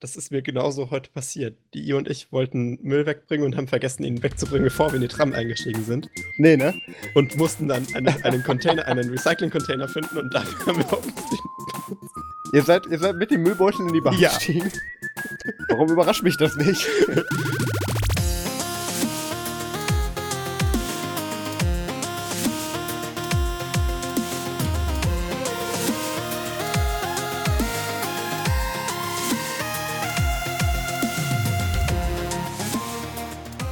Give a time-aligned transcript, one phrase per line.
[0.00, 1.56] das ist mir genauso heute passiert.
[1.74, 5.02] Die I und ich wollten Müll wegbringen und haben vergessen, ihn wegzubringen, bevor wir in
[5.02, 6.08] die Tram eingestiegen sind.
[6.38, 6.74] Nee, ne?
[7.14, 10.98] Und mussten dann einen, einen Container, einen Recycling-Container finden und dafür haben wir
[12.52, 14.30] Ihr seid, ihr seid mit dem Müllbeutel in die Bahn Ja.
[14.30, 14.72] gestiegen?
[15.68, 16.86] Warum überrascht mich das nicht?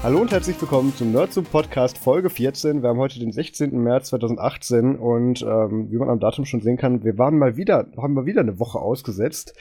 [0.08, 2.80] Hallo und herzlich willkommen zum Nerdsum Podcast Folge 14.
[2.80, 3.78] Wir haben heute den 16.
[3.78, 7.86] März 2018 und ähm, wie man am Datum schon sehen kann, wir waren mal wieder,
[7.94, 9.52] haben mal wieder eine Woche ausgesetzt.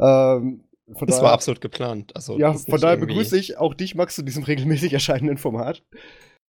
[0.00, 2.16] Ähm, von Das daher- war absolut geplant.
[2.16, 5.84] Also, ja, von daher irgendwie- begrüße ich auch dich, Max, zu diesem regelmäßig erscheinenden Format.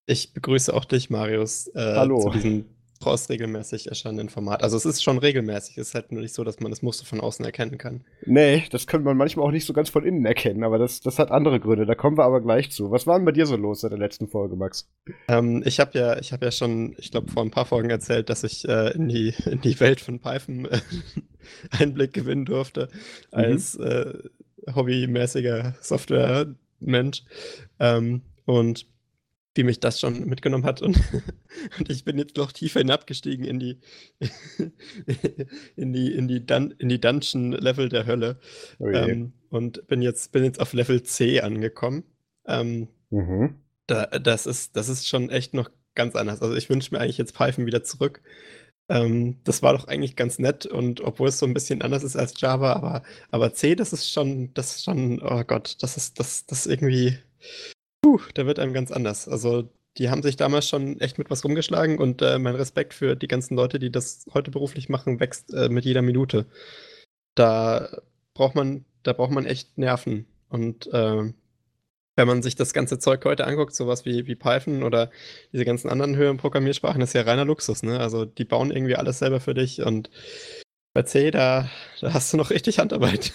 [0.06, 2.22] Ich begrüße auch dich, Marius, äh, Hallo.
[2.22, 2.70] zu diesem
[3.02, 4.64] trotz regelmäßig erscheinenden Format.
[4.64, 7.06] Also es ist schon regelmäßig, es ist halt nur nicht so, dass man das Muster
[7.06, 8.04] von außen erkennen kann.
[8.26, 11.20] Nee, das könnte man manchmal auch nicht so ganz von innen erkennen, aber das, das
[11.20, 11.86] hat andere Gründe.
[11.86, 12.92] Da kommen wir aber gleich zu.
[12.92, 14.90] Was war denn bei dir so los seit der letzten Folge, Max?
[15.28, 18.30] Ähm, ich habe ja, ich habe ja schon, ich glaube, vor ein paar Folgen erzählt,
[18.30, 20.80] dass ich äh, in, die, in die Welt von Python äh,
[21.72, 22.90] Einblick gewinnen durfte
[23.32, 24.14] als äh,
[24.74, 27.24] hobbymäßiger Software-Mensch.
[27.80, 28.86] Ähm, und
[29.56, 30.82] wie mich das schon mitgenommen hat.
[30.82, 30.98] Und,
[31.80, 33.80] und ich bin jetzt noch tiefer hinabgestiegen in die,
[35.76, 38.40] in die, in die, Dun in die Dungeon-Level der Hölle.
[38.80, 38.88] Oh.
[38.88, 42.04] Ähm, und bin jetzt, bin jetzt auf Level C angekommen.
[42.46, 43.56] Ähm, mhm.
[43.88, 46.42] da, das, ist, das ist schon echt noch ganz anders.
[46.42, 48.22] Also ich wünsche mir eigentlich jetzt Python wieder zurück.
[48.90, 52.18] Ähm, das war doch eigentlich ganz nett und obwohl es so ein bisschen anders ist
[52.18, 56.20] als Java, aber, aber C, das ist schon, das ist schon, oh Gott, das ist,
[56.20, 57.18] das, das irgendwie,
[58.18, 59.28] puh, da wird einem ganz anders.
[59.28, 63.16] Also die haben sich damals schon echt mit was rumgeschlagen und äh, mein Respekt für
[63.16, 66.46] die ganzen Leute, die das heute beruflich machen, wächst äh, mit jeder Minute.
[67.36, 68.02] Da
[68.34, 71.34] braucht man, da braucht man echt Nerven und ähm,
[72.18, 75.10] wenn man sich das ganze Zeug heute anguckt, sowas wie, wie Python oder
[75.54, 78.00] diese ganzen anderen höheren Programmiersprachen, das ist ja reiner Luxus, ne?
[78.00, 80.10] Also die bauen irgendwie alles selber für dich und
[80.94, 81.70] bei C, da,
[82.02, 83.32] da hast du noch richtig Handarbeit.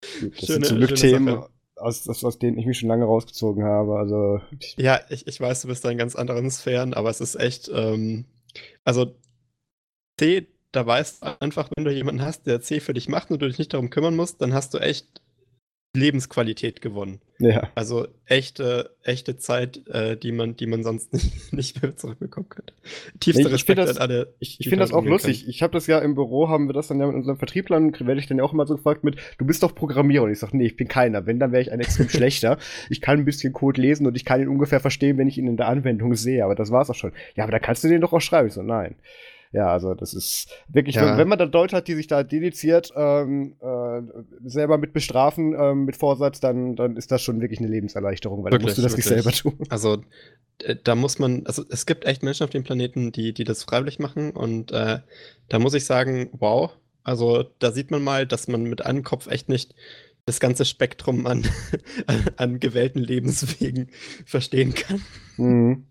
[0.00, 1.50] Das Schöne- sind zum Glück Themen, Sache.
[1.80, 3.98] Aus, aus, aus denen ich mich schon lange rausgezogen habe.
[3.98, 4.40] Also,
[4.76, 7.70] Ja, ich, ich weiß, du bist da in ganz anderen Sphären, aber es ist echt,
[7.74, 8.24] ähm,
[8.84, 9.14] also
[10.18, 13.40] C, da weißt du einfach, wenn du jemanden hast, der C für dich macht und
[13.40, 15.22] du dich nicht darum kümmern musst, dann hast du echt
[15.96, 17.20] Lebensqualität gewonnen.
[17.40, 17.68] ja.
[17.74, 22.72] Also echte, echte Zeit, äh, die man, die man sonst nicht, nicht mehr zurückbekommen könnte.
[23.18, 24.34] Tiefster Nee, ich Respekt das- an alle.
[24.38, 25.48] Ich, ich finde das auch lustig.
[25.48, 28.20] Ich habe das ja im Büro, haben wir das dann ja mit unseren Vertrieblern, werde
[28.20, 30.22] ich dann ja auch immer so gefragt mit, du bist doch Programmierer.
[30.24, 31.26] Und ich sage, nee, ich bin keiner.
[31.26, 32.58] Wenn, dann wäre ich ein extrem schlechter.
[32.88, 35.48] Ich kann ein bisschen Code lesen und ich kann ihn ungefähr verstehen, wenn ich ihn
[35.48, 36.44] in der Anwendung sehe.
[36.44, 37.12] Aber das war's auch schon.
[37.34, 38.46] Ja, aber da kannst du den doch auch schreiben.
[38.46, 38.94] Ich so, nein.
[39.52, 41.06] Ja, also das ist wirklich, Ja.
[41.10, 44.00] wenn, wenn man da Leute hat, die sich da dediziert ähm, äh,
[44.48, 48.52] selber mit bestrafen, ähm, mit Vorsatz, dann, dann ist das schon wirklich eine Lebenserleichterung, weil
[48.52, 49.42] dann musst du das Wirklich, nicht selber wirklich.
[49.42, 49.66] tun.
[49.68, 50.02] Also
[50.62, 53.64] äh, da muss man, also es gibt echt Menschen auf dem Planeten, die, die das
[53.64, 55.00] freiwillig machen und äh,
[55.48, 56.70] da muss ich sagen, wow.
[57.02, 59.74] Also da sieht man mal, dass man mit einem Kopf echt nicht
[60.26, 61.44] das ganze Spektrum an,
[62.06, 63.88] an, an gewählten Lebenswegen
[64.26, 65.02] verstehen kann.
[65.38, 65.86] Mhm.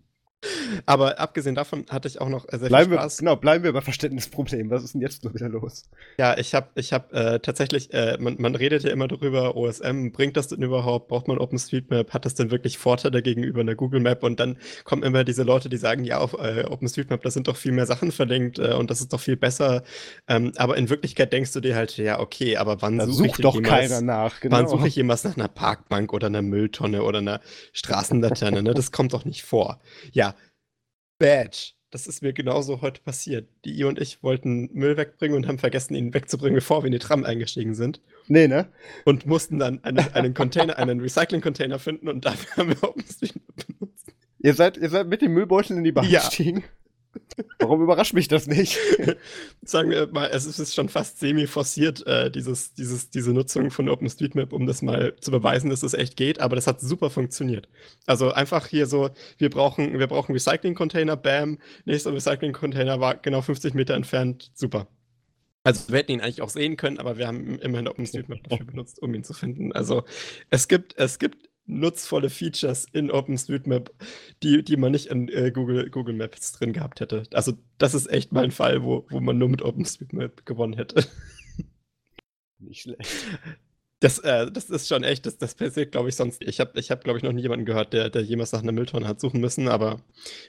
[0.86, 3.18] Aber abgesehen davon hatte ich auch noch äh, sehr Bleiben viel wir, Spaß.
[3.18, 4.70] genau, bleiben wir bei Verständnisproblemen.
[4.70, 5.84] Was ist denn jetzt nur wieder los?
[6.18, 10.12] Ja, ich habe ich hab, äh, tatsächlich, äh, man, man redet ja immer darüber, OSM,
[10.12, 11.08] bringt das denn überhaupt?
[11.08, 12.12] Braucht man OpenStreetMap?
[12.12, 14.22] Hat das denn wirklich Vorteile gegenüber einer Google Map?
[14.22, 17.56] Und dann kommen immer diese Leute, die sagen, ja, auf äh, OpenStreetMap, da sind doch
[17.56, 19.82] viel mehr Sachen verlinkt äh, und das ist doch viel besser.
[20.26, 23.54] Ähm, aber in Wirklichkeit denkst du dir halt, ja, okay, aber wann suche ich doch
[23.54, 24.36] jemals, keiner nach.
[24.44, 27.40] wann suche ich jemals nach einer Parkbank oder einer Mülltonne oder einer
[27.72, 28.62] Straßenlaterne?
[28.62, 28.74] ne?
[28.74, 29.80] Das kommt doch nicht vor.
[30.12, 30.29] Ja,
[31.20, 31.74] Badge.
[31.92, 33.48] Das ist mir genauso heute passiert.
[33.64, 36.92] Die I und ich wollten Müll wegbringen und haben vergessen, ihn wegzubringen, bevor wir in
[36.92, 38.00] die Tram eingestiegen sind.
[38.28, 38.68] Nee, ne?
[39.04, 44.12] Und mussten dann einen, einen Container, einen Recycling-Container finden und dafür haben wir OpenStreetMap benutzt.
[44.38, 46.20] Ihr seid, ihr seid mit dem Müllbeutel in die Bahn Ja.
[46.20, 46.64] gestiegen.
[47.58, 48.78] Warum überrascht mich das nicht?
[49.62, 54.52] Sagen wir mal, es ist schon fast semi-forciert, äh, dieses, dieses, diese Nutzung von OpenStreetMap,
[54.52, 57.68] um das mal zu beweisen, dass es echt geht, aber das hat super funktioniert.
[58.06, 63.74] Also einfach hier so, wir brauchen, wir brauchen Recycling-Container, bam, nächster Recycling-Container war genau 50
[63.74, 64.86] Meter entfernt, super.
[65.62, 69.02] Also wir hätten ihn eigentlich auch sehen können, aber wir haben immerhin OpenStreetMap dafür benutzt,
[69.02, 69.72] um ihn zu finden.
[69.72, 70.04] Also
[70.48, 73.90] es gibt, es gibt nutzvolle Features in OpenStreetMap,
[74.42, 77.24] die, die man nicht in äh, Google, Google Maps drin gehabt hätte.
[77.32, 81.06] Also das ist echt mal ein Fall, wo, wo man nur mit OpenStreetMap gewonnen hätte.
[82.58, 83.26] Nicht schlecht.
[84.00, 86.42] Das, äh, das ist schon echt, das, das passiert, glaube ich, sonst.
[86.42, 88.72] Ich habe, ich hab, glaube ich, noch nie jemanden gehört, der, der jemals nach einer
[88.72, 90.00] Mülltonne hat suchen müssen, aber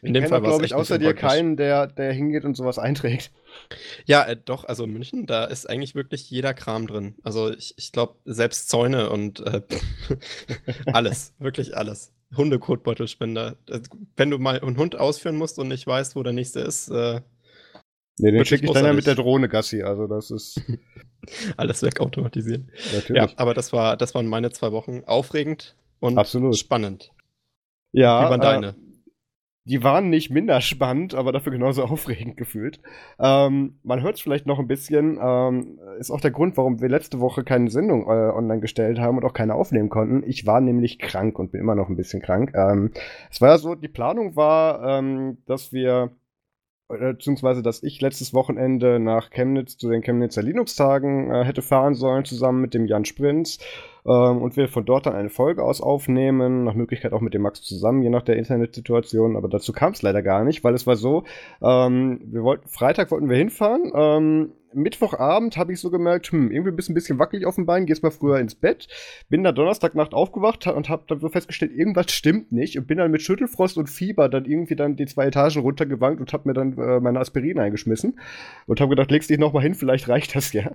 [0.01, 2.55] in ich dem Fall war es glaube ich, außer dir keinen, der, der hingeht und
[2.55, 3.31] sowas einträgt.
[4.05, 7.15] Ja, äh, doch, also in München, da ist eigentlich wirklich jeder Kram drin.
[7.23, 9.61] Also ich, ich glaube, selbst Zäune und äh,
[10.85, 12.13] alles, wirklich alles.
[12.35, 13.57] Hundekotbeutelspender.
[13.67, 13.81] Äh,
[14.15, 17.19] wenn du mal einen Hund ausführen musst und nicht weißt, wo der nächste ist, äh,
[18.17, 20.61] Nee, den schicke ich dann ja mit der Drohne Gassi, also das ist.
[21.57, 22.71] Alles wegautomatisieren.
[22.93, 23.21] Natürlich.
[23.21, 25.03] Ja, aber das, war, das waren meine zwei Wochen.
[25.05, 26.57] Aufregend und Absolut.
[26.57, 27.11] spannend.
[27.91, 28.25] Ja.
[28.25, 28.67] Wie waren deine?
[28.69, 28.73] Äh,
[29.65, 32.79] die waren nicht minder spannend, aber dafür genauso aufregend gefühlt.
[33.19, 35.19] Ähm, man hört es vielleicht noch ein bisschen.
[35.21, 39.17] Ähm, ist auch der Grund, warum wir letzte Woche keine Sendung äh, online gestellt haben
[39.17, 40.23] und auch keine aufnehmen konnten.
[40.27, 42.53] Ich war nämlich krank und bin immer noch ein bisschen krank.
[42.55, 42.91] Ähm,
[43.29, 46.11] es war ja so, die Planung war, ähm, dass wir
[46.99, 52.25] beziehungsweise dass ich letztes Wochenende nach Chemnitz zu den Chemnitzer Linux-Tagen äh, hätte fahren sollen,
[52.25, 53.59] zusammen mit dem Jan Sprinz.
[54.05, 57.41] Ähm, und wir von dort dann eine Folge aus aufnehmen, nach Möglichkeit auch mit dem
[57.41, 59.35] Max zusammen, je nach der Internetsituation.
[59.35, 61.23] Aber dazu kam es leider gar nicht, weil es war so,
[61.61, 66.71] ähm, wir wollten, Freitag wollten wir hinfahren, ähm, Mittwochabend habe ich so gemerkt, hm, irgendwie
[66.71, 68.87] bist ein bisschen wackelig auf dem Bein, gehst mal früher ins Bett.
[69.29, 73.11] Bin dann Donnerstagnacht aufgewacht und habe dann so festgestellt, irgendwas stimmt nicht und bin dann
[73.11, 76.77] mit Schüttelfrost und Fieber dann irgendwie dann die zwei Etagen runtergewankt und habe mir dann
[76.77, 78.19] äh, meine Aspirin eingeschmissen
[78.67, 80.71] und habe gedacht, legst dich noch mal hin, vielleicht reicht das ja.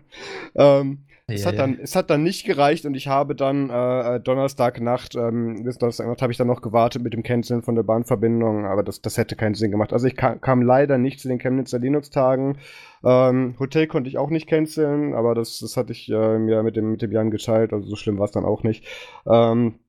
[0.54, 4.20] Ähm, ja, es, hat dann, es hat dann nicht gereicht und ich habe dann äh,
[4.20, 8.64] Donnerstagnacht, ähm, bis Donnerstagnacht habe ich dann noch gewartet mit dem Canceln von der Bahnverbindung,
[8.64, 9.92] aber das, das hätte keinen Sinn gemacht.
[9.92, 12.58] Also ich kam, kam leider nicht zu den Chemnitzer Linux-Tagen.
[13.04, 16.76] Ähm, Hotel konnte ich auch nicht canceln, aber das, das hatte ich äh, mir mit
[16.76, 18.86] dem, mit dem Jan geteilt, also so schlimm war es dann auch nicht.
[19.26, 19.80] Ähm,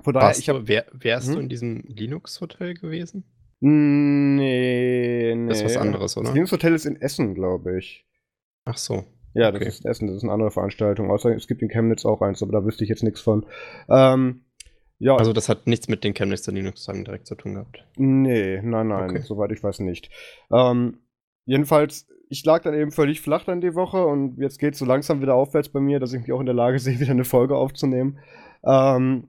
[0.00, 1.34] von daher, Warst ich hab, wär, wärst hm?
[1.34, 3.24] du in diesem Linux-Hotel gewesen?
[3.58, 5.48] Nee, nee.
[5.48, 6.26] Das ist was anderes, oder?
[6.26, 8.06] Das Linux-Hotel ist in Essen, glaube ich.
[8.64, 9.04] Ach so.
[9.36, 9.68] Ja, das okay.
[9.68, 11.10] ist Essen, das ist eine andere Veranstaltung.
[11.10, 13.44] Außer es gibt in Chemnitz auch eins, aber da wüsste ich jetzt nichts von.
[13.88, 14.46] Ähm,
[14.98, 15.14] ja.
[15.14, 17.84] Also das hat nichts mit den Chemnitzer Linux-Tagen direkt zu tun gehabt.
[17.96, 19.20] Nee, nein, nein, okay.
[19.20, 20.10] soweit ich weiß nicht.
[20.50, 21.00] Ähm,
[21.44, 24.86] jedenfalls, ich lag dann eben völlig flach dann die Woche und jetzt geht es so
[24.86, 27.24] langsam wieder aufwärts bei mir, dass ich mich auch in der Lage sehe, wieder eine
[27.24, 28.18] Folge aufzunehmen.
[28.64, 29.28] Ähm,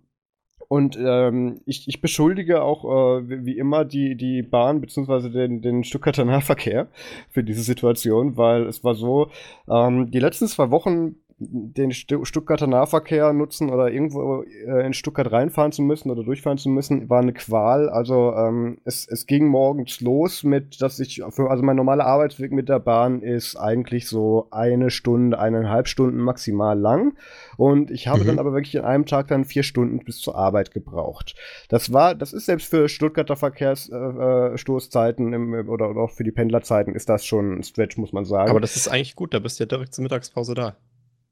[0.68, 2.84] und ähm, ich, ich beschuldige auch
[3.20, 5.30] äh, wie, immer die, die Bahn bzw.
[5.30, 6.88] den, den Stuttgarter Nahverkehr
[7.30, 9.30] für diese Situation, weil es war so,
[9.70, 15.72] ähm, die letzten zwei Wochen den Stuttgarter Nahverkehr nutzen oder irgendwo äh, in Stuttgart reinfahren
[15.72, 17.90] zu müssen oder durchfahren zu müssen, war eine Qual.
[17.90, 22.52] Also ähm, es, es ging morgens los mit, dass ich, für, also mein normaler Arbeitsweg
[22.52, 27.16] mit der Bahn ist eigentlich so eine Stunde, eineinhalb Stunden maximal lang.
[27.56, 28.28] Und ich habe mhm.
[28.28, 31.36] dann aber wirklich an einem Tag dann vier Stunden bis zur Arbeit gebraucht.
[31.70, 36.32] Das war, das ist selbst für Stuttgarter Verkehrsstoßzeiten äh, äh oder, oder auch für die
[36.32, 38.50] Pendlerzeiten ist das schon ein Stretch, muss man sagen.
[38.50, 40.76] Aber das ist eigentlich gut, da bist du ja direkt zur Mittagspause da.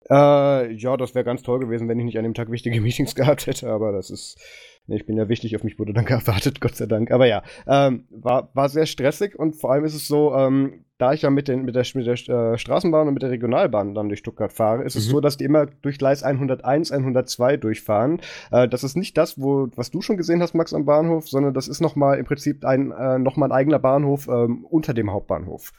[0.10, 3.16] Äh, ja, das wäre ganz toll gewesen, wenn ich nicht an dem Tag wichtige Meetings
[3.16, 4.40] gehabt hätte, aber das ist.
[4.88, 7.10] Ich bin ja wichtig, auf mich wurde dann gewartet, Gott sei Dank.
[7.10, 11.12] Aber ja, ähm, war, war sehr stressig und vor allem ist es so, ähm, da
[11.12, 14.07] ich ja mit, den, mit der, mit der äh, Straßenbahn und mit der Regionalbahn dann
[14.07, 15.00] durch Stuttgart fahre, ist mhm.
[15.00, 18.22] es so, dass die immer durch Gleis 101, 102 durchfahren.
[18.52, 21.54] Äh, das ist nicht das, wo, was du schon gesehen hast, Max, am Bahnhof, sondern
[21.54, 25.74] das ist nochmal im Prinzip ein, äh, noch ein eigener Bahnhof ähm, unter dem Hauptbahnhof.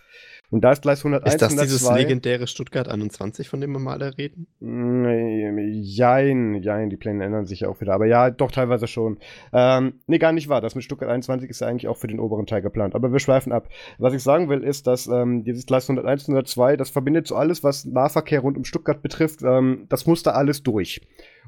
[0.51, 1.65] Und da ist Gleis 101, Ist das 102.
[1.65, 4.47] dieses legendäre Stuttgart 21, von dem wir mal reden?
[4.61, 7.95] Jein, jein, die Pläne ändern sich ja auch wieder.
[7.95, 9.19] Aber ja, doch teilweise schon.
[9.53, 10.61] Ähm, nee, gar nicht wahr.
[10.61, 12.95] Das mit Stuttgart 21 ist ja eigentlich auch für den oberen Teil geplant.
[12.95, 13.69] Aber wir schweifen ab.
[13.99, 17.65] Was ich sagen will, ist, dass ähm, dieses Gleis 101, 102, das verbindet so alles,
[17.65, 19.43] was Nahverkehr rund um Stuttgart betrifft.
[19.43, 21.01] Ähm, das muss da alles durch.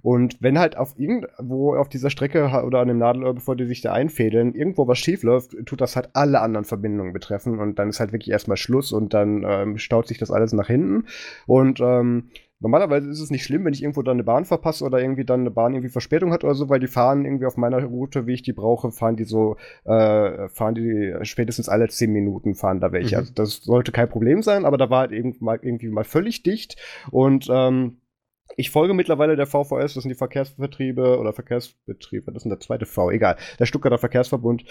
[0.03, 3.81] Und wenn halt auf irgendwo auf dieser Strecke oder an dem Nadelöhr, bevor die sich
[3.81, 7.89] da einfädeln, irgendwo was schief läuft, tut das halt alle anderen Verbindungen betreffen und dann
[7.89, 11.07] ist halt wirklich erstmal Schluss und dann ähm, staut sich das alles nach hinten.
[11.47, 12.31] Und ähm,
[12.61, 15.41] Normalerweise ist es nicht schlimm, wenn ich irgendwo dann eine Bahn verpasse oder irgendwie dann
[15.41, 18.35] eine Bahn irgendwie Verspätung hat oder so, weil die fahren irgendwie auf meiner Route, wie
[18.35, 22.91] ich die brauche, fahren die so, äh, fahren die spätestens alle zehn Minuten fahren da
[22.91, 23.15] welche.
[23.15, 23.21] Mhm.
[23.21, 26.43] Also das sollte kein Problem sein, aber da war halt irgendwie mal, irgendwie mal völlig
[26.43, 26.77] dicht
[27.13, 27.99] und ähm,
[28.57, 32.87] ich folge mittlerweile der VVS, das sind die Verkehrsvertriebe oder Verkehrsbetriebe, das ist der zweite
[32.87, 34.65] V, egal, der Stuttgarter Verkehrsverbund,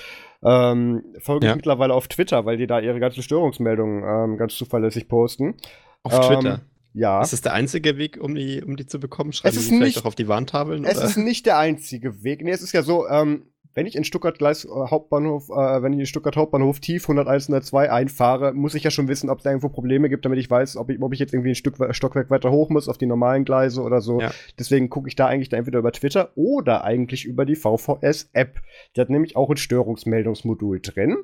[0.43, 1.51] ähm, folge ja.
[1.51, 5.55] ich mittlerweile auf Twitter, weil die da ihre ganzen Störungsmeldungen ähm, ganz zuverlässig posten.
[6.03, 6.61] Auf ähm, Twitter?
[6.93, 7.21] Ja.
[7.21, 9.31] Ist das der einzige Weg, um die, um die zu bekommen?
[9.31, 10.83] Schreiben es ist die vielleicht nicht, auch auf die Warntafeln?
[10.83, 11.05] Es oder?
[11.05, 12.43] ist nicht der einzige Weg.
[12.43, 13.43] Nee, es ist ja so, ähm,
[13.77, 17.47] wenn ich in Stuttgart Gleis äh, Hauptbahnhof, äh, wenn ich in Stuttgart Hauptbahnhof tief 101
[17.49, 20.49] 102 einfahre, muss ich ja schon wissen, ob es da irgendwo Probleme gibt, damit ich
[20.49, 23.05] weiß, ob ich, ob ich jetzt irgendwie ein Stück Stockwerk weiter hoch muss auf die
[23.05, 24.19] normalen Gleise oder so.
[24.19, 24.31] Ja.
[24.57, 28.59] Deswegen gucke ich da eigentlich da entweder über Twitter oder eigentlich über die VVS-App.
[28.95, 31.17] Die hat nämlich auch ein Störungsmeldungsmodul drin.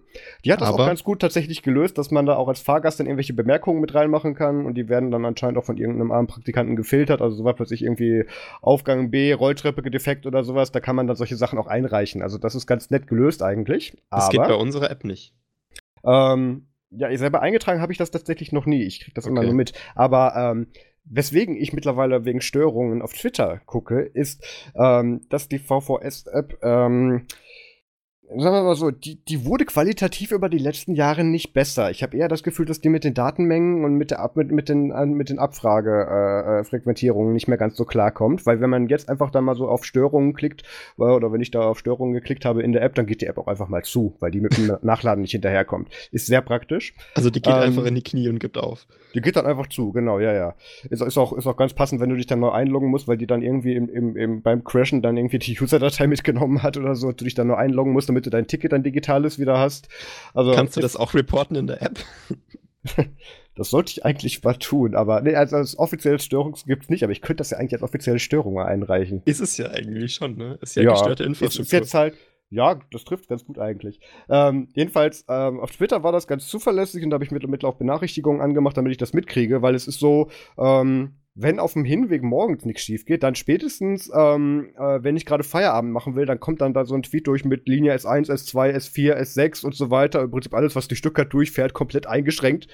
[0.45, 2.99] Die hat das Aber auch ganz gut tatsächlich gelöst, dass man da auch als Fahrgast
[2.99, 6.27] dann irgendwelche Bemerkungen mit reinmachen kann und die werden dann anscheinend auch von irgendeinem armen
[6.27, 7.19] Praktikanten gefiltert.
[7.19, 8.25] Also so war plötzlich irgendwie
[8.61, 12.21] Aufgang B, Rolltreppe defekt oder sowas, da kann man dann solche Sachen auch einreichen.
[12.21, 13.97] Also das ist ganz nett gelöst eigentlich.
[14.09, 15.33] Das geht bei unserer App nicht.
[16.05, 18.83] Ähm, ja, ich selber eingetragen habe ich das tatsächlich noch nie.
[18.83, 19.31] Ich kriege das okay.
[19.31, 19.73] immer nur mit.
[19.95, 20.67] Aber ähm,
[21.05, 24.43] weswegen ich mittlerweile wegen Störungen auf Twitter gucke, ist,
[24.75, 27.27] ähm, dass die VVS-App ähm,
[28.29, 31.91] sagen wir mal so, die, die wurde qualitativ über die letzten Jahre nicht besser.
[31.91, 34.51] Ich habe eher das Gefühl, dass die mit den Datenmengen und mit, der Ab mit,
[34.51, 38.45] mit den, mit den Abfragefrequentierungen äh, äh nicht mehr ganz so klar kommt.
[38.45, 40.63] Weil wenn man jetzt einfach da mal so auf Störungen klickt,
[40.97, 43.27] äh, oder wenn ich da auf Störungen geklickt habe in der App, dann geht die
[43.27, 45.89] App auch einfach mal zu, weil die mit dem Nachladen nicht hinterherkommt.
[46.11, 46.93] Ist sehr praktisch.
[47.15, 48.87] Also die geht ähm, einfach in die Knie und gibt auf.
[49.13, 50.55] Die geht dann einfach zu, genau, ja, ja.
[50.89, 53.17] Ist, ist, auch, ist auch ganz passend, wenn du dich dann neu einloggen musst, weil
[53.17, 56.95] die dann irgendwie im, im, im, beim Crashen dann irgendwie die User-Datei mitgenommen hat oder
[56.95, 59.89] so, du dich dann neu einloggen musst, damit du dein Ticket dann digitales wieder hast.
[60.33, 61.99] Also, Kannst du das auch reporten in der App?
[63.55, 67.03] das sollte ich eigentlich mal tun, aber nee, also als offizielle Störung gibt es nicht,
[67.03, 69.21] aber ich könnte das ja eigentlich als offizielle Störung mal einreichen.
[69.25, 70.57] Ist es ja eigentlich schon, ne?
[70.61, 71.65] Ist ja, ja gestörte Infrastruktur.
[71.65, 72.15] Ist jetzt halt,
[72.49, 73.99] ja, das trifft ganz gut eigentlich.
[74.29, 77.75] Ähm, jedenfalls, ähm, auf Twitter war das ganz zuverlässig und da habe ich mittlerweile auch
[77.75, 82.21] Benachrichtigungen angemacht, damit ich das mitkriege, weil es ist so, ähm, wenn auf dem Hinweg
[82.21, 86.39] morgens nichts schief geht, dann spätestens, ähm, äh, wenn ich gerade Feierabend machen will, dann
[86.39, 89.89] kommt dann da so ein Tweet durch mit Linie S1, S2, S4, S6 und so
[89.89, 90.21] weiter.
[90.21, 92.67] Im Prinzip alles, was die Stuttgart durchfährt, komplett eingeschränkt.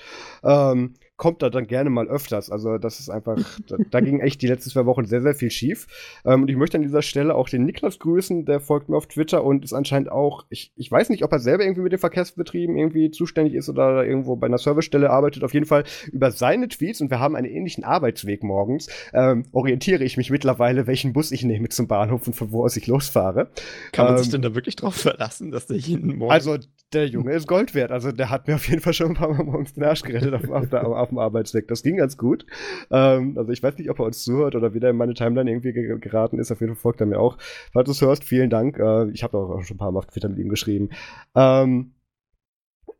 [0.44, 2.50] Ähm, kommt da dann gerne mal öfters.
[2.50, 5.52] Also das ist einfach, da, da, ging echt die letzten zwei Wochen sehr, sehr viel
[5.52, 5.86] schief.
[6.26, 9.06] Ähm, und ich möchte an dieser Stelle auch den Niklas grüßen, der folgt mir auf
[9.06, 12.00] Twitter und ist anscheinend auch, ich, ich weiß nicht, ob er selber irgendwie mit den
[12.00, 15.44] Verkehrsbetrieben irgendwie zuständig ist oder irgendwo bei einer Servicestelle arbeitet.
[15.44, 20.04] Auf jeden Fall über seine Tweets und wir haben einen ähnlichen Arbeitsweg morgens, ähm, orientiere
[20.06, 23.50] ich mich mittlerweile, welchen Bus ich nehme zum Bahnhof und von wo aus ich losfahre.
[23.92, 26.32] Kann man ähm, sich denn da wirklich drauf verlassen, dass der jeden Morgen...
[26.32, 26.58] Also
[26.94, 27.92] der Junge ist Gold wert.
[27.92, 30.34] Also der hat mir auf jeden Fall schon ein paar Mal morgens den Arsch gerettet
[30.34, 31.68] auf, auf, auf, auf dem Arbeitsweg.
[31.68, 32.46] Das ging ganz gut.
[32.92, 35.74] Ähm, also ich weiß nicht, ob er uns zuhört oder wieder in meine Timeline irgendwie
[36.00, 36.52] geraten ist.
[36.52, 37.38] Auf jeden Fall folgt er mir auch.
[37.74, 38.78] Falls du es hörst, vielen Dank.
[38.78, 40.90] Äh, ich habe auch schon ein paar Mal auf Twitter mit ihm geschrieben.
[41.36, 41.94] Ähm,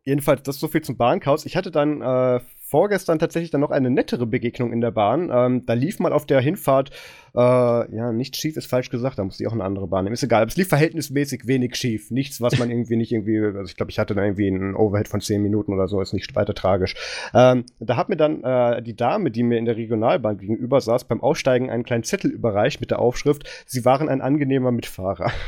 [0.04, 1.46] jedenfalls, das ist so viel zum Bahnchaos.
[1.46, 2.40] Ich hatte dann äh,
[2.70, 5.28] vorgestern tatsächlich dann noch eine nettere Begegnung in der Bahn.
[5.32, 6.90] Ähm, da lief mal auf der Hinfahrt,
[7.34, 10.14] äh, ja, nicht schief ist falsch gesagt, da musste ich auch eine andere Bahn nehmen.
[10.14, 12.12] Ist egal, aber es lief verhältnismäßig wenig schief.
[12.12, 15.08] Nichts, was man irgendwie nicht irgendwie, also ich glaube, ich hatte da irgendwie einen Overhead
[15.08, 16.94] von 10 Minuten oder so, ist nicht weiter tragisch.
[17.34, 21.04] Ähm, da hat mir dann äh, die Dame, die mir in der Regionalbahn gegenüber saß,
[21.04, 25.32] beim Aussteigen einen kleinen Zettel überreicht mit der Aufschrift, sie waren ein angenehmer Mitfahrer.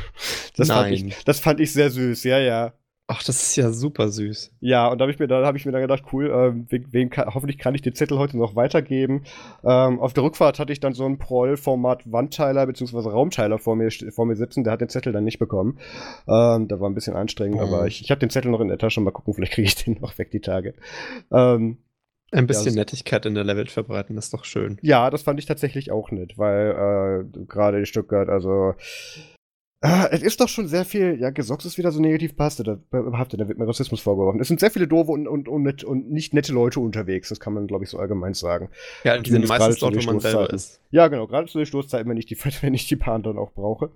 [0.55, 0.77] Das, Nein.
[0.77, 2.73] Fand, ich, das fand ich sehr süß, ja, ja.
[3.07, 4.53] Ach, das ist ja super süß.
[4.61, 7.09] Ja, und da habe ich mir dann habe ich mir dann gedacht, cool, ähm, wem
[7.09, 9.23] kann, hoffentlich kann ich den Zettel heute noch weitergeben.
[9.63, 13.09] Ähm, auf der Rückfahrt hatte ich dann so ein Proll-Format Wandteiler bzw.
[13.09, 15.79] Raumteiler vor mir vor mir sitzen, der hat den Zettel dann nicht bekommen.
[16.29, 17.63] Ähm, da war ein bisschen anstrengend, oh.
[17.63, 19.75] aber ich, ich habe den Zettel noch in der Tasche, mal gucken, vielleicht kriege ich
[19.83, 20.73] den noch weg die Tage.
[21.29, 21.79] Ähm,
[22.31, 24.79] ein bisschen ja, Nettigkeit in der Level verbreiten, ist doch schön.
[24.81, 28.73] Ja, das fand ich tatsächlich auch nett, weil äh, gerade in Stuttgart, also
[29.85, 32.77] Ah, es ist doch schon sehr viel, ja, Gesocks ist wieder so negativ behaftet, da,
[32.89, 34.39] behaftet, da wird mir Rassismus vorgeworfen.
[34.39, 37.53] Es sind sehr viele doofe und, und, und, und nicht nette Leute unterwegs, das kann
[37.53, 38.69] man, glaube ich, so allgemein sagen.
[39.03, 40.79] Ja, die sind meistens dort, wo man selber ist.
[40.91, 43.51] Ja, genau, gerade zu den Stoßzeiten, wenn ich die, wenn ich die Bahn dann auch
[43.51, 43.91] brauche.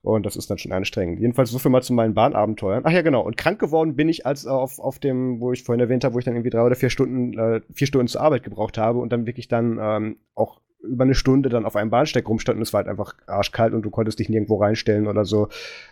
[0.00, 1.20] Und das ist dann schon anstrengend.
[1.20, 2.84] Jedenfalls so viel mal zu meinen Bahnabenteuern.
[2.86, 3.20] Ach ja, genau.
[3.20, 6.14] Und krank geworden bin ich als äh, auf, auf dem, wo ich vorhin erwähnt habe,
[6.14, 9.00] wo ich dann irgendwie drei oder vier Stunden, äh, vier Stunden zur Arbeit gebraucht habe
[9.00, 12.62] und dann wirklich dann ähm, auch über eine Stunde dann auf einem Bahnsteig rumstand und
[12.62, 15.48] es war halt einfach arschkalt und du konntest dich nirgendwo reinstellen oder so.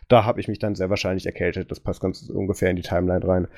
[0.08, 1.70] Da habe ich mich dann sehr wahrscheinlich erkältet.
[1.70, 3.48] Das passt ganz ungefähr in die Timeline rein.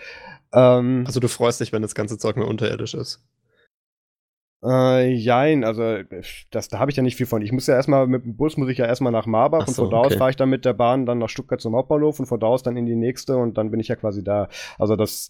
[0.52, 3.22] Ähm, also du freust dich, wenn das ganze Zeug mehr unterirdisch ist.
[4.64, 5.98] Äh, jein, also
[6.50, 7.42] das, da habe ich ja nicht viel von.
[7.42, 9.90] Ich muss ja erstmal mit dem Bus muss ich ja erstmal nach Marbach so, und
[9.90, 12.26] von da aus fahre ich dann mit der Bahn dann nach Stuttgart zum Hauptbahnhof und
[12.26, 14.48] von da aus dann in die nächste und dann bin ich ja quasi da.
[14.76, 15.28] Also das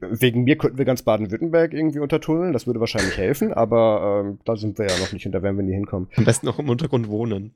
[0.00, 4.56] Wegen mir könnten wir ganz Baden-Württemberg irgendwie untertunneln, das würde wahrscheinlich helfen, aber ähm, da
[4.56, 6.08] sind wir ja noch nicht und da werden wir nie hinkommen.
[6.16, 7.54] Am besten auch im Untergrund wohnen.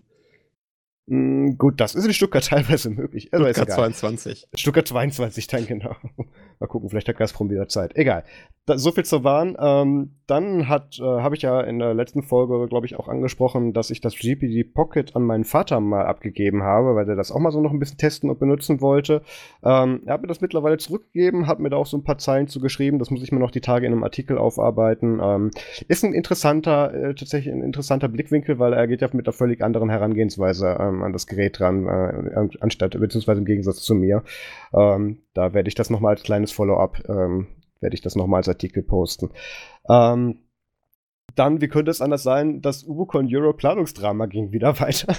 [1.07, 3.33] Mm, gut, das ist in Stuttgart teilweise möglich.
[3.33, 4.47] Also Stuttgart 22.
[4.55, 5.97] Stuttgart 22, dann genau.
[6.61, 7.97] Mal gucken, vielleicht hat Gazprom wieder Zeit.
[7.97, 8.25] Egal.
[8.69, 9.57] da, so viel zur Warn.
[9.59, 13.91] Ähm, dann äh, habe ich ja in der letzten Folge, glaube ich, auch angesprochen, dass
[13.91, 17.51] ich das GPD Pocket an meinen Vater mal abgegeben habe, weil der das auch mal
[17.51, 19.23] so noch ein bisschen testen und benutzen wollte.
[19.65, 22.49] Ähm, er hat mir das mittlerweile zurückgegeben, hat mir da auch so ein paar Zeilen
[22.49, 22.99] zu geschrieben.
[22.99, 25.21] Das muss ich mir noch die Tage in einem Artikel aufarbeiten.
[25.23, 25.51] Ähm,
[25.89, 29.63] ist ein interessanter, äh, tatsächlich ein interessanter Blickwinkel, weil er geht ja mit einer völlig
[29.63, 34.25] anderen Herangehensweise ähm, an das Gerät dran, äh, anstatt, beziehungsweise im Gegensatz zu mir.
[34.75, 37.47] Ähm, da werde ich das nochmal als kleines Follow-up ähm,
[37.79, 39.31] werde ich das nochmal als Artikel posten.
[39.89, 40.41] Ähm,
[41.37, 45.15] dann, wie könnte es anders sein, das Ubucon Euro Planungsdrama ging wieder weiter.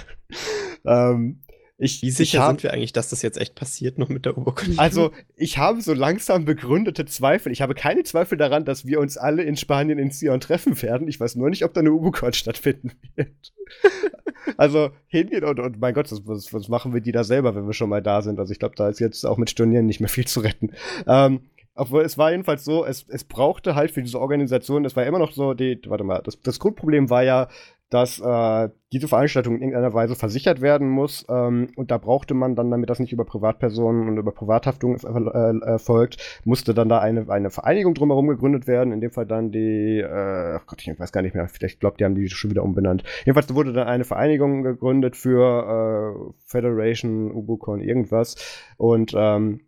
[0.85, 1.39] ähm,
[1.81, 4.37] ich, Wie sicher hab, sind wir eigentlich, dass das jetzt echt passiert noch mit der
[4.37, 4.77] Ubucon?
[4.77, 7.53] Also, ich habe so langsam begründete Zweifel.
[7.53, 11.07] Ich habe keine Zweifel daran, dass wir uns alle in Spanien in Sion treffen werden.
[11.07, 13.53] Ich weiß nur nicht, ob da eine Ubucon stattfinden wird.
[14.57, 17.73] also, hingehen und, und mein Gott, was, was machen wir die da selber, wenn wir
[17.73, 18.39] schon mal da sind?
[18.39, 20.73] Also, ich glaube, da ist jetzt auch mit Stornieren nicht mehr viel zu retten.
[21.07, 21.39] Ähm,
[21.75, 25.19] obwohl es war jedenfalls so, es, es brauchte halt für diese Organisation, es war immer
[25.19, 27.47] noch so, die, warte mal, das, das Grundproblem war ja,
[27.89, 31.25] dass äh, diese Veranstaltung in irgendeiner Weise versichert werden muss.
[31.29, 35.65] Ähm, und da brauchte man dann, damit das nicht über Privatpersonen und über Privathaftung äh,
[35.65, 38.93] erfolgt, musste dann da eine, eine Vereinigung drumherum gegründet werden.
[38.93, 41.97] In dem Fall dann die, äh, ach Gott, ich weiß gar nicht mehr, vielleicht glaube,
[41.97, 43.03] die haben die schon wieder umbenannt.
[43.25, 48.35] Jedenfalls wurde dann eine Vereinigung gegründet für äh, Federation, Ubucon, irgendwas.
[48.77, 49.61] Und ähm,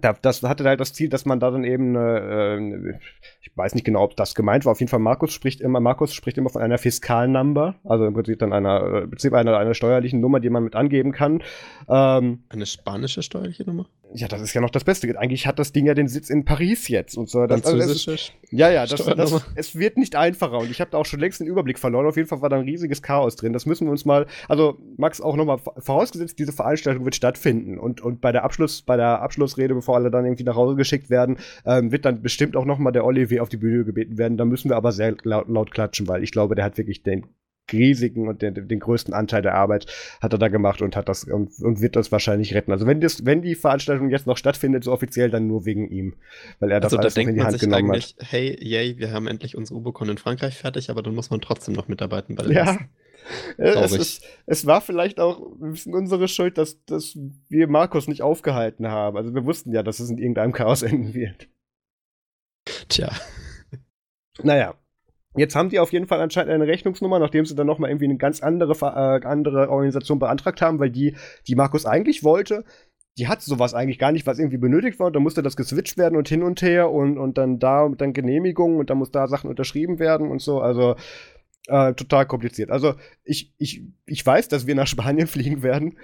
[0.00, 2.98] das hatte halt das Ziel, dass man da dann eben, äh,
[3.40, 4.72] ich weiß nicht genau, ob das gemeint war.
[4.72, 8.38] Auf jeden Fall, Markus spricht immer, Markus spricht immer von einer Fiskalnumber, also im Prinzip
[8.38, 11.42] dann einer, im Prinzip einer, einer steuerlichen Nummer, die man mit angeben kann.
[11.88, 13.86] Ähm, eine spanische steuerliche Nummer?
[14.14, 15.18] Ja, das ist ja noch das Beste.
[15.18, 17.46] Eigentlich hat das Ding ja den Sitz in Paris jetzt und so.
[17.46, 20.90] Das, Französische also ist, ja, ja, das, das, es wird nicht einfacher und ich habe
[20.90, 22.06] da auch schon längst den Überblick verloren.
[22.06, 23.52] Auf jeden Fall war da ein riesiges Chaos drin.
[23.52, 28.00] Das müssen wir uns mal, also Max auch nochmal vorausgesetzt, diese Veranstaltung wird stattfinden und,
[28.00, 31.38] und bei der Abschluss, bei der Abschlussrede, bevor alle dann irgendwie nach Hause geschickt werden,
[31.64, 34.38] ähm, wird dann bestimmt auch nochmal der Olivier auf die Bühne gebeten werden.
[34.38, 37.26] Da müssen wir aber sehr laut, laut klatschen, weil ich glaube, der hat wirklich den
[37.72, 39.86] riesigen und den, den größten Anteil der Arbeit
[40.20, 42.72] hat er da gemacht und hat das und, und wird das wahrscheinlich retten.
[42.72, 46.14] Also wenn das, wenn die Veranstaltung jetzt noch stattfindet, so offiziell, dann nur wegen ihm,
[46.60, 48.14] weil er das also, alles da in die Hand genommen hat.
[48.20, 51.74] Hey, yay, wir haben endlich unsere Ubocon in Frankreich fertig, aber dann muss man trotzdem
[51.74, 52.78] noch mitarbeiten bei Ja.
[53.56, 57.18] Es, ist, es war vielleicht auch ein bisschen unsere Schuld, dass, dass
[57.48, 59.16] wir Markus nicht aufgehalten haben.
[59.16, 61.48] Also wir wussten ja, dass es in irgendeinem Chaos enden wird.
[62.88, 63.10] Tja.
[64.42, 64.74] Naja,
[65.36, 68.16] Jetzt haben die auf jeden Fall anscheinend eine Rechnungsnummer, nachdem sie dann nochmal irgendwie eine
[68.16, 71.14] ganz andere, äh, andere Organisation beantragt haben, weil die,
[71.46, 72.64] die Markus eigentlich wollte,
[73.18, 75.06] die hat sowas eigentlich gar nicht, was irgendwie benötigt war.
[75.06, 78.12] Und dann musste das geswitcht werden und hin und her und, und dann da dann
[78.12, 80.60] Genehmigungen und dann muss da Sachen unterschrieben werden und so.
[80.60, 80.96] Also
[81.68, 82.70] äh, total kompliziert.
[82.70, 85.96] Also ich, ich, ich weiß, dass wir nach Spanien fliegen werden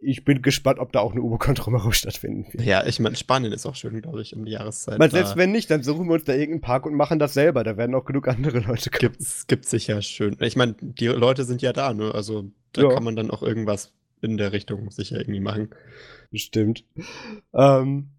[0.00, 2.64] ich bin gespannt, ob da auch eine Ubocon drumherum stattfinden wird.
[2.64, 4.98] Ja, ich meine, Spanien ist auch schön, glaube ich, um die Jahreszeit.
[4.98, 7.64] Weil selbst wenn nicht, dann suchen wir uns da irgendeinen Park und machen das selber.
[7.64, 9.00] Da werden auch genug andere Leute kommen.
[9.00, 10.36] Gibt's, gibt's sicher schön.
[10.40, 12.14] Ich meine, die Leute sind ja da, ne?
[12.14, 12.88] Also da ja.
[12.90, 15.70] kann man dann auch irgendwas in der Richtung sicher irgendwie machen.
[16.30, 16.84] Bestimmt.
[17.54, 18.10] Ähm,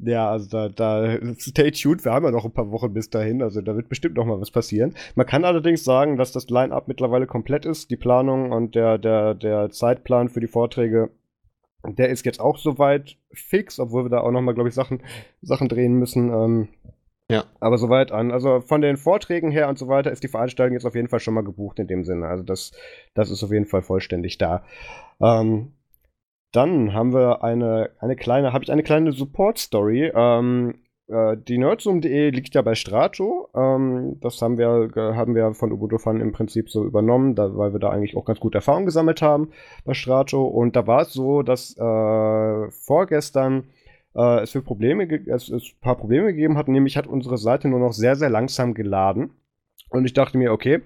[0.00, 3.42] ja, also da, da, stay tuned, wir haben ja noch ein paar Wochen bis dahin,
[3.42, 4.94] also da wird bestimmt noch mal was passieren.
[5.16, 9.34] Man kann allerdings sagen, dass das Line-Up mittlerweile komplett ist, die Planung und der, der,
[9.34, 11.10] der Zeitplan für die Vorträge
[11.86, 15.02] der ist jetzt auch soweit fix, obwohl wir da auch nochmal, glaube ich, Sachen,
[15.42, 16.30] Sachen drehen müssen.
[16.30, 16.68] Ähm,
[17.30, 17.44] ja.
[17.60, 18.32] Aber soweit an.
[18.32, 21.20] Also von den Vorträgen her und so weiter ist die Veranstaltung jetzt auf jeden Fall
[21.20, 22.26] schon mal gebucht in dem Sinne.
[22.26, 22.72] Also das,
[23.14, 24.64] das ist auf jeden Fall vollständig da.
[25.20, 25.72] Ähm,
[26.52, 30.10] dann haben wir eine, eine kleine, habe ich eine kleine Support-Story.
[30.14, 33.48] Ähm, äh, die Nerdzoom.de liegt ja bei Strato.
[33.54, 37.72] Ähm, das haben wir, haben wir von Ubuntu Fun im Prinzip so übernommen, da, weil
[37.72, 39.50] wir da eigentlich auch ganz gute Erfahrungen gesammelt haben
[39.84, 40.44] bei Strato.
[40.44, 43.64] Und da war es so, dass äh, vorgestern
[44.14, 47.68] äh, es für Probleme, es, es ein paar Probleme gegeben hat, nämlich hat unsere Seite
[47.68, 49.30] nur noch sehr, sehr langsam geladen.
[49.90, 50.82] Und ich dachte mir, okay,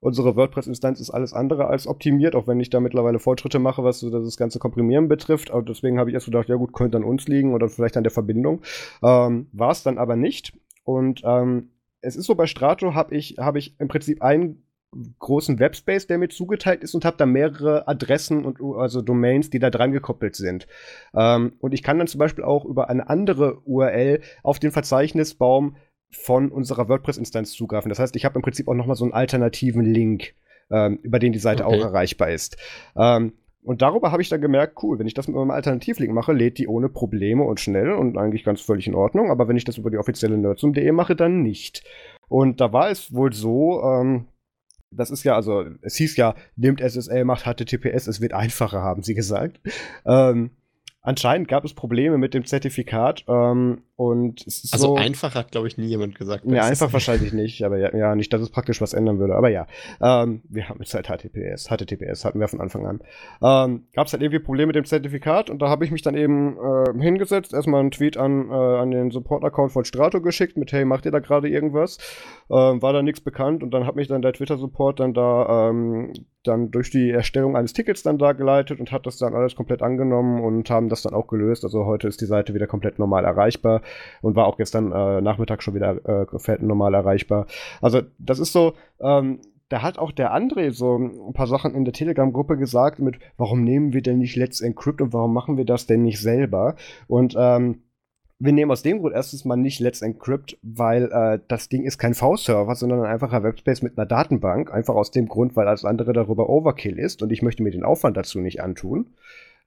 [0.00, 3.98] Unsere WordPress-Instanz ist alles andere als optimiert, auch wenn ich da mittlerweile Fortschritte mache, was
[3.98, 5.50] so das ganze Komprimieren betrifft.
[5.50, 8.04] Aber deswegen habe ich erst gedacht, ja gut, könnte an uns liegen oder vielleicht an
[8.04, 8.62] der Verbindung.
[9.02, 10.56] Ähm, War es dann aber nicht.
[10.84, 14.62] Und ähm, es ist so, bei Strato habe ich, hab ich im Prinzip einen
[15.18, 19.58] großen Webspace, der mir zugeteilt ist und habe da mehrere Adressen und also Domains, die
[19.58, 20.66] da dran gekoppelt sind.
[21.14, 25.76] Ähm, und ich kann dann zum Beispiel auch über eine andere URL auf den Verzeichnisbaum
[26.10, 27.88] von unserer WordPress-Instanz zugreifen.
[27.88, 30.34] Das heißt, ich habe im Prinzip auch noch mal so einen alternativen Link,
[30.70, 31.76] ähm, über den die Seite okay.
[31.76, 32.56] auch erreichbar ist.
[32.96, 36.32] Ähm, und darüber habe ich dann gemerkt, cool, wenn ich das mit meinem Alternativlink mache,
[36.32, 39.30] lädt die ohne Probleme und schnell und eigentlich ganz völlig in Ordnung.
[39.30, 41.84] Aber wenn ich das über die offizielle nerdsum.de mache, dann nicht.
[42.28, 44.26] Und da war es wohl so, ähm,
[44.90, 49.02] das ist ja, also, es hieß ja, nimmt SSL, macht HTTPS, es wird einfacher, haben
[49.02, 49.60] sie gesagt.
[50.06, 50.50] Ähm,
[51.02, 55.50] anscheinend gab es Probleme mit dem Zertifikat ähm, und es ist also so, einfach hat,
[55.50, 56.44] glaube ich, nie jemand gesagt.
[56.44, 59.34] Nee, einfach wahrscheinlich nicht, aber ja, ja, nicht, dass es praktisch was ändern würde.
[59.34, 59.66] Aber ja,
[60.00, 61.68] ähm, wir haben jetzt halt HTTPS.
[61.68, 63.00] HTTPS hatten wir von Anfang an.
[63.42, 66.14] Ähm, Gab es halt irgendwie Probleme mit dem Zertifikat und da habe ich mich dann
[66.14, 70.70] eben äh, hingesetzt, erstmal einen Tweet an, äh, an den Support-Account von Strato geschickt mit,
[70.70, 71.98] hey, macht ihr da gerade irgendwas?
[72.50, 76.12] Ähm, war da nichts bekannt und dann hat mich dann der Twitter-Support dann da ähm,
[76.44, 79.82] dann durch die Erstellung eines Tickets dann da geleitet und hat das dann alles komplett
[79.82, 81.64] angenommen und haben das dann auch gelöst.
[81.64, 83.82] Also heute ist die Seite wieder komplett normal erreichbar
[84.22, 87.46] und war auch gestern äh, Nachmittag schon wieder äh, normal erreichbar.
[87.80, 91.84] Also das ist so, ähm, da hat auch der André so ein paar Sachen in
[91.84, 95.66] der Telegram-Gruppe gesagt mit, warum nehmen wir denn nicht Let's Encrypt und warum machen wir
[95.66, 96.76] das denn nicht selber?
[97.06, 97.82] Und ähm,
[98.40, 101.98] wir nehmen aus dem Grund erstens mal nicht Let's Encrypt, weil äh, das Ding ist
[101.98, 104.72] kein V-Server, sondern ein einfacher Webspace mit einer Datenbank.
[104.72, 107.84] Einfach aus dem Grund, weil alles andere darüber Overkill ist und ich möchte mir den
[107.84, 109.08] Aufwand dazu nicht antun.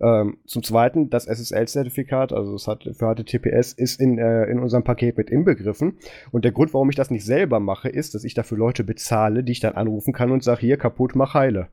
[0.01, 4.83] Ähm, zum Zweiten, das SSL-Zertifikat, also das hat für HTTPS, ist in, äh, in unserem
[4.83, 5.99] Paket mit inbegriffen.
[6.31, 9.43] Und der Grund, warum ich das nicht selber mache, ist, dass ich dafür Leute bezahle,
[9.43, 11.67] die ich dann anrufen kann und sage, hier, kaputt, mach heile.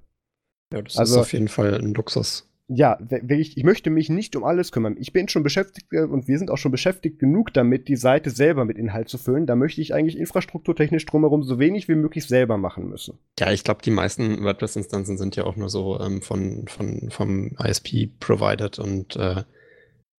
[0.73, 2.45] Ja, das Also- ist auf jeden Fall ein Luxus.
[2.71, 2.99] Ja,
[3.31, 4.97] ich, ich möchte mich nicht um alles kümmern.
[4.99, 8.29] Ich bin schon beschäftigt äh, und wir sind auch schon beschäftigt genug damit, die Seite
[8.29, 9.47] selber mit Inhalt zu füllen.
[9.47, 13.19] Da möchte ich eigentlich infrastrukturtechnisch drumherum so wenig wie möglich selber machen müssen.
[13.39, 17.57] Ja, ich glaube, die meisten WordPress-Instanzen sind ja auch nur so ähm, von, von, vom
[17.59, 19.45] ISP provided und äh,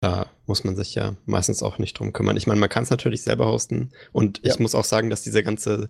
[0.01, 2.37] da muss man sich ja meistens auch nicht drum kümmern.
[2.37, 4.55] Ich meine, man kann es natürlich selber hosten und ich Ja.
[4.59, 5.89] muss auch sagen, dass diese ganze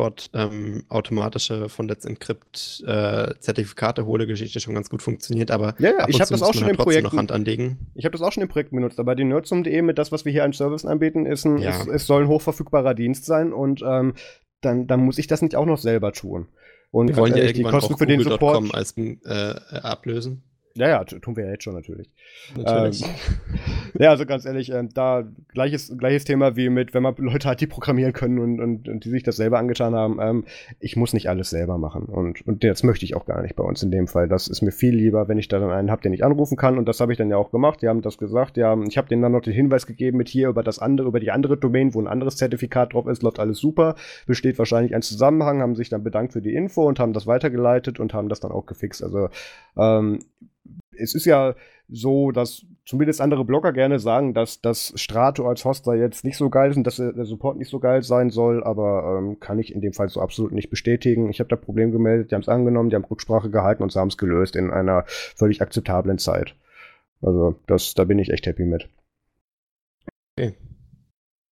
[0.00, 5.74] Support ähm, automatische von Let's Encrypt äh, Zertifikate hole Geschichte schon ganz gut funktioniert, aber
[5.78, 7.78] Ja, ja, ich und hab zu das auch schon halt trotzdem Projekten- noch Hand anlegen.
[7.94, 10.32] Ich habe das auch schon in Projekten benutzt, aber die nerdsum.de mit das, was wir
[10.32, 11.70] hier an Service anbieten, ist ein, Ja.
[11.70, 14.14] ist, es soll ein hochverfügbarer Dienst sein und ähm,
[14.62, 16.48] dann, dann muss ich das nicht auch noch selber tun.
[16.90, 18.74] Und Wir wollen ja ehrlich, die Kosten für den Support.
[18.74, 20.42] als äh, ablösen.
[20.74, 22.08] Ja, ja, tu- tun wir ja jetzt schon natürlich.
[22.56, 23.04] Natürlich.
[23.98, 27.60] Ja, also ganz ehrlich, ähm, da gleiches, gleiches Thema wie mit, wenn man Leute hat,
[27.60, 30.18] die programmieren können und, und, und die sich das selber angetan haben.
[30.20, 30.44] Ähm,
[30.78, 32.04] ich muss nicht alles selber machen.
[32.04, 34.28] Und, und das möchte ich auch gar nicht bei uns in dem Fall.
[34.28, 36.78] Das ist mir viel lieber, wenn ich da dann einen habe, den ich anrufen kann.
[36.78, 37.82] Und das habe ich dann ja auch gemacht.
[37.82, 38.56] Die haben das gesagt.
[38.56, 41.08] Die haben, ich habe denen dann noch den Hinweis gegeben mit hier über das andere,
[41.08, 43.96] über die andere Domain, wo ein anderes Zertifikat drauf ist, läuft alles super.
[44.28, 47.98] Besteht wahrscheinlich ein Zusammenhang, haben sich dann bedankt für die Info und haben das weitergeleitet
[47.98, 49.02] und haben das dann auch gefixt.
[49.02, 49.28] Also
[49.76, 50.20] ähm,
[50.96, 51.54] es ist ja
[51.88, 56.50] so, dass zumindest andere Blogger gerne sagen, dass das Strato als Hoster jetzt nicht so
[56.50, 59.74] geil ist und dass der Support nicht so geil sein soll, aber ähm, kann ich
[59.74, 61.30] in dem Fall so absolut nicht bestätigen.
[61.30, 63.98] Ich habe da Problem gemeldet, die haben es angenommen, die haben Rücksprache gehalten und sie
[63.98, 66.54] haben es gelöst in einer völlig akzeptablen Zeit.
[67.22, 68.88] Also, das, da bin ich echt happy mit.
[70.38, 70.54] Okay.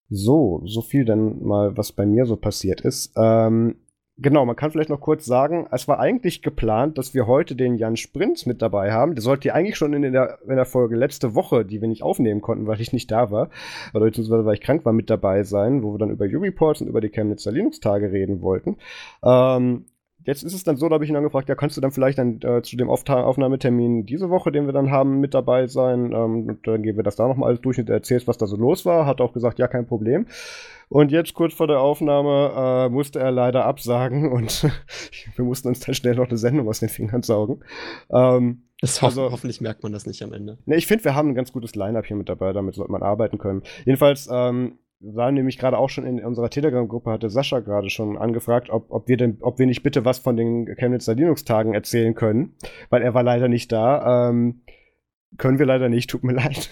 [0.09, 3.11] So, so viel dann mal, was bei mir so passiert ist.
[3.17, 3.75] Ähm,
[4.17, 7.75] genau, man kann vielleicht noch kurz sagen, es war eigentlich geplant, dass wir heute den
[7.75, 9.15] Jan Sprinz mit dabei haben.
[9.15, 12.03] Der sollte ja eigentlich schon in der, in der Folge letzte Woche, die wir nicht
[12.03, 13.49] aufnehmen konnten, weil ich nicht da war,
[13.93, 17.01] beziehungsweise weil ich krank war, mit dabei sein, wo wir dann über U-Reports und über
[17.01, 18.77] die Chemnitzer Linux-Tage reden wollten.
[19.23, 19.85] Ähm,
[20.27, 22.17] Jetzt ist es dann so, da habe ich ihn angefragt, ja, kannst du dann vielleicht
[22.17, 26.11] dann äh, zu dem Aufta Aufnahmetermin diese Woche, den wir dann haben, mit dabei sein?
[26.11, 28.57] Ähm, und dann gehen wir das da nochmal alles durch und erzählst, was da so
[28.57, 29.05] los war.
[29.05, 30.27] Hat auch gesagt, ja, kein Problem.
[30.89, 34.63] Und jetzt kurz vor der Aufnahme äh, musste er leider absagen und
[35.35, 37.61] wir mussten uns dann schnell noch eine Sendung aus den Fingern saugen.
[38.11, 40.57] Ähm, Das hoff also- hoffentlich merkt man das nicht am Ende.
[40.65, 43.01] Ne, ich finde, wir haben ein ganz gutes Line-Up hier mit dabei, damit sollte man
[43.01, 43.63] arbeiten können.
[43.85, 48.69] Jedenfalls, ähm, war nämlich gerade auch schon in unserer Telegram-Gruppe, hatte Sascha gerade schon angefragt,
[48.69, 52.55] ob, ob wir denn, ob wir nicht bitte was von den Chemnitzer Linux-Tagen erzählen können,
[52.89, 54.29] weil er war leider nicht da.
[54.29, 54.61] Ähm,
[55.37, 56.69] können wir leider nicht, tut mir leid.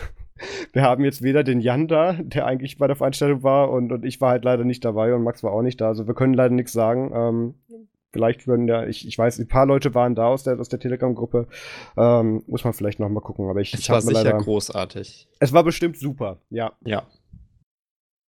[0.74, 4.04] Wir haben jetzt weder den Jan da, der eigentlich bei der Veranstaltung war, und, und
[4.04, 5.88] ich war halt leider nicht dabei und Max war auch nicht da.
[5.88, 7.12] Also wir können leider nichts sagen.
[7.14, 7.54] Ähm,
[8.12, 10.80] vielleicht würden ja, ich, ich weiß, ein paar Leute waren da aus der, aus der
[10.80, 11.48] Telegram-Gruppe.
[11.96, 13.50] Ähm, muss man vielleicht noch mal gucken.
[13.50, 15.30] Aber ich, Es ich war sicher leider, großartig.
[15.40, 16.74] Es war bestimmt super, ja.
[16.86, 17.04] Ja.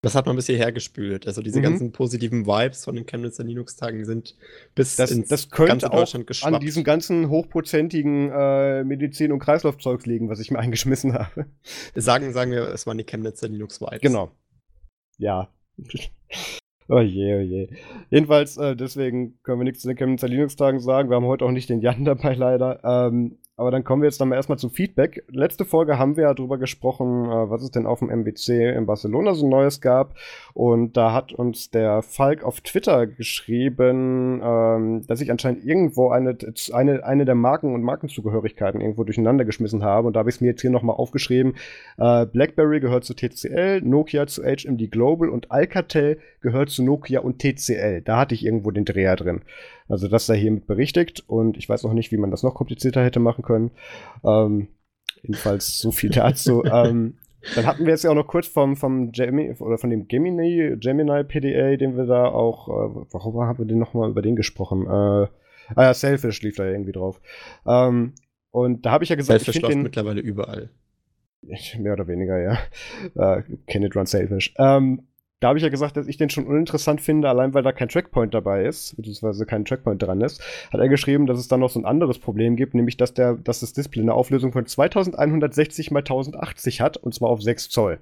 [0.07, 1.27] Das hat man bis hierher gespült.
[1.27, 1.65] Also diese Mhm.
[1.65, 4.37] ganzen positiven Vibes von den Chemnitzer Linux-Tagen sind
[4.77, 10.07] bis Das, ins das könnte ganze auch an diesem ganzen hochprozentigen äh, Medizin- und Kreislaufzeugs
[10.07, 11.47] liegen, was ich mir eingeschmissen habe.
[11.97, 14.01] sagen, sagen wir, es waren die Chemnitzer Linux-Vibes.
[14.01, 14.31] Genau.
[15.19, 15.49] Ja.
[16.89, 17.69] oh je, oh je.
[18.09, 21.11] Jedenfalls, äh, deswegen können wir nichts zu den Chemnitzer Linux-Tagen sagen.
[21.11, 22.79] Wir haben heute auch nicht den Jan dabei, leider.
[22.85, 25.25] Ähm, aber dann kommen wir jetzt dann mal erstmal zum Feedback.
[25.29, 28.85] Letzte Folge haben wir ja drüber gesprochen, äh, was es denn auf dem MWC in
[28.85, 30.15] Barcelona so Neues gab.
[30.53, 36.37] Und da hat uns der Falk auf Twitter geschrieben, ähm, dass ich anscheinend irgendwo eine,
[36.73, 40.09] eine, eine der Marken und Markenzugehörigkeiten irgendwo durcheinander geschmissen habe.
[40.09, 41.55] Und da habe ich es mir jetzt hier nochmal aufgeschrieben.
[41.97, 47.39] Äh, BlackBerry gehört zu TCL, Nokia zu HMD Global und Alcatel gehört zu Nokia und
[47.39, 48.03] TCL.
[48.03, 49.41] Da hatte ich irgendwo den Dreher drin.
[49.89, 53.05] Also das sei hiermit berichtigt und ich weiß noch nicht, wie man das noch komplizierter
[53.05, 53.71] hätte machen können.
[54.25, 54.69] Ähm,
[55.23, 56.65] jedenfalls so viel dazu.
[56.73, 57.19] ähm,
[57.55, 60.77] Dann hatten wir jetzt ja auch noch kurz vom, vom Gemini, oder von dem Gemini,
[60.79, 64.87] Gemini PDA, den wir da auch, äh, warum haben wir den nochmal über den gesprochen?
[64.87, 65.29] Äh, ah
[65.77, 67.21] ja, Selfish lief da irgendwie drauf.
[67.67, 68.15] Ähm,
[68.51, 70.71] und da habe ich ja gesagt, Selfish ich läuft den, mittlerweile überall.
[71.79, 72.59] Mehr oder weniger, ja.
[73.15, 74.55] Äh, can it run Selfish.
[74.59, 75.07] Ähm,
[75.41, 77.89] da habe ich ja gesagt, dass ich den schon uninteressant finde, allein weil da kein
[77.89, 80.43] Trackpoint dabei ist, beziehungsweise kein Trackpoint dran ist.
[80.73, 83.35] Hat er geschrieben, dass es dann noch so ein anderes Problem gibt, nämlich dass, der,
[83.35, 87.99] dass das Display eine Auflösung von 2160 x 1080 hat, und zwar auf 6 Zoll.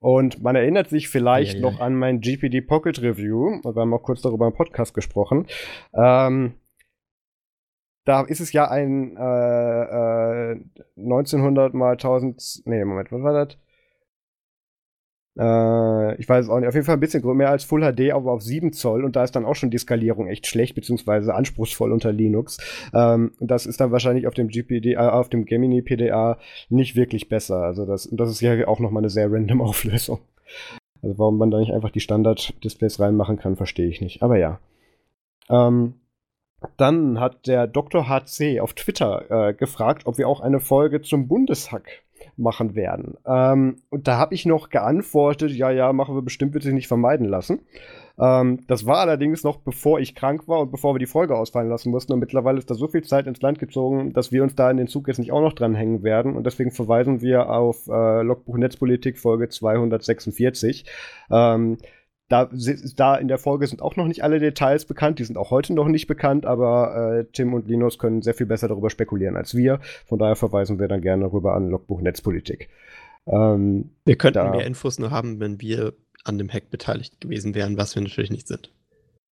[0.00, 1.70] Und man erinnert sich vielleicht ja, ja.
[1.70, 5.46] noch an mein GPD Pocket Review, wir haben auch kurz darüber im Podcast gesprochen.
[5.94, 6.54] Ähm,
[8.04, 10.60] da ist es ja ein äh, äh,
[10.96, 13.58] 1900 mal 1000, nee, Moment, was war das?
[15.38, 18.32] Äh, ich weiß auch nicht, auf jeden Fall ein bisschen mehr als Full HD, aber
[18.32, 21.92] auf 7 Zoll und da ist dann auch schon die Skalierung echt schlecht, beziehungsweise anspruchsvoll
[21.92, 22.58] unter Linux.
[22.92, 26.38] Ähm, das ist dann wahrscheinlich auf dem GPD, äh, auf dem Gemini PDA
[26.70, 27.62] nicht wirklich besser.
[27.62, 30.20] Also das, das ist ja auch nochmal eine sehr random Auflösung.
[31.02, 34.22] Also warum man da nicht einfach die Standard-Displays reinmachen kann, verstehe ich nicht.
[34.22, 34.58] Aber ja.
[35.48, 35.94] Ähm,
[36.76, 38.08] dann hat der Dr.
[38.08, 42.02] HC auf Twitter äh, gefragt, ob wir auch eine Folge zum Bundeshack
[42.38, 43.16] machen werden.
[43.26, 46.88] Ähm, und da habe ich noch geantwortet, ja, ja, machen wir bestimmt, wird sich nicht
[46.88, 47.60] vermeiden lassen.
[48.18, 51.68] Ähm, das war allerdings noch bevor ich krank war und bevor wir die Folge ausfallen
[51.68, 52.12] lassen mussten.
[52.12, 54.76] Und mittlerweile ist da so viel Zeit ins Land gezogen, dass wir uns da in
[54.76, 56.36] den Zug jetzt nicht auch noch dranhängen werden.
[56.36, 60.84] Und deswegen verweisen wir auf äh, Logbuch Netzpolitik Folge 246.
[61.30, 61.78] Ähm,
[62.28, 62.48] da,
[62.96, 65.72] da in der Folge sind auch noch nicht alle Details bekannt, die sind auch heute
[65.72, 69.54] noch nicht bekannt, aber äh, Tim und Linus können sehr viel besser darüber spekulieren als
[69.54, 69.80] wir.
[70.06, 72.68] Von daher verweisen wir dann gerne rüber an Logbuch Netzpolitik.
[73.26, 77.54] Ähm, wir könnten da, mehr Infos nur haben, wenn wir an dem Hack beteiligt gewesen
[77.54, 78.72] wären, was wir natürlich nicht sind.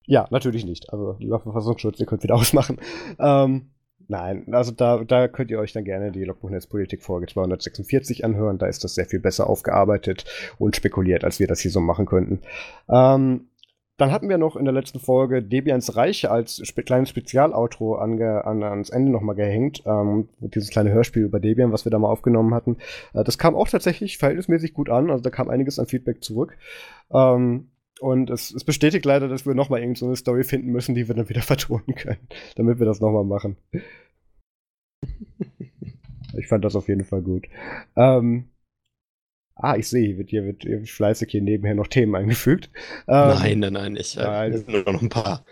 [0.07, 0.93] Ja, natürlich nicht.
[0.93, 2.79] Also, lieber Verfassungsschutz, ihr könnt wieder ausmachen.
[3.19, 3.71] Ähm,
[4.09, 8.59] Nein, also da, da könnt ihr euch dann gerne die Logbuchnetzpolitik-Folge 246 anhören.
[8.59, 10.25] Da ist das sehr viel besser aufgearbeitet
[10.59, 12.41] und spekuliert, als wir das hier so machen könnten.
[12.89, 13.49] Ähm,
[13.97, 18.45] dann hatten wir noch in der letzten Folge Debians Reiche als spe kleines Spezialoutro ange
[18.45, 19.83] an, ans Ende nochmal gehängt.
[19.87, 22.77] Ähm, dieses kleine Hörspiel über Debian, was wir da mal aufgenommen hatten.
[23.15, 25.11] Äh, das kam auch tatsächlich verhältnismäßig gut an.
[25.11, 26.59] Also da kam einiges an Feedback zurück.
[27.11, 31.09] Ähm, und es, es, bestätigt leider, dass wir nochmal irgendeine so Story finden müssen, die
[31.09, 33.57] wir dann wieder vertonen können, damit wir das nochmal machen.
[36.37, 37.47] ich fand das auf jeden Fall gut.
[37.97, 38.51] Ähm,
[39.55, 42.71] ah, ich sehe, wird hier wird, fleißig hier nebenher noch Themen eingefügt.
[43.09, 45.45] Ähm, nein, nein, nein, ich äh, nur noch ein paar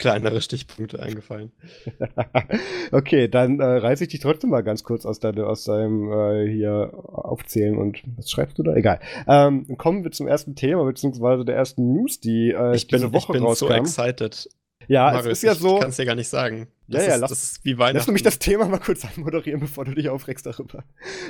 [0.00, 1.52] kleinere Stichpunkte eingefallen.
[2.92, 6.50] okay, dann äh, reiße ich dich trotzdem mal ganz kurz aus, deine, aus deinem äh,
[6.50, 8.74] hier aufzählen und was schreibst du da?
[8.74, 8.98] Egal.
[9.28, 13.12] Ähm, kommen wir zum ersten Thema, beziehungsweise der ersten News, die äh, ich diese bin,
[13.12, 13.66] Woche ich bin rauskam.
[13.66, 14.48] so excited.
[14.88, 15.74] Ja, Marius, es ist ja so.
[15.74, 16.66] Ich kann es dir gar nicht sagen.
[16.88, 17.96] Das ja, ja, ist, lass, das ist wie Weihnachten.
[17.98, 20.82] Lass du mich das Thema mal kurz anmoderieren, bevor du dich aufregst darüber.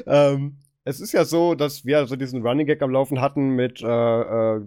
[0.07, 3.83] Ähm, es ist ja so, dass wir so diesen Running Gag am Laufen hatten mit,
[3.83, 4.61] äh, äh,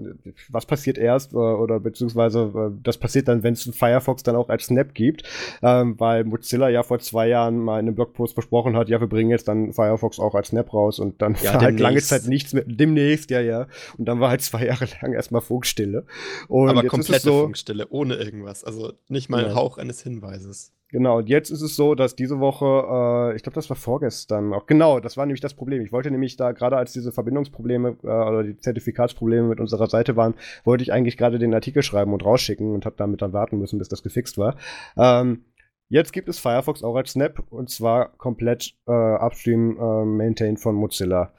[0.49, 4.49] was passiert erst, äh, oder beziehungsweise äh, das passiert dann, wenn es Firefox dann auch
[4.49, 5.23] als Snap gibt,
[5.63, 9.07] ähm, weil Mozilla ja vor zwei Jahren mal in einem Blogpost versprochen hat, ja, wir
[9.07, 12.27] bringen jetzt dann Firefox auch als Snap raus und dann ja, war halt lange Zeit
[12.27, 16.05] nichts mehr, demnächst, ja, ja, und dann war halt zwei Jahre lang erstmal Funkstille.
[16.47, 19.55] Und Aber komplette so, Funkstille, ohne irgendwas, also nicht mal ein ja.
[19.55, 20.73] Hauch eines Hinweises.
[20.93, 24.53] Genau, und jetzt ist es so, dass diese Woche, äh, ich glaube, das war vorgestern
[24.53, 25.81] auch, genau, das war nämlich das Problem.
[25.83, 30.15] Ich wollte nämlich da, gerade als diese Verbindungsprobleme äh, oder die Zertifikatsprobleme mit unserer Seite
[30.17, 33.57] waren, wollte ich eigentlich gerade den Artikel schreiben und rausschicken und habe damit dann warten
[33.57, 34.55] müssen, bis das gefixt war.
[34.95, 35.45] Ähm,
[35.89, 40.75] jetzt gibt es Firefox auch als Snap und zwar komplett äh, upstream äh, maintained von
[40.75, 41.33] Mozilla.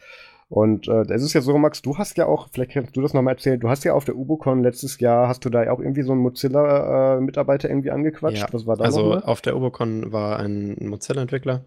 [0.54, 3.12] Und äh, es ist ja so, Max, du hast ja auch, vielleicht kannst du das
[3.12, 6.02] nochmal erzählen, du hast ja auf der UboCon letztes Jahr, hast du da auch irgendwie
[6.02, 8.38] so einen Mozilla-Mitarbeiter äh, irgendwie angequatscht?
[8.38, 11.64] Ja, Was war da Also auf der UboCon war ein Mozilla-Entwickler.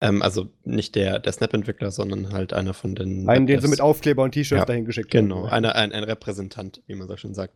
[0.00, 3.28] Ähm, also nicht der, der Snap-Entwickler, sondern halt einer von den.
[3.28, 5.62] Einen, den sie mit Aufkleber und T-Shirts ja, dahin geschickt genau, haben.
[5.64, 7.54] Genau, ein, ein Repräsentant, wie man so schön sagt.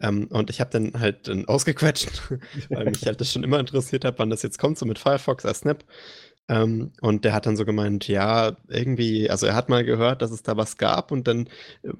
[0.00, 2.22] Ähm, und ich habe dann halt dann ausgequetscht,
[2.70, 5.44] weil mich halt das schon immer interessiert hat, wann das jetzt kommt, so mit Firefox
[5.44, 5.84] als Snap.
[6.48, 10.30] Ähm, und der hat dann so gemeint, ja, irgendwie, also er hat mal gehört, dass
[10.30, 11.48] es da was gab und dann
[11.82, 11.92] äh,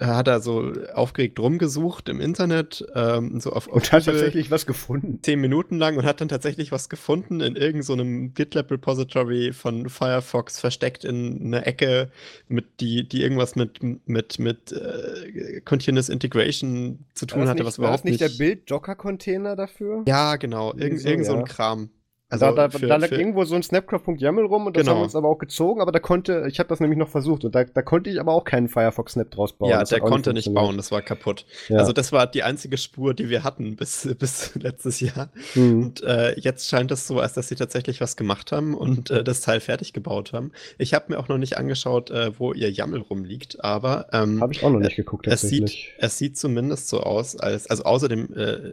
[0.00, 4.66] hat er so aufgeregt rumgesucht im Internet, ähm, so auf, auf Und hat tatsächlich was
[4.66, 5.20] gefunden.
[5.22, 10.58] Zehn Minuten lang und hat dann tatsächlich was gefunden in irgendeinem so GitLab-Repository von Firefox
[10.58, 12.10] versteckt in einer Ecke,
[12.48, 17.78] mit die, die irgendwas mit, mit, mit äh, Continuous Integration zu tun hatte, nicht, was
[17.78, 18.20] überhaupt nicht.
[18.20, 20.02] War das nicht der Bild-Docker-Container dafür?
[20.06, 20.72] Ja, genau.
[20.74, 21.90] Irgend, so, irgend so ein Kram.
[22.32, 24.92] Also da, da, für, da lag für irgendwo so ein Snapcraft.yaml rum und das genau.
[24.92, 27.44] haben wir uns aber auch gezogen, aber da konnte, ich habe das nämlich noch versucht
[27.44, 29.68] und da, da konnte ich aber auch keinen Firefox Snap draus bauen.
[29.68, 31.44] Ja, das der konnte nicht bauen, das war kaputt.
[31.68, 31.76] Ja.
[31.78, 35.30] Also das war die einzige Spur, die wir hatten bis, bis letztes Jahr.
[35.54, 35.82] Mhm.
[35.82, 39.22] Und äh, jetzt scheint es so, als dass sie tatsächlich was gemacht haben und äh,
[39.22, 40.52] das Teil fertig gebaut haben.
[40.78, 44.54] Ich habe mir auch noch nicht angeschaut, äh, wo ihr YAML rumliegt, aber ähm, habe
[44.54, 45.26] ich auch noch nicht geguckt.
[45.26, 48.72] Es sieht, es sieht zumindest so aus, als also außerdem äh,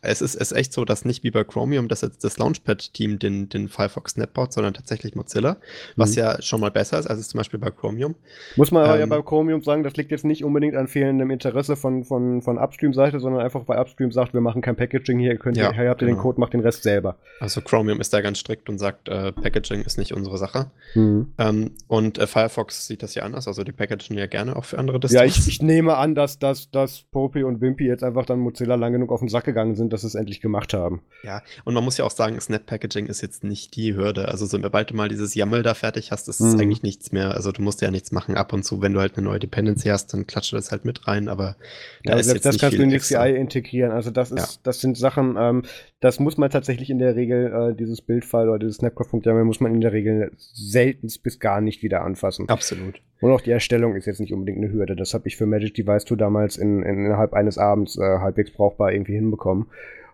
[0.00, 3.18] es ist es echt so, dass nicht wie bei Chromium, dass jetzt das Launchpad-Team den,
[3.18, 5.56] den den Firefox Snap baut, sondern tatsächlich Mozilla,
[5.96, 6.18] was mhm.
[6.18, 8.14] ja schon mal besser ist, als es zum Beispiel bei Chromium.
[8.56, 11.76] Muss man ähm, ja bei Chromium sagen, das liegt jetzt nicht unbedingt an fehlendem Interesse
[11.76, 15.56] von, von, von Upstream-Seite, sondern einfach bei Upstream sagt, wir machen kein Packaging hier, könnt
[15.56, 16.18] ja, hier habt ihr genau.
[16.18, 17.16] den Code, macht den Rest selber.
[17.40, 20.70] Also Chromium ist da ganz strikt und sagt, äh, Packaging ist nicht unsere Sache.
[20.94, 21.32] Mhm.
[21.38, 24.78] Ähm, und äh, Firefox sieht das ja anders, also die packagen ja gerne auch für
[24.78, 25.20] andere Distros.
[25.20, 28.74] Ja, ich, ich nehme an, dass, dass, dass Popey und Wimpy jetzt einfach dann Mozilla
[28.74, 31.02] lang genug auf den Sack gegangen sind, dass sie es endlich gemacht haben.
[31.22, 34.28] Ja, und man muss ja auch sagen, Snap Packaging ist jetzt nicht die Hürde.
[34.28, 36.60] Also sobald du mal dieses YAML da fertig hast, ist es mhm.
[36.60, 37.34] eigentlich nichts mehr.
[37.34, 38.36] Also du musst ja nichts machen.
[38.36, 40.84] Ab und zu, wenn du halt eine neue Dependency hast, dann klatscht du das halt
[40.84, 41.28] mit rein.
[41.28, 41.56] Aber
[42.04, 43.90] da ja, ist jetzt das nicht kannst du in die CI integrieren.
[43.90, 44.60] Also das ist, ja.
[44.62, 45.62] das sind Sachen, ähm,
[45.98, 49.74] das muss man tatsächlich in der Regel, äh, dieses Bildfile oder dieses Snapcraft.yaml muss man
[49.74, 52.48] in der Regel selten bis gar nicht wieder anfassen.
[52.48, 53.02] Absolut.
[53.20, 54.94] Und auch die Erstellung ist jetzt nicht unbedingt eine Hürde.
[54.94, 58.52] Das habe ich für Magic Device 2 damals in, in, innerhalb eines Abends äh, halbwegs
[58.52, 59.66] brauchbar irgendwie hinbekommen.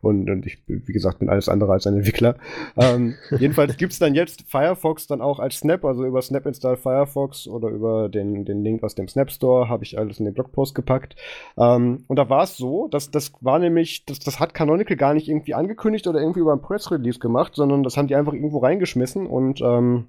[0.06, 2.36] Und, und ich, wie gesagt, bin alles andere als ein Entwickler.
[2.76, 6.76] ähm, jedenfalls gibt es dann jetzt Firefox dann auch als Snap, also über Snap Install
[6.76, 10.34] Firefox oder über den, den Link aus dem Snap Store habe ich alles in den
[10.34, 11.16] Blogpost gepackt.
[11.58, 15.14] Ähm, und da war es so, dass das war nämlich, das, das hat Canonical gar
[15.14, 18.32] nicht irgendwie angekündigt oder irgendwie über ein Press Release gemacht, sondern das haben die einfach
[18.32, 20.06] irgendwo reingeschmissen und ähm,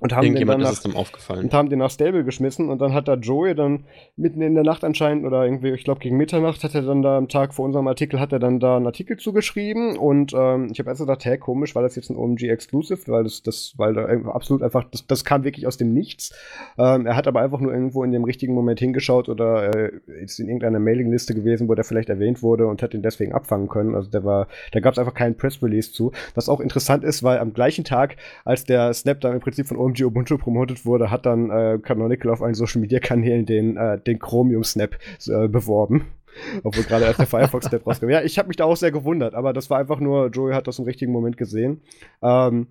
[0.00, 0.84] und haben den dann nach.
[1.28, 3.84] Und haben den nach Stable geschmissen und dann hat da Joey dann
[4.16, 7.16] mitten in der Nacht anscheinend oder irgendwie, ich glaube gegen Mitternacht hat er dann da
[7.16, 10.78] am Tag vor unserem Artikel hat er dann da einen Artikel zugeschrieben und ähm, ich
[10.80, 13.94] habe erst gedacht, hä, komisch, war das jetzt ein OMG Exclusive, weil das, das, weil
[13.94, 16.34] da absolut einfach, das, das kam wirklich aus dem Nichts.
[16.76, 20.40] Ähm, er hat aber einfach nur irgendwo in dem richtigen Moment hingeschaut oder äh, ist
[20.40, 23.94] in irgendeiner Mailingliste gewesen, wo der vielleicht erwähnt wurde und hat ihn deswegen abfangen können.
[23.94, 26.12] Also der war, da gab es einfach keinen Press Release zu.
[26.34, 29.76] Was auch interessant ist, weil am gleichen Tag, als der Snap dann im Prinzip von
[29.84, 33.98] OMG Ubuntu promotet wurde, hat dann äh, Canonical auf allen Social Media Kanälen den, äh,
[34.00, 36.06] den Chromium Snap äh, beworben.
[36.62, 38.10] Obwohl gerade erst der Firefox Snap rauskam.
[38.10, 40.66] Ja, ich habe mich da auch sehr gewundert, aber das war einfach nur, Joey hat
[40.66, 41.80] das im richtigen Moment gesehen.
[42.22, 42.66] Ähm,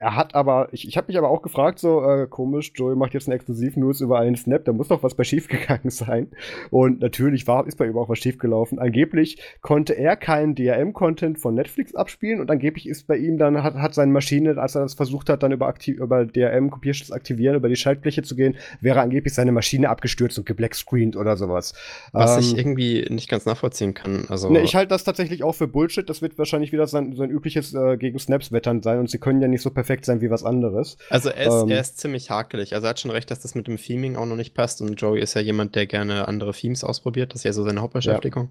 [0.00, 3.14] er hat aber, ich, ich habe mich aber auch gefragt, so äh, komisch, Joey macht
[3.14, 6.28] jetzt eine Exklusiv-News über einen Snap, da muss doch was bei schiefgegangen sein.
[6.70, 8.78] Und natürlich war, ist bei ihm auch was schiefgelaufen.
[8.78, 13.74] Angeblich konnte er keinen DRM-Content von Netflix abspielen und angeblich ist bei ihm dann, hat,
[13.74, 17.68] hat seine Maschine, als er das versucht hat, dann über, aktiv, über DRM-Kopierschutz aktivieren, über
[17.68, 21.74] die Schaltfläche zu gehen, wäre angeblich seine Maschine abgestürzt und geblackscreened oder sowas.
[22.12, 24.26] Was ähm, ich irgendwie nicht ganz nachvollziehen kann.
[24.28, 26.08] Also ne, ich halte das tatsächlich auch für Bullshit.
[26.08, 29.42] Das wird wahrscheinlich wieder sein, sein übliches äh, gegen Snaps wettern sein und sie können
[29.42, 30.98] ja nicht so perfekt perfekt sein wie was anderes.
[31.08, 32.74] Also er ist, ähm, er ist ziemlich hakelig.
[32.74, 34.82] Also er hat schon recht, dass das mit dem Theming auch noch nicht passt.
[34.82, 37.32] Und Joey ist ja jemand, der gerne andere Themes ausprobiert.
[37.32, 38.50] Das ist ja so seine Hauptbeschäftigung.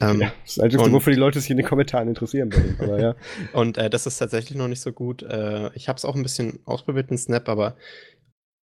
[0.00, 0.10] Ja.
[0.10, 2.52] Ähm, ja, das ist eigentlich, wofür die Leute sich in den Kommentaren interessieren.
[2.52, 3.14] Würden, aber ja.
[3.52, 5.22] und äh, das ist tatsächlich noch nicht so gut.
[5.22, 7.76] Äh, ich habe es auch ein bisschen ausprobiert, in Snap, aber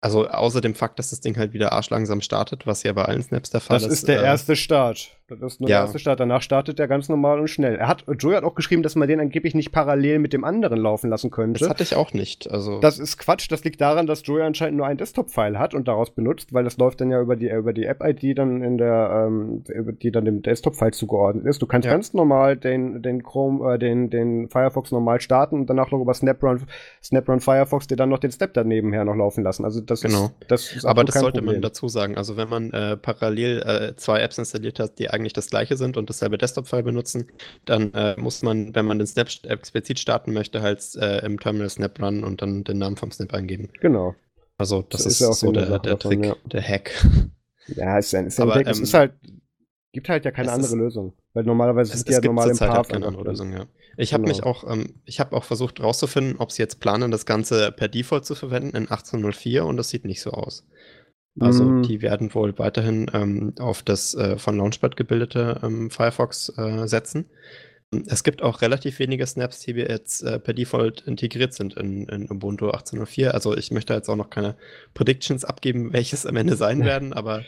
[0.00, 3.22] also außer dem Fakt, dass das Ding halt wieder arschlangsam startet, was ja bei allen
[3.22, 3.86] Snaps der Fall ist.
[3.86, 5.18] Das ist der äh, erste Start.
[5.28, 5.78] Das ist nur ja.
[5.78, 6.20] der erste Start.
[6.20, 7.76] Danach startet er ganz normal und schnell.
[7.76, 10.78] Er hat, Joey hat auch geschrieben, dass man den angeblich nicht parallel mit dem anderen
[10.78, 11.60] laufen lassen könnte.
[11.60, 12.50] Das hatte ich auch nicht.
[12.50, 13.50] Also das ist Quatsch.
[13.50, 16.78] Das liegt daran, dass Joey anscheinend nur ein Desktop-File hat und daraus benutzt, weil das
[16.78, 19.64] läuft dann ja über die, über die App-ID dann in der, ähm,
[20.00, 21.60] die dann dem Desktop-File zugeordnet ist.
[21.60, 21.92] Du kannst ja.
[21.92, 26.14] ganz normal den, den Chrome, äh, den, den Firefox normal starten und danach noch über
[26.14, 26.62] Snap-Run,
[27.02, 29.66] Snap-Run Firefox dir dann noch den Step daneben her noch laufen lassen.
[29.66, 30.26] Also das genau.
[30.26, 31.56] ist, das ist Aber das sollte Problem.
[31.56, 32.16] man dazu sagen.
[32.16, 35.96] Also wenn man äh, parallel äh, zwei Apps installiert hat, die eigentlich das gleiche sind
[35.96, 37.28] und dasselbe Desktop-File benutzen,
[37.64, 41.68] dann äh, muss man, wenn man den Snap explizit starten möchte, halt äh, im Terminal
[41.68, 43.70] Snap run und dann den Namen vom Snap eingeben.
[43.80, 44.14] Genau.
[44.56, 46.36] Also das, das ist, ja so der, der davon, Trick, ja.
[46.52, 46.92] der Hack.
[47.76, 48.66] Ja, ist ein, ist ein Aber, Hack.
[48.66, 49.12] Ähm, es ist halt,
[49.92, 51.14] gibt halt ja keine andere ist, Lösung.
[51.32, 52.88] Weil normalerweise sind die ja normal im halt Path.
[52.88, 53.66] keine andere Lösung, ja.
[53.96, 54.36] Ich habe genau.
[54.36, 57.88] mich auch, ähm, ich habe auch versucht rauszufinden, ob sie jetzt planen, das Ganze per
[57.88, 60.66] Default zu verwenden in 1804 und das sieht nicht so aus.
[61.40, 61.82] Also mm.
[61.82, 67.26] die werden wohl weiterhin ähm, auf das äh, von Launchpad gebildete ähm, Firefox äh, setzen.
[68.06, 72.06] Es gibt auch relativ wenige Snaps, die wir jetzt äh, per Default integriert sind in,
[72.08, 73.28] in Ubuntu 18.04.
[73.28, 74.56] Also ich möchte jetzt auch noch keine
[74.94, 77.44] Predictions abgeben, welches am Ende sein werden, aber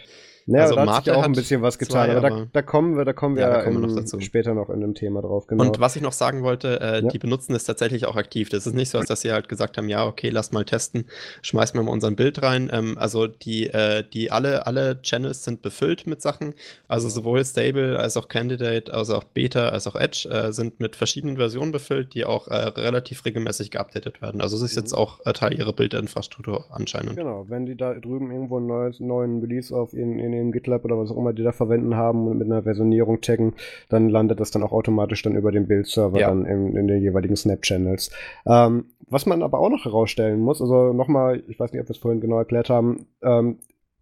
[0.50, 3.04] Naja, also da hat sich auch ein bisschen was getan, aber, da, da, kommen wir,
[3.04, 5.46] da kommen wir, ja, kommen wir in, später noch in dem Thema drauf.
[5.46, 5.64] Genau.
[5.64, 7.08] Und was ich noch sagen wollte, äh, ja.
[7.08, 8.48] die benutzen es tatsächlich auch aktiv.
[8.48, 11.04] Das ist nicht so, dass sie halt gesagt haben, ja, okay, lass mal testen,
[11.42, 12.70] schmeißen wir mal unser Bild rein.
[12.72, 16.54] Ähm, also die, äh, die alle, alle Channels sind befüllt mit Sachen.
[16.88, 20.96] Also sowohl Stable als auch Candidate, als auch Beta, als auch Edge äh, sind mit
[20.96, 24.40] verschiedenen Versionen befüllt, die auch äh, relativ regelmäßig geupdatet werden.
[24.40, 24.98] Also es ist jetzt mhm.
[24.98, 27.16] auch äh, Teil ihrer Bildinfrastruktur anscheinend.
[27.16, 30.98] Genau, wenn die da drüben irgendwo einen neuen, Release auf in, in ihrem GitLab oder
[30.98, 33.54] was auch immer die da verwenden haben und mit einer Versionierung checken,
[33.88, 36.28] dann landet das dann auch automatisch dann über den Bildserver ja.
[36.28, 38.10] dann in, in den jeweiligen Snap-Channels.
[38.46, 41.94] Ähm, was man aber auch noch herausstellen muss, also nochmal, ich weiß nicht, ob wir
[41.94, 43.58] es vorhin genau erklärt haben, ähm,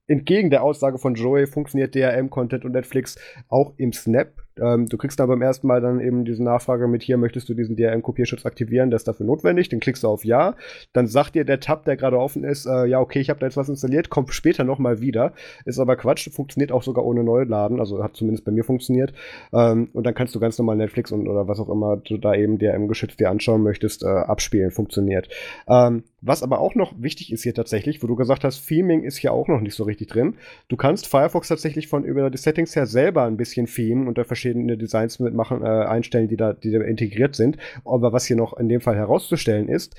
[0.07, 3.17] entgegen der Aussage von Joey funktioniert DRM-Content und Netflix
[3.49, 4.33] auch im Snap.
[4.63, 7.55] Ähm, du kriegst dann beim ersten Mal dann eben diese Nachfrage mit hier, möchtest du
[7.55, 10.55] diesen DRM-Kopierschutz aktivieren, das ist dafür notwendig, dann klickst du auf Ja,
[10.93, 13.47] dann sagt dir der Tab, der gerade offen ist, äh, ja okay, ich habe da
[13.47, 15.33] jetzt was installiert, kommt später nochmal wieder,
[15.65, 19.13] ist aber Quatsch, funktioniert auch sogar ohne Neuladen, also hat zumindest bei mir funktioniert.
[19.53, 22.35] Ähm, und dann kannst du ganz normal Netflix und oder was auch immer du da
[22.35, 25.29] eben DRM-geschützt dir anschauen möchtest, äh, abspielen, funktioniert.
[25.69, 29.17] Ähm, was aber auch noch wichtig ist hier tatsächlich, wo du gesagt hast, Theming ist
[29.19, 30.35] hier auch noch nicht so richtig drin.
[30.69, 34.25] Du kannst Firefox tatsächlich von über die Settings her selber ein bisschen themen und da
[34.49, 37.57] verschiedene Designs mitmachen, äh, einstellen, die da, die da integriert sind.
[37.85, 39.95] Aber was hier noch in dem Fall herauszustellen ist,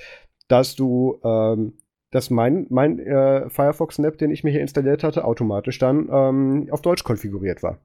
[0.48, 1.74] dass du, ähm,
[2.10, 6.82] dass mein, mein äh, Firefox-Snap, den ich mir hier installiert hatte, automatisch dann ähm, auf
[6.82, 7.78] Deutsch konfiguriert war.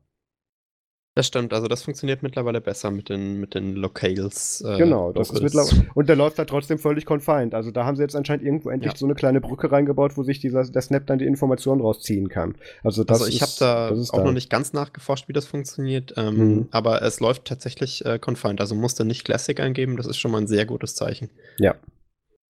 [1.18, 4.62] Das stimmt, also das funktioniert mittlerweile besser mit den, mit den Locales.
[4.68, 5.88] Äh, genau, das ist mittlerweile.
[5.94, 7.54] Und der läuft da trotzdem völlig confined.
[7.54, 8.98] Also da haben sie jetzt anscheinend irgendwo endlich ja.
[8.98, 12.56] so eine kleine Brücke reingebaut, wo sich dieser, der Snap dann die Informationen rausziehen kann.
[12.84, 14.24] Also, das also ich habe da auch da.
[14.26, 16.68] noch nicht ganz nachgeforscht, wie das funktioniert, ähm, mhm.
[16.72, 18.60] aber es läuft tatsächlich äh, confined.
[18.60, 21.30] Also musste nicht Classic eingeben, das ist schon mal ein sehr gutes Zeichen.
[21.60, 21.76] Ja.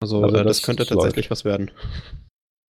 [0.00, 1.30] Also, also äh, das, das, könnte tatsächlich läuft.
[1.30, 1.70] was werden.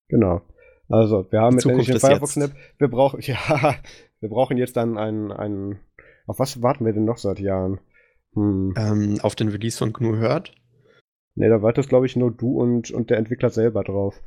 [0.08, 0.42] Genau.
[0.88, 3.76] Also, wir haben mit den Firefox Snap, wir brauchen, ja,
[4.24, 5.80] wir brauchen jetzt dann einen, einen.
[6.26, 7.78] Auf was warten wir denn noch seit Jahren?
[8.32, 8.72] Hm.
[8.74, 10.54] Ähm, auf den Release von GNU Hört?
[11.34, 14.22] Ne, da wartest, glaube ich, nur du und, und der Entwickler selber drauf.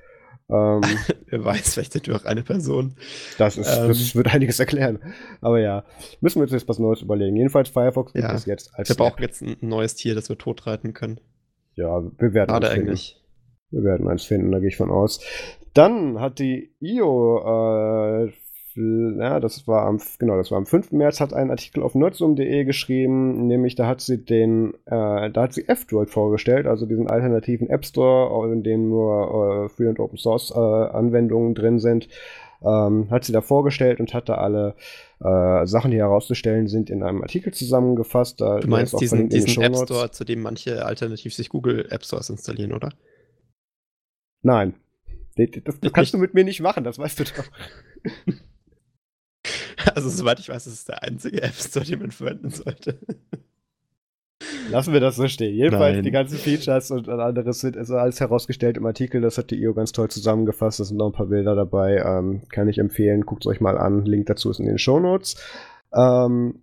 [0.50, 0.82] Ähm,
[1.26, 2.94] Wer weiß, vielleicht sind wir auch eine Person.
[3.40, 5.00] Das, ist, ähm, das wird einiges erklären.
[5.42, 5.84] Aber ja,
[6.22, 7.36] müssen wir uns jetzt was Neues überlegen.
[7.36, 8.90] Jedenfalls Firefox gibt ja, es jetzt als.
[8.90, 11.20] Wir brauchen jetzt ein neues Tier, das wir totreiten können.
[11.74, 13.20] Ja, wir werden Schade eigentlich.
[13.72, 15.22] Wir werden eins finden, da gehe ich von aus.
[15.74, 18.32] Dann hat die IO äh,
[18.78, 20.92] ja, das war am, genau, das war am 5.
[20.92, 25.54] März, hat einen Artikel auf nerdsum.de geschrieben, nämlich da hat sie den, äh, da hat
[25.54, 30.18] sie F-Droid vorgestellt, also diesen alternativen App Store, in dem nur äh, Free und Open
[30.18, 32.08] Source äh, Anwendungen drin sind.
[32.64, 34.76] Ähm, hat sie da vorgestellt und hat da alle
[35.20, 38.42] äh, Sachen, die herauszustellen sind, in einem Artikel zusammengefasst.
[38.42, 42.32] Da, du meinst diesen, diesen App Store, zu dem manche alternativ sich Google App Stores
[42.32, 42.90] installieren, oder?
[44.42, 44.74] Nein.
[45.36, 48.34] Das, das, das kannst du mit mir nicht machen, das weißt du doch.
[49.94, 53.00] Also, soweit ich weiß, ist es der einzige App Store, den man verwenden sollte.
[54.70, 55.56] Lassen wir das so stehen.
[55.56, 56.04] Jedenfalls Nein.
[56.04, 59.22] die ganzen Features und anderes sind also alles herausgestellt im Artikel.
[59.22, 60.80] Das hat die IO ganz toll zusammengefasst.
[60.80, 61.98] Da sind noch ein paar Bilder dabei.
[61.98, 63.26] Ähm, kann ich empfehlen.
[63.26, 64.06] Guckt es euch mal an.
[64.06, 65.38] Link dazu ist in den Show Notes.
[65.94, 66.60] Ähm,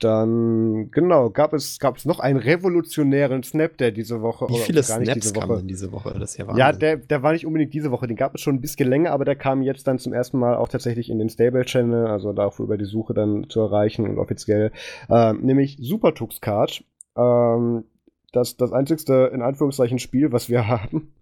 [0.00, 4.48] dann, genau, gab es, gab es noch einen revolutionären Snap, der diese Woche.
[4.48, 6.16] Wie viele Snaps diese Woche, kamen diese Woche?
[6.18, 6.58] Das ist ja Wahnsinn.
[6.58, 9.12] Ja, der, der war nicht unbedingt diese Woche, den gab es schon ein bisschen länger,
[9.12, 12.64] aber der kam jetzt dann zum ersten Mal auch tatsächlich in den Stable-Channel, also dafür
[12.64, 14.72] über die Suche dann zu erreichen und offiziell.
[15.10, 16.82] Ähm, nämlich Supertux Card.
[17.16, 17.84] Ähm,
[18.32, 21.12] das, das einzigste, in Anführungszeichen, Spiel, was wir haben.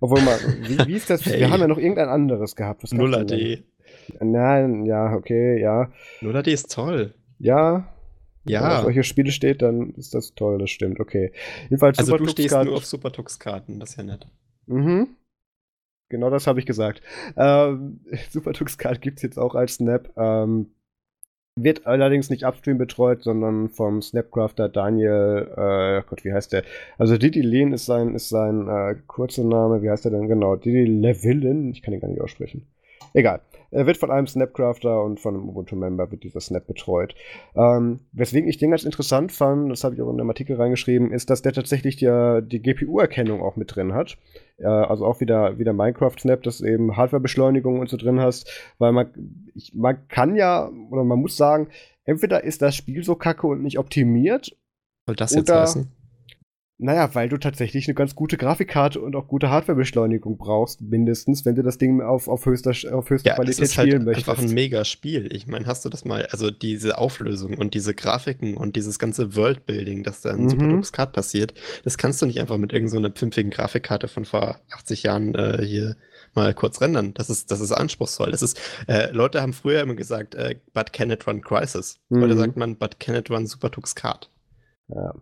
[0.00, 1.24] Obwohl mal, wie, wie ist das?
[1.26, 1.40] hey.
[1.40, 2.90] Wir haben ja noch irgendein anderes gehabt.
[2.92, 3.62] Nuller D.
[4.20, 5.90] Nein, ja, okay, ja.
[6.20, 7.14] Nuller D ist toll.
[7.38, 7.88] Ja,
[8.44, 8.62] ja.
[8.62, 11.32] Wenn auf solche Spiele steht, dann ist das toll, das stimmt, okay.
[11.64, 14.26] Jedenfalls also du stehst nur auf Supertux-Karten, das ist ja nett.
[14.66, 15.16] Mhm.
[16.08, 17.02] Genau das habe ich gesagt.
[17.36, 20.12] Ähm, Supertux-Card gibt es jetzt auch als Snap.
[20.16, 20.74] Ähm,
[21.54, 26.64] wird allerdings nicht upstream betreut, sondern vom Snapcrafter Daniel, äh, Gott, wie heißt der?
[26.98, 30.56] Also Didi Lehn ist sein, ist sein äh, kurzer Name, wie heißt der denn genau?
[30.56, 32.66] Didi Levillin, ich kann ihn gar nicht aussprechen.
[33.12, 33.40] Egal.
[33.72, 37.14] Er wird von einem Snapcrafter und von einem Ubuntu-Member wird dieser Snap betreut.
[37.56, 41.10] Ähm, weswegen ich den ganz interessant fand, das habe ich auch in dem Artikel reingeschrieben,
[41.10, 44.18] ist, dass der tatsächlich die, die GPU-Erkennung auch mit drin hat.
[44.58, 48.92] Äh, also auch wieder, wieder Minecraft-Snap, dass du eben Hardware-Beschleunigung und so drin hast, weil
[48.92, 49.10] man,
[49.54, 51.68] ich, man kann ja, oder man muss sagen,
[52.04, 54.54] entweder ist das Spiel so kacke und nicht optimiert.
[55.06, 55.90] Soll das jetzt heißen?
[56.82, 61.54] Naja, weil du tatsächlich eine ganz gute Grafikkarte und auch gute Hardwarebeschleunigung brauchst, mindestens, wenn
[61.54, 64.28] du das Ding auf, auf höchster, auf höchster Ja, Qualität ist halt spielen möchtest.
[64.28, 65.32] einfach ein mega Spiel.
[65.34, 69.36] Ich meine, hast du das mal, also diese Auflösung und diese Grafiken und dieses ganze
[69.36, 70.48] Worldbuilding, das da in Mhm.
[70.50, 71.54] Super Card passiert,
[71.84, 75.34] das kannst du nicht einfach mit irgendeiner so einer pfiffigen Grafikkarte von vor 80 Jahren
[75.34, 75.96] äh, hier
[76.34, 77.14] mal kurz rendern.
[77.14, 78.30] Das ist, das ist anspruchsvoll.
[78.30, 78.58] Das ist,
[78.88, 81.98] äh, Leute haben früher immer gesagt, äh, but can it run Crisis?
[82.10, 82.38] Heute Mhm.
[82.38, 84.30] sagt man, but can it run Super Tux Card?
[84.88, 85.14] Ja.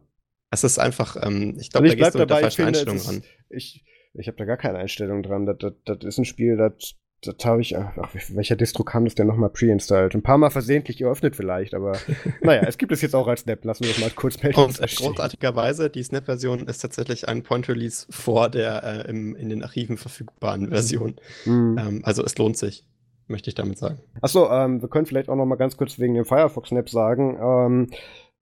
[0.51, 2.57] Es ist einfach, ähm, ich Also glaube, da ich gehst du mit der dabei, ich
[2.57, 3.23] falschen Einstellung ran.
[3.51, 3.85] ich,
[4.15, 5.47] ich habe da gar keine Einstellung dran.
[5.47, 7.93] Das, das, das ist ein Spiel, das, das habe ich, ach,
[8.31, 10.15] welcher Distro kam das denn nochmal pre-installed?
[10.15, 11.93] Ein paar Mal versehentlich geöffnet vielleicht, aber
[12.43, 13.65] naja, es gibt es jetzt auch als Snap.
[13.65, 14.59] Lassen wir das mal kurz melden.
[14.59, 19.99] Und großartigerweise, die Snap-Version ist tatsächlich ein Point-Release vor der äh, im, in den Archiven
[19.99, 21.17] verfügbaren Version.
[21.45, 21.77] Mhm.
[21.79, 22.85] Ähm, also es lohnt sich,
[23.29, 24.01] möchte ich damit sagen.
[24.21, 27.39] Achso, ähm, wir können vielleicht auch noch mal ganz kurz wegen dem Firefox Snap sagen.
[27.41, 27.91] Ähm,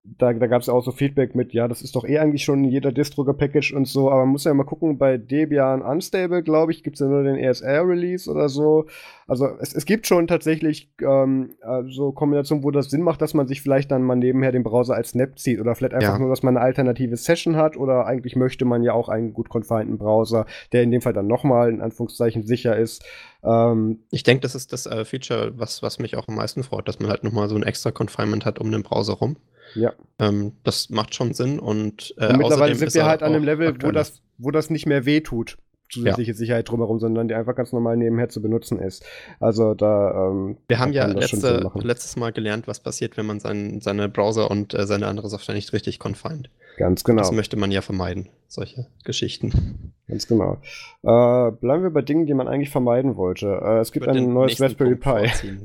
[0.05, 2.43] da da gab es ja auch so Feedback mit, ja, das ist doch eh eigentlich
[2.43, 5.83] schon in jeder Distro gepackaged und so, aber man muss ja mal gucken, bei Debian
[5.83, 8.87] Unstable, glaube ich, gibt es ja nur den ESR-Release oder so.
[9.27, 13.35] Also es, es gibt schon tatsächlich ähm, äh, so Kombinationen, wo das Sinn macht, dass
[13.35, 16.19] man sich vielleicht dann mal nebenher den Browser als Snap zieht oder vielleicht einfach Ja.
[16.19, 19.51] nur, dass man eine alternative Session hat oder eigentlich möchte man ja auch einen gut
[19.51, 23.05] confineden Browser, der in dem Fall dann nochmal in Anführungszeichen sicher ist.
[23.45, 26.89] Ähm, Ich denke, das ist das äh, Feature, was, was mich auch am meisten freut,
[26.89, 29.37] dass man halt nochmal so ein extra Confinement hat um den Browser rum.
[29.75, 29.93] Ja.
[30.19, 33.75] Ähm, das macht schon Sinn und, äh, Und mittlerweile sind wir halt an einem Level,
[33.83, 35.59] wo das, wo das nicht mehr wehtut,
[35.91, 39.05] zusätzliche Sicherheit drumherum, sondern die einfach ganz normal nebenher zu benutzen ist.
[39.41, 40.29] Also da.
[40.31, 44.51] Ähm, Wir haben ja letzte, letztes Mal gelernt, was passiert, wenn man sein, seine Browser
[44.51, 46.51] und äh, seine andere Software nicht richtig confined.
[46.77, 47.23] Ganz genau.
[47.23, 49.93] Das möchte man ja vermeiden, solche Geschichten.
[50.07, 50.59] Ganz genau.
[51.03, 53.47] Äh, bleiben wir bei Dingen, die man eigentlich vermeiden wollte.
[53.47, 55.59] Äh, es gibt ein neues Raspberry Punkt Pi.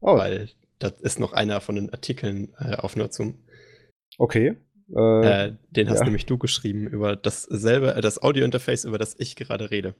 [0.00, 0.48] Oh, Weil
[0.80, 3.38] das ist noch einer von den Artikeln äh, auf Nutzung.
[4.18, 4.56] okay.
[4.94, 6.04] Äh, Äh, den hast ja.
[6.04, 9.94] nämlich du geschrieben über dasselbe, äh, das Audio-Interface, über das ich gerade rede.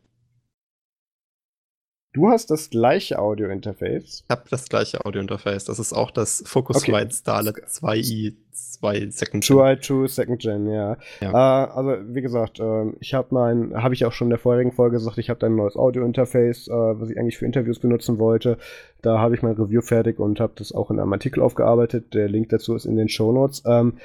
[2.12, 4.24] Du hast das gleiche Audio-Interface.
[4.24, 5.64] Ich habe das gleiche Audio-Interface.
[5.64, 7.12] Das ist auch das Focusrite Okay.
[7.12, 9.58] Starlet 2i 2 Second Gen.
[9.58, 10.96] Eye True Second Gen, ja.
[11.20, 11.30] Ja.
[11.30, 14.72] Äh, also wie gesagt, ähm, ich habe mein, habe ich auch schon in der vorherigen
[14.72, 18.58] Folge gesagt, ich habe ein neues Audio-Interface, äh, was ich eigentlich für Interviews benutzen wollte.
[19.02, 22.14] Da habe ich mein Review fertig und habe das auch in einem Artikel aufgearbeitet.
[22.14, 23.62] Der Link dazu ist in den Shownotes.
[23.66, 23.98] Ähm,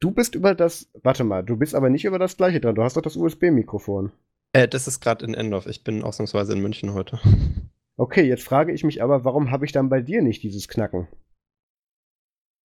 [0.00, 2.74] du bist über das, warte mal, du bist aber nicht über das gleiche dran.
[2.74, 4.12] Du hast doch das USB-Mikrofon.
[4.56, 5.66] Äh, das ist gerade in Endorf.
[5.66, 7.20] Ich bin ausnahmsweise in München heute.
[7.98, 11.08] Okay, jetzt frage ich mich aber, warum habe ich dann bei dir nicht dieses Knacken?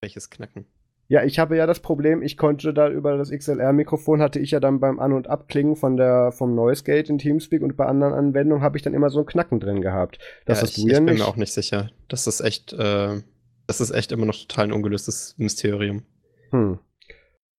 [0.02, 0.66] Welches Knacken?
[1.08, 4.60] Ja, ich habe ja das Problem, ich konnte da über das XLR-Mikrofon hatte ich ja
[4.60, 8.14] dann beim An- und Abklingen von der, vom Noise Gate in Teamspeak und bei anderen
[8.14, 10.20] Anwendungen habe ich dann immer so ein Knacken drin gehabt.
[10.46, 11.20] Das ja, hast ich, du ja ich bin nicht.
[11.20, 11.92] mir auch nicht sicher.
[12.08, 13.22] Das ist echt, äh,
[13.68, 16.04] das ist echt immer noch total ein ungelöstes Mysterium.
[16.52, 16.80] Hm.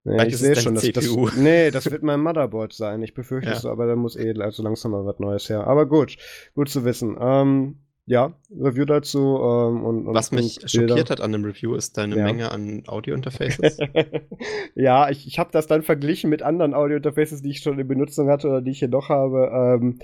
[0.04, 3.02] Vielleicht ich sehe schon, dass das, nee, das wird mein Motherboard sein.
[3.02, 3.56] Ich befürchte Ja.
[3.56, 5.66] es, aber da muss eh also langsam mal was Neues her.
[5.66, 6.16] Aber gut,
[6.54, 7.16] gut zu wissen.
[7.20, 11.76] Ähm, ja, Review dazu ähm, und, und Was mich und schockiert hat an dem Review,
[11.76, 12.24] ist deine Ja.
[12.24, 13.78] Menge an Audio-Interfaces.
[14.74, 18.28] ja, ich, ich habe das dann verglichen mit anderen Audio-Interfaces, die ich schon in Benutzung
[18.28, 19.78] hatte oder die ich hier noch habe.
[19.80, 20.00] Ähm,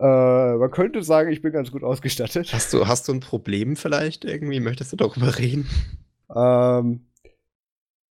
[0.00, 2.52] äh, man könnte sagen, ich bin ganz gut ausgestattet.
[2.52, 4.60] hast, du, hast du ein Problem vielleicht irgendwie?
[4.60, 5.66] Möchtest du darüber reden?
[6.34, 7.06] Ähm,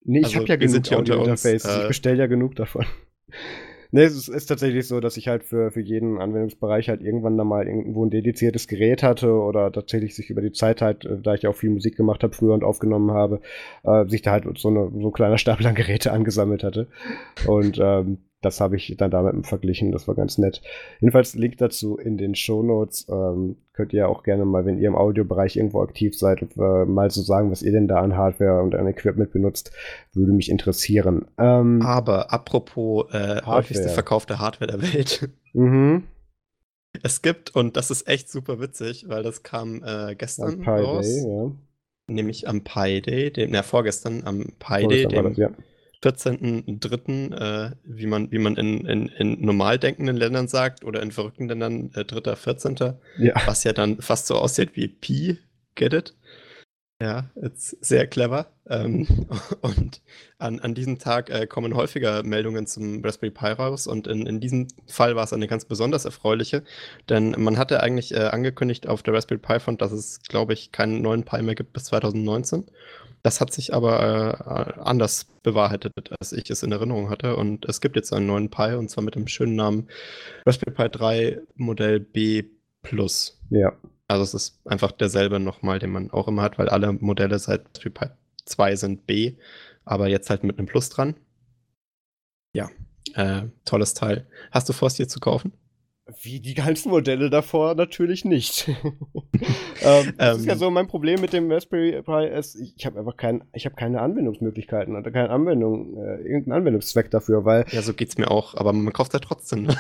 [0.05, 1.65] nee, ich Also, habe ja genug Audio-Interfaces.
[1.65, 2.85] äh, ich bestelle ja genug davon.
[3.93, 7.37] nee, es ist, ist tatsächlich so, dass ich halt für, für jeden Anwendungsbereich halt irgendwann
[7.37, 11.21] da mal irgendwo ein dediziertes Gerät hatte oder tatsächlich sich über die Zeit halt, äh,
[11.23, 13.41] da ich ja auch viel Musik gemacht habe früher und aufgenommen habe,
[13.85, 16.89] äh, sich da halt so, eine, so ein kleiner Stapel an Geräte angesammelt hatte.
[17.47, 20.63] Und ähm, das habe ich dann damit verglichen, das war ganz nett.
[21.01, 23.07] Jedenfalls Link dazu in den Shownotes.
[23.09, 27.11] Ähm, könnt ihr auch gerne mal, wenn ihr im Audiobereich irgendwo aktiv seid, äh, mal
[27.11, 29.73] so sagen, was ihr denn da an Hardware und an Equipment benutzt.
[30.13, 31.27] Würde mich interessieren.
[31.39, 35.29] Ähm, Aber apropos äh, häufigste verkaufte Hardware der Welt.
[35.53, 36.05] mhm.
[37.03, 40.71] Es gibt, und das ist echt super witzig, weil das kam äh, gestern Am Pi
[40.71, 41.53] raus, Day, ja.
[42.09, 45.51] nämlich am Pi Day, dem, na, vorgestern am Pi Day, dem das, ja.
[46.03, 51.13] 14.03., äh, wie man, wie man in, in, in normal denkenden Ländern sagt oder in
[51.13, 52.77] verrückten Ländern äh, 3., 14.,
[53.19, 53.35] ja.
[53.47, 55.39] was ja dann fast so aussieht wie Pi,
[55.75, 56.15] get it?
[57.03, 58.53] Ja, ist sehr clever.
[58.69, 59.07] Ähm,
[59.63, 60.03] und
[60.39, 64.39] an, an diesem Tag äh, kommen häufiger Meldungen zum Raspberry Pi raus und in, in
[64.39, 66.63] diesem Fall war es eine ganz besonders erfreuliche,
[67.09, 70.73] denn man hatte eigentlich äh, angekündigt auf der Raspberry Pi Front, dass es, glaube ich,
[70.73, 72.67] keinen neuen Pi mehr gibt bis 2019.
[73.23, 77.37] Das hat sich aber äh, anders bewahrheitet, als ich es in Erinnerung hatte.
[77.37, 79.89] Und es gibt jetzt einen neuen Pi und zwar mit dem schönen Namen
[80.47, 82.45] Raspberry Pi 3 Modell B
[82.83, 83.39] Plus.
[83.51, 83.73] Ja.
[84.09, 87.67] Also es ist einfach derselbe nochmal, den man auch immer hat, weil alle Modelle seit
[87.69, 88.07] Raspberry Pi
[88.47, 89.37] 2 sind B,
[89.85, 91.15] aber jetzt halt mit einem Plus dran.
[92.55, 92.71] Ja,
[93.15, 94.27] äh, tolles Teil.
[94.51, 95.53] Hast du vor, es dir zu kaufen?
[96.23, 98.69] Wie die ganzen Modelle davor natürlich nicht.
[99.83, 100.59] ähm, das ist ja ähm.
[100.59, 102.27] so mein Problem mit dem Raspberry Pi.
[102.27, 107.11] Ist, ich habe einfach kein, ich habe keine Anwendungsmöglichkeiten oder keine Anwendung, äh, irgendeinen Anwendungszweck
[107.11, 107.65] dafür, weil.
[107.71, 109.65] Ja, so geht's mir auch, aber man kauft ja trotzdem.
[109.65, 109.77] Ne?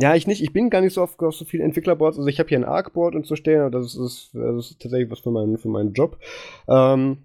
[0.00, 0.42] ja, ich nicht.
[0.42, 2.18] Ich bin gar nicht so auf, auf so viele Entwicklerboards.
[2.18, 5.10] Also ich habe hier ein Arc-Board und so stehen, aber das ist, das ist tatsächlich
[5.10, 6.18] was für meinen, für meinen Job.
[6.68, 7.18] Ähm,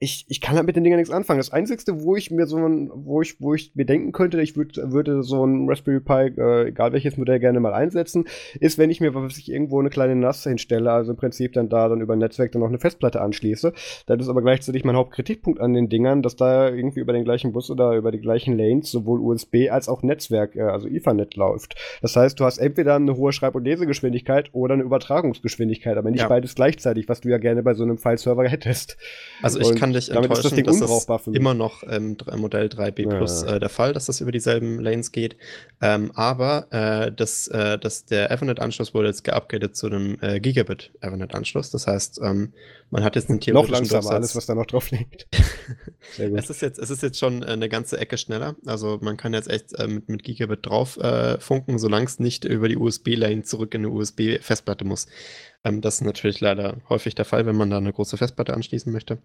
[0.00, 1.40] ich, ich kann halt mit den Dingern nichts anfangen.
[1.40, 4.56] Das Einzige, wo ich mir so ein, wo ich, wo ich mir denken könnte, ich
[4.56, 8.26] würd, würde so ein Raspberry Pi, äh, egal welches Modell, gerne mal einsetzen,
[8.60, 11.68] ist, wenn ich mir, was ich irgendwo eine kleine NAS hinstelle, also im Prinzip dann
[11.68, 13.72] da dann über ein Netzwerk dann noch eine Festplatte anschließe.
[14.06, 17.50] Das ist aber gleichzeitig mein Hauptkritikpunkt an den Dingern, dass da irgendwie über den gleichen
[17.50, 21.74] Bus oder über die gleichen Lanes sowohl USB als auch Netzwerk, äh, also Ethernet läuft.
[22.02, 26.20] Das heißt, du hast entweder eine hohe Schreib- und Lesegeschwindigkeit oder eine Übertragungsgeschwindigkeit, aber nicht
[26.20, 26.28] ja.
[26.28, 28.96] beides gleichzeitig, was du ja gerne bei so einem File-Server hättest.
[29.42, 32.66] Also ich und kann dich damit enttäuschen, ist das, das ist immer noch im Modell
[32.66, 33.56] 3B Plus ja.
[33.56, 35.36] äh, der Fall, dass das über dieselben Lanes geht.
[35.80, 40.92] Ähm, aber äh, das, äh, das, der Ethernet-Anschluss wurde jetzt geupgradet zu einem äh, Gigabit
[41.00, 41.70] Ethernet-Anschluss.
[41.70, 42.52] Das heißt, ähm,
[42.90, 45.28] man hat jetzt einen theoretischen Noch langsamer alles, was da noch drauf liegt.
[46.18, 48.56] es, ist jetzt, es ist jetzt schon eine ganze Ecke schneller.
[48.66, 52.44] Also man kann jetzt echt äh, mit, mit Gigabit drauf äh, funken, solange es nicht
[52.44, 55.06] über die USB-Lane zurück in eine USB-Festplatte muss.
[55.64, 58.92] Ähm, das ist natürlich leider häufig der Fall, wenn man da eine große Festplatte anschließen
[58.92, 59.18] möchte.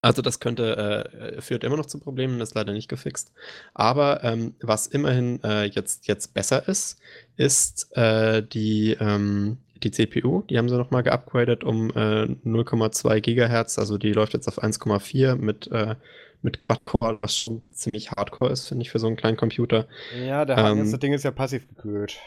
[0.00, 3.32] Also das könnte, äh, führt immer noch zu Problemen, ist leider nicht gefixt.
[3.74, 7.00] Aber ähm, was immerhin äh, jetzt, jetzt besser ist,
[7.36, 10.42] ist äh, die, ähm, die CPU.
[10.42, 13.78] Die haben sie nochmal geupgradet um 0,2 GHz.
[13.78, 15.96] Also die läuft jetzt auf 1,4 mit, äh,
[16.42, 19.86] mit Quad-Core, was schon ziemlich hardcore ist, finde ich, für so einen kleinen Computer.
[20.24, 22.18] Ja, der ähm, Ding ist ja passiv gekühlt.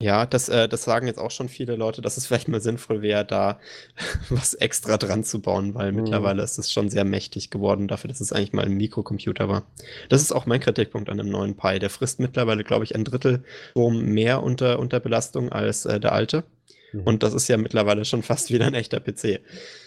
[0.00, 3.02] Ja, das, äh, das sagen jetzt auch schon viele Leute, dass es vielleicht mal sinnvoll
[3.02, 3.58] wäre, da
[4.28, 6.02] was extra dran zu bauen, weil mhm.
[6.02, 9.64] mittlerweile ist es schon sehr mächtig geworden dafür, dass es eigentlich mal ein Mikrocomputer war.
[10.08, 11.80] Das ist auch mein Kritikpunkt an dem neuen Pi.
[11.80, 13.42] Der frisst mittlerweile, glaube ich, ein Drittel
[13.74, 16.44] mehr unter, unter Belastung als äh, der alte.
[16.92, 17.02] Mhm.
[17.02, 19.40] Und das ist ja mittlerweile schon fast wieder ein echter PC.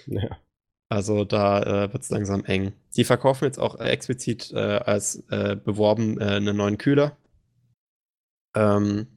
[0.07, 0.37] Ja.
[0.89, 2.73] Also da äh, wird es langsam eng.
[2.97, 7.15] Die verkaufen jetzt auch explizit äh, als äh, beworben äh, einen neuen Kühler.
[8.53, 9.07] Ähm,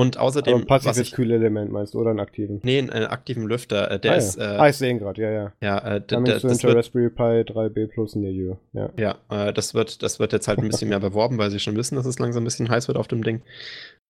[0.00, 0.54] und außerdem.
[0.54, 2.60] Aber ein passives Kühlelement meinst du, oder einen aktiven?
[2.62, 3.90] Nee, einen, einen aktiven Lüfter.
[3.90, 4.38] Äh, der ah, ist.
[4.38, 4.54] Ja.
[4.54, 5.52] Äh, ah, ich sehe ihn gerade, ja, ja.
[5.60, 8.56] Ja, äh, meinst du Intel Raspberry Pi 3B Plus near you.
[8.72, 11.60] Ja, ja äh, das, wird, das wird jetzt halt ein bisschen mehr beworben, weil sie
[11.60, 13.42] schon wissen, dass es langsam ein bisschen heiß wird auf dem Ding.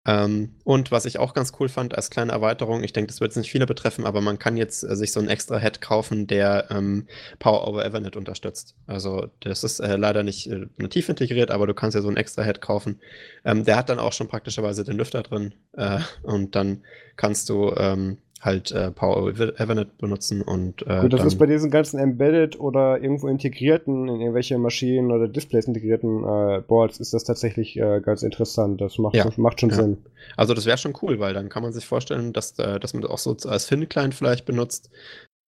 [0.07, 3.32] Ähm, und was ich auch ganz cool fand als kleine Erweiterung, ich denke, das wird
[3.32, 6.26] jetzt nicht viele betreffen, aber man kann jetzt äh, sich so einen extra Head kaufen,
[6.26, 7.07] der ähm,
[7.38, 8.74] Power over Ethernet unterstützt.
[8.86, 12.16] Also das ist äh, leider nicht äh, nativ integriert, aber du kannst ja so einen
[12.16, 12.98] extra Head kaufen.
[13.44, 16.82] Ähm, der hat dann auch schon praktischerweise den Lüfter drin äh, und dann
[17.16, 21.70] kannst du ähm, halt äh, Power Ethernet benutzen und äh, Gut, das ist bei diesen
[21.70, 27.24] ganzen Embedded oder irgendwo integrierten, in irgendwelche Maschinen oder Displays integrierten äh, Boards ist das
[27.24, 28.80] tatsächlich äh, ganz interessant.
[28.80, 29.30] Das macht, ja.
[29.36, 29.76] macht schon ja.
[29.76, 29.99] Sinn.
[30.36, 33.03] Also das wäre schon cool, weil dann kann man sich vorstellen, dass, äh, dass man
[33.03, 34.91] das auch so als Fin-Client vielleicht benutzt.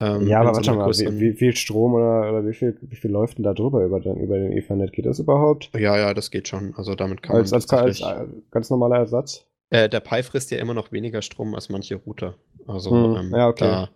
[0.01, 2.97] Ähm, ja, aber warte so mal, wie, wie, viel Strom oder, oder wie, viel, wie
[2.97, 4.93] viel läuft denn da drüber über den, über den Ethernet?
[4.93, 5.71] Geht das überhaupt?
[5.75, 6.75] Ja, ja, das geht schon.
[6.77, 9.47] Also damit kann als, man als, als ganz normaler Ersatz?
[9.73, 12.37] Äh, der Pi frisst ja immer noch weniger Strom als manche Router.
[12.67, 13.65] Also hm, ähm, ja, okay.
[13.65, 13.91] da,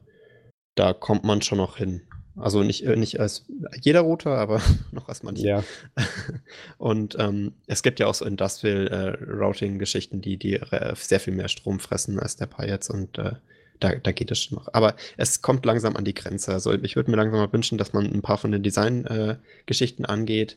[0.74, 2.00] da kommt man schon noch hin.
[2.34, 3.44] Also nicht, äh, nicht als
[3.82, 4.62] jeder Router, aber
[4.92, 5.46] noch als manche.
[5.46, 5.64] Ja.
[6.78, 10.58] Und ähm, es gibt ja auch so Industrial äh, Routing-Geschichten, die, die
[10.94, 13.32] sehr viel mehr Strom fressen als der Pi jetzt und äh,
[13.78, 14.68] da, da geht es schon noch.
[14.72, 16.52] Aber es kommt langsam an die Grenze.
[16.52, 20.08] Also ich würde mir langsam mal wünschen, dass man ein paar von den Design-Geschichten äh,
[20.08, 20.56] angeht.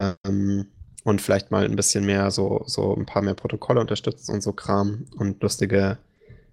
[0.00, 0.68] Ähm,
[1.06, 4.52] und vielleicht mal ein bisschen mehr so, so ein paar mehr Protokolle unterstützt und so
[4.52, 5.98] Kram und lustige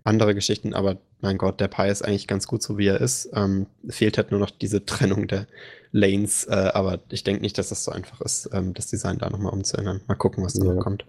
[0.04, 3.32] andere Geschichten, aber mein Gott, der Pi ist eigentlich ganz gut so, wie er ist.
[3.34, 5.48] Ähm, fehlt halt nur noch diese Trennung der
[5.92, 9.32] Lanes, äh, aber ich denke nicht, dass das so einfach ist, ähm, das Design da
[9.32, 10.02] nochmal umzuändern.
[10.08, 10.76] Mal gucken, was da ja.
[10.76, 11.06] kommt.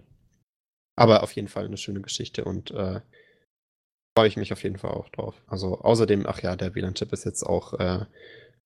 [0.95, 3.01] Aber auf jeden Fall eine schöne Geschichte und äh,
[4.17, 5.35] freue ich mich auf jeden Fall auch drauf.
[5.45, 8.05] Also außerdem, ach ja, der WLAN-Chip ist jetzt auch äh,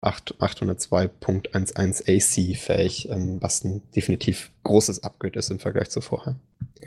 [0.02, 6.38] 802.11 AC fähig, ähm, was ein definitiv großes Upgrade ist im Vergleich zu vorher.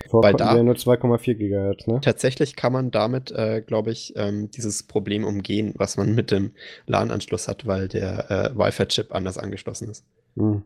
[0.09, 2.01] Vorher da nur 2,4 GHz, ne?
[2.01, 6.53] Tatsächlich kann man damit, äh, glaube ich, ähm, dieses Problem umgehen, was man mit dem
[6.87, 10.07] LAN-Anschluss hat, weil der äh, Wi-Fi-Chip anders angeschlossen ist.
[10.37, 10.63] Hm.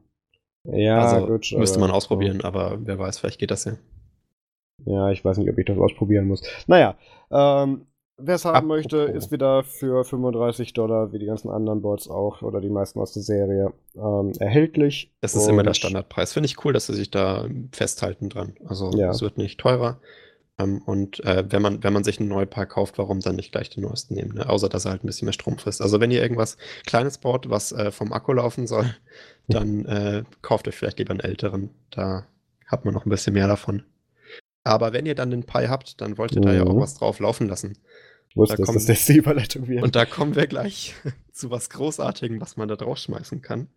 [0.64, 1.52] Ja, also, gut.
[1.56, 2.48] Müsste man ausprobieren, so.
[2.48, 3.72] aber wer weiß, vielleicht geht das ja.
[4.84, 6.42] Ja, ich weiß nicht, ob ich das ausprobieren muss.
[6.66, 6.96] Naja,
[7.30, 7.86] ähm,
[8.18, 8.76] Wer es haben Apropos.
[8.76, 12.98] möchte, ist wieder für 35 Dollar, wie die ganzen anderen Boards auch, oder die meisten
[12.98, 15.12] aus der Serie, ähm, erhältlich.
[15.20, 16.32] Das ist immer der Standardpreis.
[16.32, 18.54] Finde ich cool, dass sie sich da festhalten dran.
[18.64, 19.10] Also ja.
[19.10, 20.00] es wird nicht teurer.
[20.58, 23.52] Ähm, und äh, wenn, man, wenn man sich ein neues Paar kauft, warum dann nicht
[23.52, 24.36] gleich den neuesten nehmen?
[24.36, 24.48] Ne?
[24.48, 25.82] Außer, dass er halt ein bisschen mehr Strom frisst.
[25.82, 26.56] Also wenn ihr irgendwas
[26.86, 28.86] Kleines baut, was äh, vom Akku laufen soll,
[29.48, 31.68] dann äh, kauft euch vielleicht lieber einen älteren.
[31.90, 32.26] Da
[32.66, 33.82] hat man noch ein bisschen mehr davon.
[34.64, 36.80] Aber wenn ihr dann den Pi habt, dann wollt ihr da ja auch Mhm.
[36.80, 37.78] was drauf laufen lassen.
[38.36, 39.82] Ich wusste, Da dass kommen- das jetzt die Überleitung wird.
[39.82, 40.94] Und da kommen wir gleich
[41.32, 43.68] zu was Großartigem, was man da draufschmeißen kann.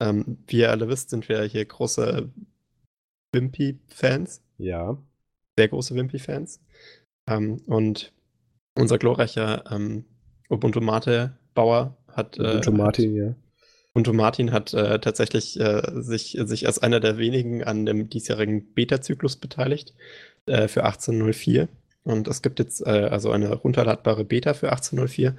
[0.00, 2.28] Ähm, wie ihr alle wisst, sind wir hier große
[3.32, 4.96] Wimpy-Fans, ja.
[5.56, 6.60] sehr große Wimpy-Fans.
[7.28, 8.12] Ähm, und
[8.74, 10.04] unser glorreicher ähm,
[10.50, 13.34] Ubuntu Mate-Bauer hat, äh, Ubuntu Martin, ja.
[13.92, 18.74] Ubuntu Martin hat äh, tatsächlich äh, sich, sich als einer der wenigen an dem diesjährigen
[18.74, 19.94] Beta-Zyklus beteiligt
[20.46, 21.68] äh, für 1804.
[22.04, 25.34] Und es gibt jetzt äh, also eine runterladbare Beta für 1804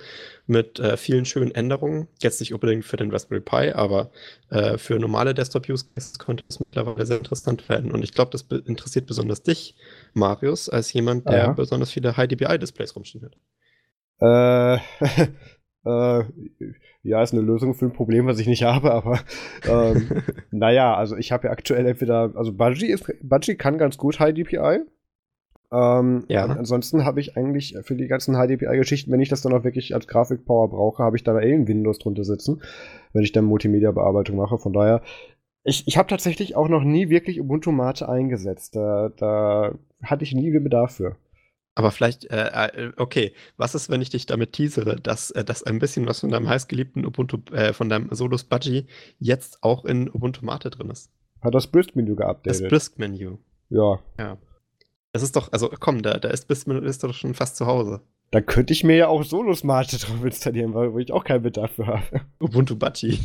[0.48, 2.08] mit äh, vielen schönen Änderungen.
[2.20, 4.10] Jetzt nicht unbedingt für den Raspberry Pi, aber
[4.50, 7.92] äh, für normale Desktop-Use-Cases könnte es mittlerweile sehr interessant werden.
[7.92, 9.76] Und ich glaube, das be interessiert besonders dich,
[10.16, 11.54] Marius, als jemand, der Aha.
[11.54, 13.38] besonders viele High-DPI-Displays rumstehen hat.
[14.22, 14.76] Äh,
[15.86, 16.24] äh,
[17.04, 19.20] ja, ist eine Lösung für ein Problem, was ich nicht habe, aber
[19.70, 24.20] ähm, naja, also ich habe ja aktuell entweder, also Budgie, ist, Budgie kann ganz gut
[24.20, 24.80] High DPI.
[25.76, 26.46] Ähm, Ja.
[26.46, 29.94] Ansonsten habe ich eigentlich für die ganzen High DPI-Geschichten, wenn ich das dann auch wirklich
[29.94, 32.62] als Grafikpower brauche, habe ich da eh Windows drunter sitzen,
[33.14, 34.58] wenn ich dann Multimedia-Bearbeitung mache.
[34.58, 35.02] Von daher,
[35.64, 38.76] ich, ich habe tatsächlich auch noch nie wirklich Ubuntu Mate eingesetzt.
[38.76, 39.74] Da, da
[40.04, 41.18] hatte ich nie den Bedarf für.
[41.78, 45.64] Aber vielleicht, äh, äh, okay, was ist, wenn ich dich damit teasere, dass, äh, dass
[45.64, 48.88] ein bisschen was von deinem heißgeliebten Ubuntu, äh, von deinem Solus Budgie
[49.20, 51.12] jetzt auch in Ubuntu Mate drin ist?
[51.42, 52.70] Hat das Brisk-Menü Das geupdatet.
[52.70, 53.38] Brisk-Menü.
[53.70, 54.00] ja.
[55.16, 58.02] Das ist doch, also komm, da, da ist Brisk-Menü ist doch schon fast zu Hause.
[58.32, 61.42] Da könnte ich mir ja auch Solus Mate drauf installieren, weil wo ich auch keinen
[61.42, 62.20] Bedarf für habe.
[62.42, 63.18] Ubuntu Budgie.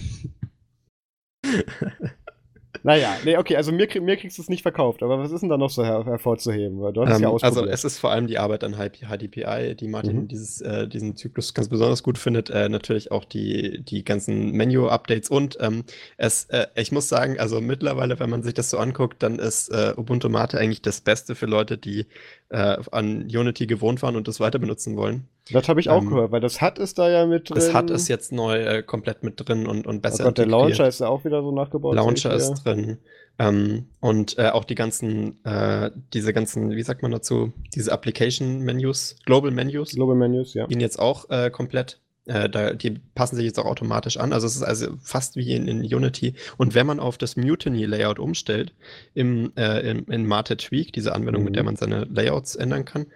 [2.83, 5.49] Naja, nee, okay, also mir, mir kriegst du es nicht verkauft, aber was ist denn
[5.51, 6.79] da noch so her hervorzuheben?
[6.95, 10.17] Du hast Ähm, ja also es ist vor allem die Arbeit an HDPI, die Martin
[10.23, 10.29] Mhm.
[10.29, 12.49] dieses, äh, diesen Zyklus ganz besonders gut findet.
[12.51, 15.85] Äh, natürlich auch die, die ganzen Menu-Updates und ähm,
[16.17, 19.69] es, äh, ich muss sagen, also mittlerweile, wenn man sich das so anguckt, dann ist
[19.69, 22.07] äh, Ubuntu Mate eigentlich das Beste für Leute, die
[22.49, 25.29] äh, an Unity gewohnt waren und das weiter benutzen wollen.
[25.53, 27.57] Das habe ich auch ähm, gehört, weil das hat es da ja mit drin.
[27.57, 30.47] Das hat es jetzt neu äh, komplett mit drin und, und Oh besser Gott, der.
[30.47, 31.95] Launcher ist ja auch wieder so nachgebaut.
[31.95, 32.99] Launcher ist drin.
[33.39, 39.17] Ähm, und äh, auch die ganzen, äh, diese ganzen, wie sagt man dazu, diese Application-Menus,
[39.25, 39.97] Global-Menus, hier.
[39.97, 40.67] Global Menus, ja.
[40.67, 42.01] gehen jetzt auch äh, komplett.
[42.31, 44.33] Äh, da, die passen sich jetzt auch automatisch an.
[44.33, 46.35] Also es ist also fast wie in, in Unity.
[46.59, 48.73] Und wenn man auf das Mutiny-Layout umstellt,
[49.15, 51.47] im, äh, im, in Mate Tweak, diese Anwendung, Mhm.
[51.47, 53.07] mit der man seine Layouts ändern kann,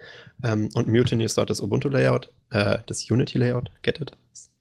[0.43, 4.11] ähm, und Mutiny ist dort das Ubuntu-Layout, äh, das Unity-Layout, get it?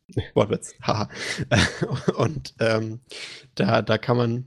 [0.34, 1.08] Wortwitz, haha.
[2.16, 3.00] und ähm,
[3.56, 4.44] da, da kann man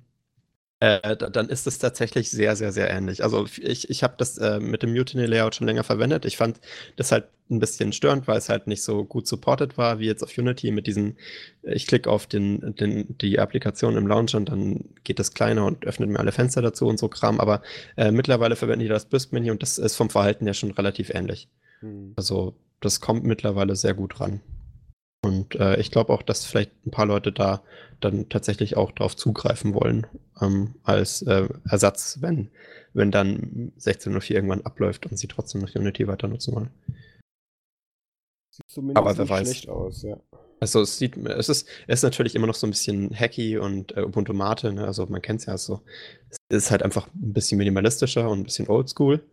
[0.80, 3.24] äh, da- dann ist es tatsächlich sehr, sehr, sehr ähnlich.
[3.24, 6.26] Also ich, ich habe das äh, mit dem Mutiny-Layout schon länger verwendet.
[6.26, 6.60] Ich fand
[6.98, 10.22] das halt ein bisschen störend, weil es halt nicht so gut supported war wie jetzt
[10.24, 11.18] auf Unity mit diesen,
[11.64, 15.86] ich klicke auf den, den, die Applikation im Launcher und dann geht das kleiner und
[15.86, 17.40] öffnet mir alle Fenster dazu und so Kram.
[17.40, 17.62] Aber
[17.96, 21.48] äh, mittlerweile verwende ich das Brisk-Menü und das ist vom Verhalten ja schon relativ ähnlich.
[21.80, 22.14] Hm.
[22.18, 24.42] Also das kommt mittlerweile sehr gut ran.
[25.24, 27.64] Und äh, ich glaube auch, dass vielleicht ein paar Leute da
[28.00, 30.06] dann tatsächlich auch drauf zugreifen wollen,
[30.42, 32.50] ähm, als äh, Ersatz, wenn,
[32.94, 36.70] wenn dann 16.04 irgendwann abläuft und sie trotzdem noch Unity weiter nutzen wollen.
[38.52, 39.48] Sieht zumindest Aber wer nicht weiß.
[39.48, 40.18] schlecht aus, ja.
[40.60, 43.96] Also es sieht, es ist, es ist natürlich immer noch so ein bisschen hacky und
[43.96, 44.86] äh, Ubuntu Mate, ne?
[44.86, 45.82] also man kennt es ja so.
[46.50, 49.24] Es ist halt einfach ein bisschen minimalistischer und ein bisschen oldschool.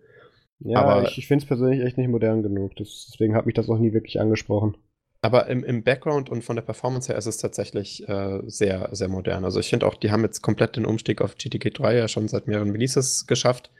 [0.61, 2.77] Ja, Aber- ich, ich finde es persönlich echt nicht modern genug.
[2.77, 4.77] Das, deswegen hat mich das auch nie wirklich angesprochen.
[5.25, 9.09] Aber im, im Background und von der Performance her ist es tatsächlich äh, sehr, sehr
[9.09, 9.47] modern.
[9.47, 12.29] Also ich finde auch, die haben jetzt komplett den Umstieg auf GTK 3 ja schon
[12.29, 13.71] seit mehreren Releases geschafft.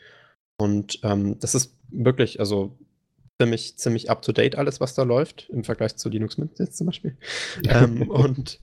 [0.57, 2.79] Und ähm, das ist wirklich, also
[3.39, 7.19] ziemlich, ziemlich up-to-date alles, was da läuft, im Vergleich zu Linux Mint jetzt zum Beispiel.
[7.69, 8.59] ähm, und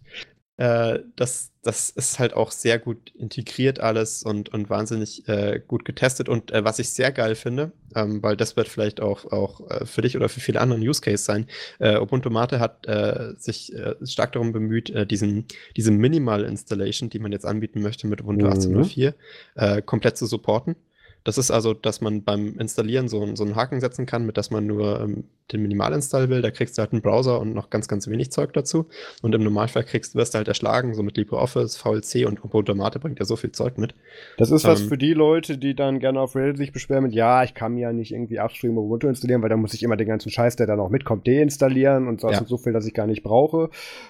[0.62, 5.86] äh, das, das ist halt auch sehr gut integriert alles und, und wahnsinnig äh, gut
[5.86, 6.30] getestet.
[6.30, 9.88] Und äh, was ich sehr geil finde, ähm, weil das wird vielleicht auch, auch äh,
[9.88, 11.48] für dich oder für viele andere Use Case sein,
[11.80, 15.46] äh, Ubuntu Mate hat äh, sich stark darum bemüht, diesen,
[15.76, 18.52] diese Minimal Installation, die man jetzt anbieten möchte mit Ubuntu Mhm.
[18.54, 19.14] 18.04,
[19.56, 20.76] äh, komplett zu supporten.
[21.24, 24.38] Das ist also, dass man beim Installieren so, einen- so einen Haken setzen kann, mit
[24.38, 26.42] dass man nur ähm, den Minimalinstall will.
[26.42, 28.88] Da kriegst du halt einen Browser und noch ganz, ganz wenig Zeug dazu.
[29.22, 33.00] Und im Normalfall kriegst, wirst du halt erschlagen, so mit LibreOffice, VLC und Ubuntu Mate
[33.00, 33.94] bringt ja so viel Zeug mit.
[34.38, 34.88] Das ist was Ähm.
[34.88, 37.82] für die Leute, die dann gerne auf Rails sich beschweren mit, ja, ich kann mir
[37.82, 40.66] ja nicht irgendwie Upstream Ubuntu installieren, weil da muss ich immer den ganzen Scheiß, der
[40.68, 42.40] da noch mitkommt, deinstallieren und so, Ja.
[42.40, 43.70] und so viel, dass ich gar nicht brauche.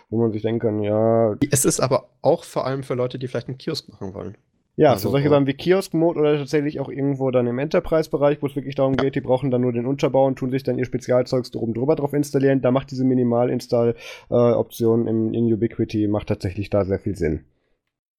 [0.10, 3.28] Wo man sich denken kann, ja, Es ist aber auch vor allem für Leute, die
[3.28, 4.38] vielleicht einen Kiosk machen wollen.
[4.76, 8.42] Ja, Also, für solche äh, Sachen wie Kiosk-Mode oder tatsächlich auch irgendwo dann im Enterprise-Bereich,
[8.42, 10.80] wo es wirklich darum geht, die brauchen dann nur den Unterbau und tun sich dann
[10.80, 12.62] ihr Spezialzeugs oben drüber drauf installieren.
[12.62, 17.46] Da macht diese Minimal-Install-Option in, in Ubiquity macht tatsächlich da sehr viel Sinn.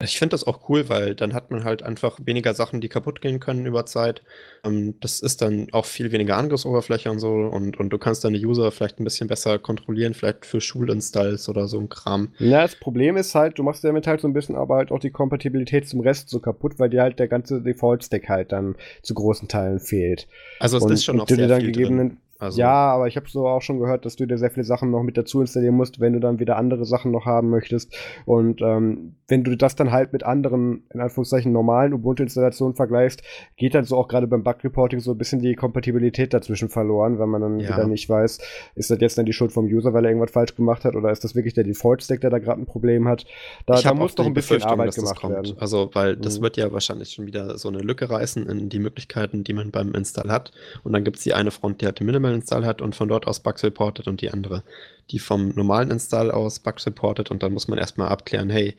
[0.03, 3.21] Ich finde das auch cool, weil dann hat man halt einfach weniger Sachen, die kaputt
[3.21, 4.23] gehen können über Zeit.
[4.65, 8.39] Ähm, das ist dann auch viel weniger Angriffsoberfläche und so und, und du kannst deine
[8.39, 12.33] User vielleicht ein bisschen besser kontrollieren, vielleicht für Schulinstalls oder so ein Kram.
[12.39, 15.01] Ja, das Problem ist halt, du machst damit halt so ein bisschen aber halt auch
[15.01, 19.15] die Kompatibilität zum Rest so kaputt, weil dir halt der ganze Default-Stack halt dann zu
[19.15, 20.27] großen Teilen fehlt.
[20.59, 22.19] Also es und, ist schon noch du dir sehr dann viel gegebenen, drin.
[22.43, 24.91] Also, Ja, aber ich habe so auch schon gehört, dass du dir sehr viele Sachen
[24.91, 27.95] noch mit dazu installieren musst, wenn du dann wieder andere Sachen noch haben möchtest.
[28.27, 33.23] Und ähm, wenn du das dann halt mit anderen, in Anführungszeichen, normalen Ubuntu-Installationen vergleichst,
[33.57, 37.29] geht dann so auch gerade beim Bug-Reporting so ein bisschen die Kompatibilität dazwischen verloren, weil
[37.29, 37.71] man dann Ja.
[37.71, 38.41] wieder nicht weiß,
[38.75, 41.11] ist das jetzt dann die Schuld vom User, weil er irgendwas falsch gemacht hat, oder
[41.13, 43.25] ist das wirklich der Default-Stack, der da gerade ein Problem hat?
[43.67, 45.55] Da, ich da muss doch ein bisschen Arbeit das gemacht werden.
[45.59, 46.43] Also, weil das Mhm.
[46.43, 49.95] wird ja wahrscheinlich schon wieder so eine Lücke reißen in die Möglichkeiten, die man beim
[49.95, 50.53] Install hat.
[50.83, 53.09] Und dann gibt es die eine Front, die halt den Minimal Install hat und von
[53.09, 54.63] dort aus Bugs reportet und die andere,
[55.11, 58.77] die vom normalen Install aus Bugs reportet und dann muss man erstmal abklären, hey,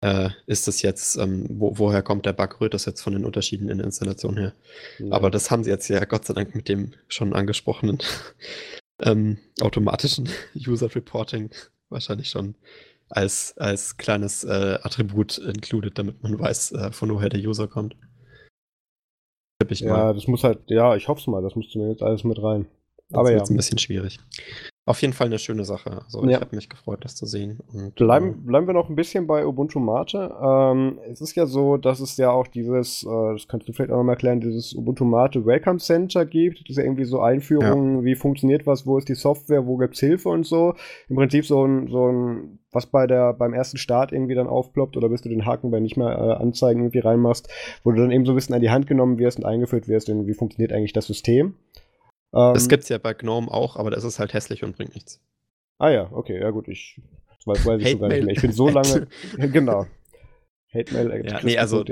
[0.00, 3.24] äh, ist das jetzt, ähm, wo, woher kommt der Bug, rührt das jetzt von den
[3.24, 4.52] Unterschieden in der Installation her?
[4.98, 5.12] Ja.
[5.12, 7.98] Aber das haben sie jetzt ja Gott sei Dank mit dem schon angesprochenen
[9.00, 11.50] ähm, automatischen User Reporting
[11.88, 12.54] wahrscheinlich schon
[13.08, 17.94] als, als kleines äh, Attribut included, damit man weiß, äh, von woher der User kommt.
[19.70, 20.14] Ja, mal.
[20.14, 22.66] das muss halt, ja, ich hoffe es mal, das muss zumindest alles mit rein.
[23.12, 23.42] Aber ja.
[23.42, 24.18] ein bisschen schwierig.
[24.84, 26.02] Auf jeden Fall eine schöne Sache.
[26.04, 26.30] Also Ja.
[26.30, 27.60] ich habe mich gefreut, das zu sehen.
[27.72, 30.34] Und, Bleiben, bleiben wir noch ein bisschen bei Ubuntu Mate.
[30.42, 33.92] Ähm, es ist ja so, dass es ja auch dieses, äh, das kannst du vielleicht
[33.92, 36.62] auch noch mal erklären, dieses Ubuntu Mate Welcome Center gibt.
[36.62, 40.00] Das ist ja irgendwie so Einführungen, wie funktioniert was, wo ist die Software, wo gibt's
[40.00, 40.74] Hilfe und so.
[41.08, 44.96] Im Prinzip so ein, so ein, was bei der, beim ersten Start irgendwie dann aufploppt
[44.96, 47.48] oder bis du den Haken bei nicht mehr äh, anzeigen irgendwie reinmachst,
[47.84, 50.08] wo du dann eben so ein bisschen an die Hand genommen wirst und eingeführt wirst,
[50.08, 51.54] in wie funktioniert eigentlich das System.
[52.34, 55.20] Ähm, das gibt's ja bei GNOME auch, aber das ist halt hässlich und bringt nichts.
[55.78, 57.00] Ah ja, okay, ja gut, ich
[57.44, 58.34] weiß, weiß ich schon gar nicht mehr.
[58.34, 59.86] Ich bin so lange, genau.
[60.72, 61.84] Hatemail Ja, nee, also-.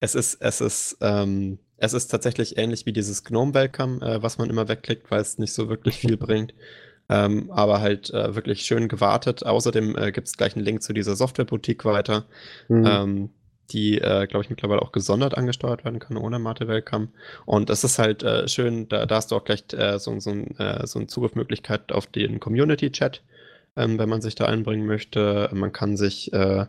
[0.00, 4.38] Es ist, es ist, ähm, es ist tatsächlich ähnlich wie dieses GNOME Welcome, äh, was
[4.38, 6.54] man immer wegklickt, weil es nicht so wirklich viel bringt.
[7.10, 9.44] Ähm, aber halt äh, wirklich schön gewartet.
[9.44, 12.24] Außerdem äh, gibt es gleich einen Link zu dieser Softwareboutique weiter,
[12.68, 12.86] Mhm.
[12.86, 13.30] ähm,
[13.74, 17.08] die, äh, glaube ich, mittlerweile auch gesondert angesteuert werden kann, ohne Mate Welcome.
[17.44, 20.30] Und das ist halt äh, schön, da, da hast du auch gleich äh, so, so,
[20.30, 23.22] äh, so eine Zugriffsmöglichkeit auf den Community-Chat,
[23.76, 25.50] ähm, wenn man sich da einbringen möchte.
[25.52, 26.66] Man kann sich äh,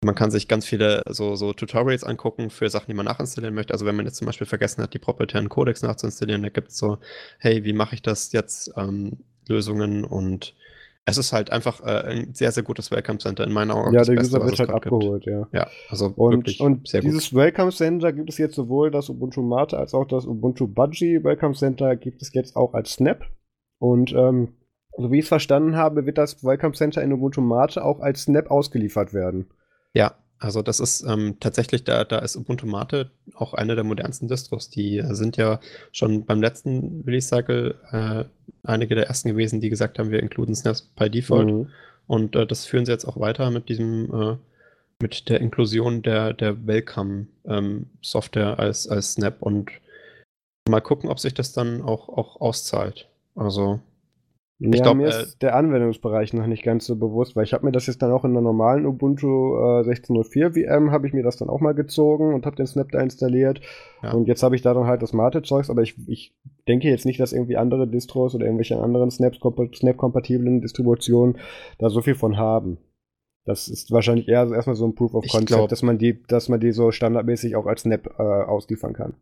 [0.00, 3.72] man kann sich ganz viele so, so Tutorials angucken für Sachen, die man nachinstallieren möchte.
[3.72, 6.78] Also wenn man jetzt zum Beispiel vergessen hat, die proprietären Codecs nachzuinstallieren, da gibt es
[6.78, 6.98] so,
[7.38, 8.70] hey, wie mache ich das jetzt?
[8.76, 9.18] Ähm,
[9.48, 10.54] Lösungen und
[11.08, 13.94] es ist halt einfach äh, ein sehr, sehr gutes Welcome Center in meinen Augen.
[13.94, 14.92] ja, der User wird halt gerade gibt.
[14.94, 15.48] abgeholt, ja.
[15.52, 17.38] Ja, also Und, wirklich und sehr dieses gut.
[17.38, 21.54] Welcome Center gibt es jetzt sowohl das Ubuntu Mate als auch das Ubuntu Budgie Welcome
[21.54, 23.24] Center gibt es jetzt auch als Snap.
[23.78, 24.54] Und ähm,
[24.96, 28.22] so wie ich es verstanden habe, wird das Welcome Center in Ubuntu Mate auch als
[28.22, 29.50] Snap ausgeliefert werden.
[29.94, 34.28] Ja, also das ist ähm, tatsächlich, da, da ist Ubuntu Mate auch eine der modernsten
[34.28, 34.70] Distros.
[34.70, 35.60] Die äh, sind ja
[35.92, 38.24] schon beim letzten Release-Cycle äh,
[38.62, 41.48] einige der ersten gewesen, die gesagt haben, wir includen Snaps by Default.
[41.48, 41.68] Mhm.
[42.06, 44.36] Und äh, das führen sie jetzt auch weiter mit diesem, äh,
[45.00, 49.70] mit der Inklusion der, der Welcome-Software als, als Snap und
[50.68, 53.08] mal gucken, ob sich das dann auch, auch auszahlt.
[53.34, 53.80] Also,
[54.60, 57.64] Ja, glaub, mir äh, ist der Anwendungsbereich noch nicht ganz so bewusst, weil ich habe
[57.64, 61.22] mir das jetzt dann auch in der normalen Ubuntu äh, 16.04 VM habe ich mir
[61.22, 63.60] das dann auch mal gezogen und habe den Snap da installiert
[64.02, 64.12] Ja.
[64.14, 66.34] und jetzt habe ich da dann halt das Mate-Zeugs, aber ich, ich
[66.66, 71.38] denke jetzt nicht, dass irgendwie andere Distros oder irgendwelche anderen Snap-kompatiblen Distributionen
[71.78, 72.78] da so viel von haben.
[73.44, 76.22] Das ist wahrscheinlich eher erstmal so ein Proof of Ich Concept, glaub- dass man die,
[76.24, 79.14] dass man die so standardmäßig auch als Snap äh, ausliefern kann.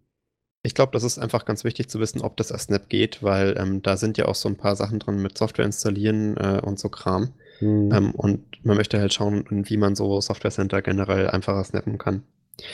[0.67, 3.57] Ich glaube, das ist einfach ganz wichtig zu wissen, ob das als Snap geht, weil
[3.57, 6.79] ähm, da sind ja auch so ein paar Sachen drin mit Software installieren äh, und
[6.79, 7.31] so Kram.
[7.61, 7.93] Hm.
[7.93, 12.25] Ähm, und man möchte halt schauen, wie man so Software Center generell einfacher snappen kann.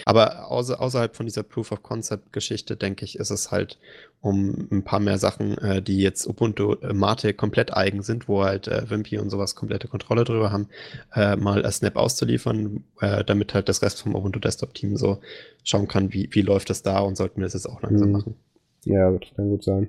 [0.05, 3.79] Aber außer, außerhalb von dieser Proof of Concept Geschichte, denke ich, ist es halt
[4.21, 8.45] um ein paar mehr Sachen, äh, die jetzt Ubuntu äh, Mate komplett eigen sind, wo
[8.45, 10.69] halt äh, Wimpy und sowas komplette Kontrolle drüber haben,
[11.15, 15.19] äh, mal als Snap auszuliefern, äh, damit halt das Rest vom Ubuntu Desktop Team so
[15.65, 18.13] schauen kann, wie, wie läuft das da und sollten wir das jetzt auch langsam Mhm.
[18.13, 18.37] machen.
[18.85, 19.89] Ja, das kann gut sein.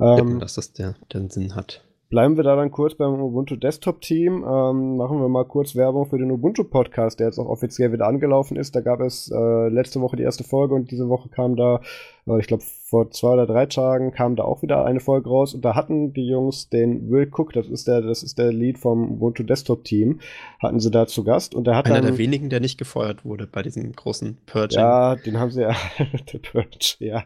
[0.00, 1.84] Ähm, dass das der, den Sinn hat.
[2.14, 4.44] Bleiben wir da dann kurz beim Ubuntu Desktop Team.
[4.48, 8.06] Ähm, machen wir mal kurz Werbung für den Ubuntu Podcast, der jetzt auch offiziell wieder
[8.06, 8.76] angelaufen ist.
[8.76, 11.80] Da gab es äh, letzte Woche die erste Folge und diese Woche kam da,
[12.28, 15.54] äh, ich glaube vor zwei oder drei Tagen kam da auch wieder eine Folge raus
[15.54, 18.78] und da hatten die Jungs den Will Cook, das ist der, das ist der Lead
[18.78, 20.20] vom Ubuntu Desktop Team,
[20.60, 23.24] hatten sie da zu Gast und der hat Einer dann, der wenigen, der nicht gefeuert
[23.24, 24.78] wurde bei diesem großen Purging.
[24.78, 25.74] ja, den haben sie ja,
[26.32, 27.24] der Purge, ja.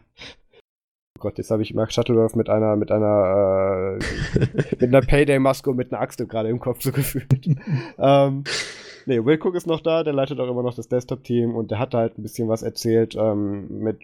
[1.19, 4.45] Gott, jetzt habe ich Mark Shuttledorf mit einer, mit einer, äh,
[4.79, 7.47] mit einer Payday-Maske und mit einer Axt gerade im Kopf so gefühlt.
[7.97, 8.43] ähm,
[9.05, 11.79] nee, Will Cook ist noch da, der leitet auch immer noch das Desktop-Team und der
[11.79, 13.99] hat halt ein bisschen was erzählt, ähm, mit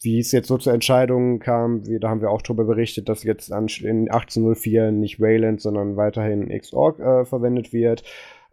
[0.00, 1.86] wie es jetzt so zu Entscheidungen kam.
[1.86, 6.48] Wie, da haben wir auch darüber berichtet, dass jetzt in 1804 nicht Wayland, sondern weiterhin
[6.48, 8.04] Xorg äh, verwendet wird.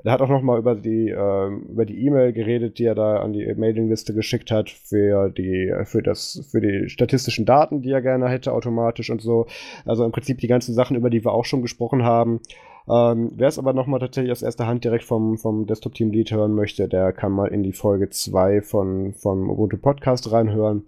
[0.05, 3.21] Er hat auch noch mal über die äh, über die E-Mail geredet, die er da
[3.21, 8.03] an die Mailingliste geschickt hat für die für das für die statistischen Daten, die er
[8.03, 9.47] gerne hätte automatisch und so.
[9.83, 12.39] Also im Prinzip die ganzen Sachen, über die wir auch schon gesprochen haben.
[12.87, 16.11] Ähm, Wer es aber noch mal tatsächlich aus erster Hand direkt vom vom Desktop Team
[16.11, 20.83] Lead hören möchte, der kann mal in die Folge 2 von vom Ubuntu Podcast reinhören.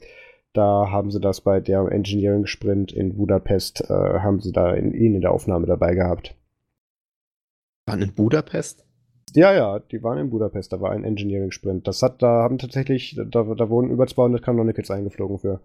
[0.54, 4.94] Da haben sie das bei der Engineering Sprint in Budapest, äh, haben sie da in,
[4.94, 6.36] ihn in der Aufnahme dabei gehabt.
[7.88, 8.87] Waren in Budapest?
[9.36, 11.88] Ja, ja, die waren in Budapest, da war ein Engineering-Sprint.
[11.88, 15.62] Das hat, da haben tatsächlich, da, da wurden über 200 Canonicals eingeflogen für.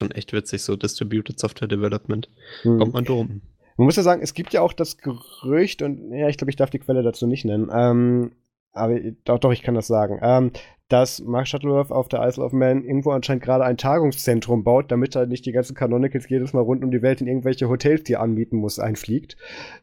[0.00, 2.28] Schon echt witzig, so Distributed Software Development.
[2.62, 2.78] Hm.
[2.78, 3.42] Kommt man drum.
[3.76, 6.56] Man muss ja sagen, es gibt ja auch das Gerücht, und ja, ich glaube, ich
[6.56, 8.32] darf die Quelle dazu nicht nennen, ähm,
[8.74, 10.50] aber doch, doch, ich kann das sagen, ähm,
[10.88, 15.16] dass Mark Shuttleworth auf der Isle of Man irgendwo anscheinend gerade ein Tagungszentrum baut, damit
[15.16, 18.14] er nicht die ganzen Canonicals jedes Mal rund um die Welt in irgendwelche Hotels, die
[18.14, 19.36] er anmieten muss, einfliegt,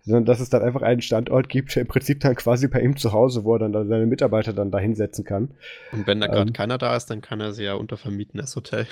[0.03, 2.97] sondern dass es dann einfach einen Standort gibt, der im Prinzip dann quasi bei ihm
[2.97, 5.55] zu Hause, wo er dann seine Mitarbeiter dann da hinsetzen kann.
[5.91, 8.55] Und wenn da gerade ähm, keiner da ist, dann kann er sie ja untervermieten, das
[8.55, 8.85] Hotel.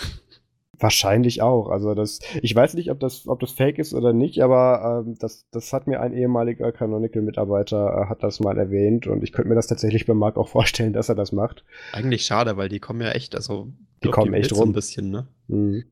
[0.80, 1.70] Wahrscheinlich auch.
[1.70, 5.16] Also das, ich weiß nicht, ob das, ob das Fake ist oder nicht, aber ähm,
[5.20, 9.50] das, das hat mir ein ehemaliger Canonical-Mitarbeiter äh, hat das mal erwähnt und ich könnte
[9.50, 11.66] mir das tatsächlich bei Marc auch vorstellen, dass er das macht.
[11.92, 13.68] Eigentlich schade, weil die kommen ja echt, also
[14.04, 14.70] die kommen die echt rum.
[14.70, 15.28] ein bisschen, ne?
[15.48, 15.84] Mhm.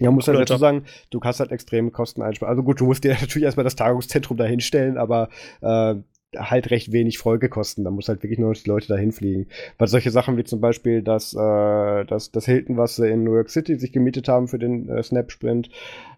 [0.00, 2.50] Ja, muss halt dazu sagen, du kannst halt extreme Kosten einsparen.
[2.50, 5.28] Also gut, du musst dir natürlich erstmal das Tagungszentrum da hinstellen, aber
[5.60, 5.96] äh,
[6.36, 7.84] halt recht wenig Folgekosten.
[7.84, 9.46] Da muss halt wirklich nur noch die Leute dahin fliegen.
[9.78, 13.34] Weil solche Sachen wie zum Beispiel das, äh, das, das Hilton, was sie in New
[13.34, 15.70] York City sich gemietet haben für den äh, Snap-Sprint,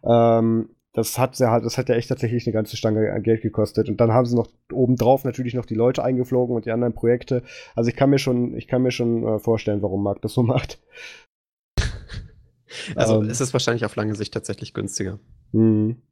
[0.05, 3.43] ähm, das hat ja halt, das hat ja echt tatsächlich eine ganze Stange an Geld
[3.43, 3.89] gekostet.
[3.89, 7.45] Und dann haben sie noch obendrauf natürlich noch die Leute eingeflogen und die anderen Projekte.
[7.77, 10.43] Also ich kann mir schon, ich kann mir schon äh, vorstellen, warum Marc das so
[10.43, 10.81] macht.
[12.97, 15.21] Also ähm, es ist wahrscheinlich auf lange Sicht tatsächlich günstiger.
[15.53, 16.03] Mhm.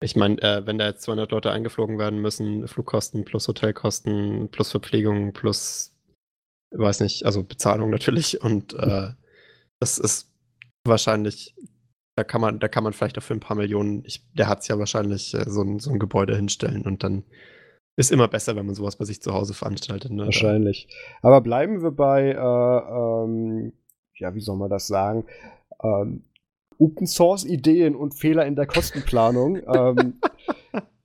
[0.00, 4.70] Ich meine, äh, wenn da jetzt 200 Leute eingeflogen werden müssen, Flugkosten plus Hotelkosten plus
[4.70, 5.94] Verpflegung plus,
[6.70, 9.12] weiß nicht, also Bezahlung natürlich und äh,
[9.80, 10.30] das ist
[10.84, 11.54] wahrscheinlich,
[12.14, 14.60] da kann man, da kann man vielleicht auch für ein paar Millionen, ich, der hat
[14.60, 17.24] es ja wahrscheinlich äh, so, ein, so ein Gebäude hinstellen und dann
[17.98, 20.12] ist immer besser, wenn man sowas bei sich zu Hause veranstaltet.
[20.12, 20.26] Ne?
[20.26, 20.88] Wahrscheinlich.
[21.22, 23.72] Aber bleiben wir bei, äh, ähm,
[24.16, 25.24] ja, wie soll man das sagen?
[25.82, 26.24] Ähm,
[26.78, 29.56] Open Source Ideen und Fehler in der Kostenplanung.
[29.74, 30.20] ähm,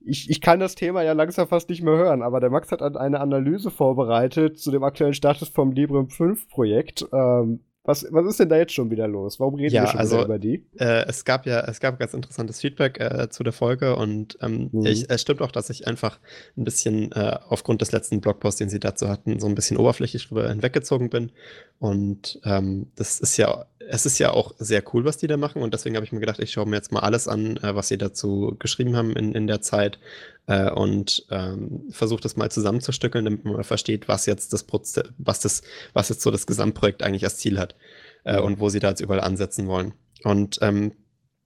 [0.04, 2.82] ich, ich kann das Thema ja langsam fast nicht mehr hören, aber der Max hat
[2.82, 7.06] eine Analyse vorbereitet zu dem aktuellen Status vom Librem 5 Projekt.
[7.14, 9.40] Ähm, was, was ist denn da jetzt schon wieder los?
[9.40, 10.64] Warum reden ja, wir schon also, wieder über die?
[10.78, 14.70] Äh, es gab ja, es gab ganz interessantes Feedback äh, zu der Folge und ähm,
[14.72, 14.86] mhm.
[14.86, 16.20] ich, es stimmt auch, dass ich einfach
[16.56, 20.28] ein bisschen äh, aufgrund des letzten Blogposts, den sie dazu hatten, so ein bisschen oberflächlich
[20.28, 21.32] drüber hinweggezogen bin.
[21.80, 25.62] Und ähm, das ist ja, es ist ja auch sehr cool, was die da machen.
[25.62, 27.90] Und deswegen habe ich mir gedacht, ich schaue mir jetzt mal alles an, äh, was
[27.90, 30.00] sie dazu geschrieben haben in, in der Zeit
[30.48, 35.14] äh, und ähm, versuche das mal zusammenzustückeln, damit man mal versteht, was jetzt das Proze
[35.18, 35.62] was das,
[35.92, 37.76] was jetzt so das Gesamtprojekt eigentlich als Ziel hat
[38.24, 39.94] äh, und wo sie da jetzt überall ansetzen wollen.
[40.24, 40.94] Und ähm,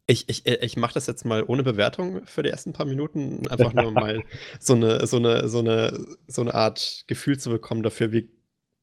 [0.05, 3.73] ich, ich, ich mache das jetzt mal ohne Bewertung für die ersten paar Minuten, einfach
[3.73, 4.23] nur mal
[4.59, 8.29] so eine, so eine, so eine, so eine Art Gefühl zu bekommen dafür, wie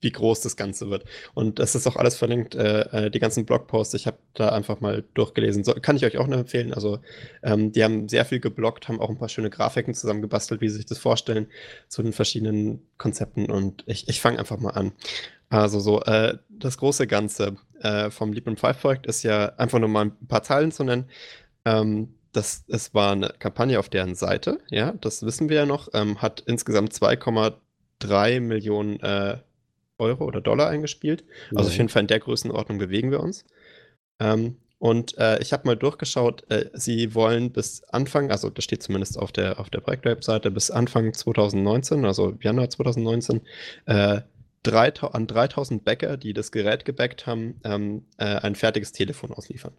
[0.02, 1.04] wie groß das Ganze wird.
[1.34, 3.94] Und das ist auch alles verlinkt, äh, äh die ganzen Blogposts.
[3.94, 5.64] Ich habe da einfach mal durchgelesen.
[5.64, 6.74] So, kann ich euch auch nur empfehlen.
[6.74, 6.98] Also,
[7.42, 10.76] ähm, die haben sehr viel geblockt, haben auch ein paar schöne Grafiken zusammengebastelt, wie sie
[10.76, 11.46] sich das vorstellen,
[11.88, 13.50] zu den verschiedenen Konzepten.
[13.50, 14.92] Und ich, ich fange einfach mal an.
[15.48, 19.88] Also, so, äh, das große Ganze äh, vom Librem 5 Projekt ist ja einfach nur
[19.88, 21.08] mal ein paar Zahlen zu nennen.
[21.64, 25.88] Ähm, das, es war eine Kampagne auf deren Seite, ja, das wissen wir ja noch,
[25.92, 29.38] ähm, hat insgesamt 2,3 Millionen äh,
[30.02, 31.24] Euro oder Dollar eingespielt.
[31.54, 33.44] Also auf jeden Fall in der Größenordnung bewegen wir uns.
[34.20, 38.82] Ähm, und äh, ich habe mal durchgeschaut, äh, sie wollen bis Anfang, also das steht
[38.82, 43.42] zumindest auf der, auf der Projektwebseite, bis Anfang 2019, also Januar 2019,
[43.86, 44.22] äh,
[44.64, 49.72] drei, an 3000 Bäcker, die das Gerät gebackt haben, ähm, äh, ein fertiges Telefon ausliefern.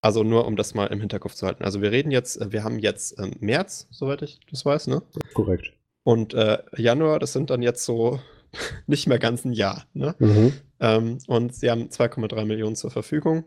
[0.00, 1.64] Also nur, um das mal im Hinterkopf zu halten.
[1.64, 5.02] Also wir reden jetzt, äh, wir haben jetzt ähm, März, soweit ich das weiß, ne?
[5.34, 5.72] Korrekt.
[6.02, 8.20] Und äh, Januar, das sind dann jetzt so
[8.86, 9.86] nicht mehr ganz ein Jahr.
[9.94, 10.14] Ne?
[10.18, 10.52] Mhm.
[10.80, 13.44] Ähm, und sie haben 2,3 Millionen zur Verfügung,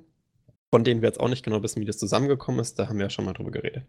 [0.70, 2.80] von denen wir jetzt auch nicht genau wissen, wie das zusammengekommen ist.
[2.80, 3.84] Da haben wir ja schon mal drüber geredet.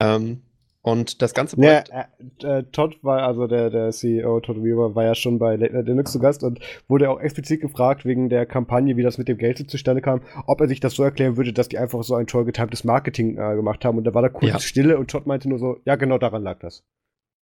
[0.00, 0.42] Ähm,
[0.82, 1.88] Und das ganze Projekt.
[1.88, 2.06] Ja,
[2.44, 5.74] äh, äh, Todd war, also der, der CEO, Todd Weaver, war ja schon bei Late
[5.74, 9.26] Night Linux zu Gast und wurde auch explizit gefragt wegen der Kampagne, wie das mit
[9.26, 12.14] dem Geld zustande kam, ob er sich das so erklären würde, dass die einfach so
[12.14, 13.98] ein toll getimtes Marketing äh, gemacht haben.
[13.98, 14.60] Und da war da kurz ja.
[14.60, 16.84] Stille und Todd meinte nur so, ja, genau daran lag das.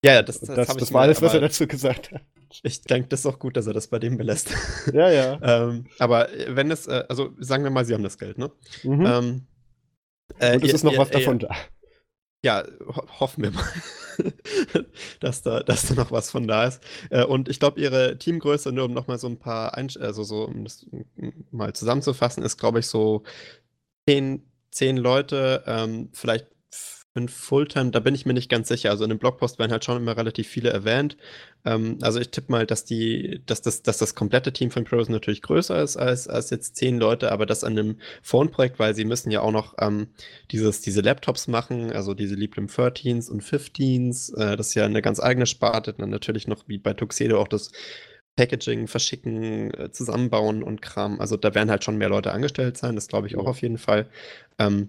[0.02, 2.22] Ja, das, das, das, das war alles, was er dazu gesagt hat.
[2.62, 4.50] Ich denke, das ist auch gut, dass er das bei dem belässt.
[4.92, 5.38] Ja, ja.
[5.42, 8.50] ähm, aber wenn es, äh, also sagen wir mal, sie haben das Geld, ne?
[8.82, 9.06] Mhm.
[9.06, 9.46] Ähm,
[10.38, 11.56] äh, und es ihr, ist noch ihr, was davon ihr, da.
[12.44, 13.64] Ja, ho hoffen wir mal.
[15.20, 16.82] dass, da, dass da noch was von da ist.
[17.10, 20.44] Äh, und ich glaube, ihre Teamgröße, nur um nochmal so ein paar, Einsch also so,
[20.44, 20.86] um das
[21.50, 23.22] mal zusammenzufassen, ist, glaube ich, so
[24.08, 26.46] zehn, zehn Leute, ähm, vielleicht
[27.16, 28.90] in Fulltime, da bin ich mir nicht ganz sicher.
[28.90, 31.16] Also in dem Blogpost werden halt schon immer relativ viele erwähnt.
[31.64, 35.08] Ähm, also ich tippe mal, dass die, dass das, dass das komplette Team von Pros
[35.08, 39.04] natürlich größer ist als, als jetzt zehn Leute, aber das an einem Phone-Projekt, weil sie
[39.04, 40.08] müssen ja auch noch ähm,
[40.50, 44.36] dieses, diese Laptops machen, also diese Librem 13s und 15s.
[44.36, 45.92] Äh, das ist ja eine ganz eigene Sparte.
[45.92, 47.70] Dann natürlich noch wie bei Tuxedo auch das
[48.36, 51.20] Packaging, Verschicken, äh, Zusammenbauen und Kram.
[51.20, 53.78] Also da werden halt schon mehr Leute angestellt sein, das glaube ich auch auf jeden
[53.78, 54.08] Fall.
[54.58, 54.88] Ähm,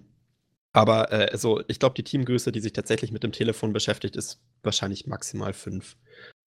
[0.76, 4.42] aber äh, also, ich glaube, die Teamgröße, die sich tatsächlich mit dem Telefon beschäftigt, ist
[4.62, 5.96] wahrscheinlich maximal fünf.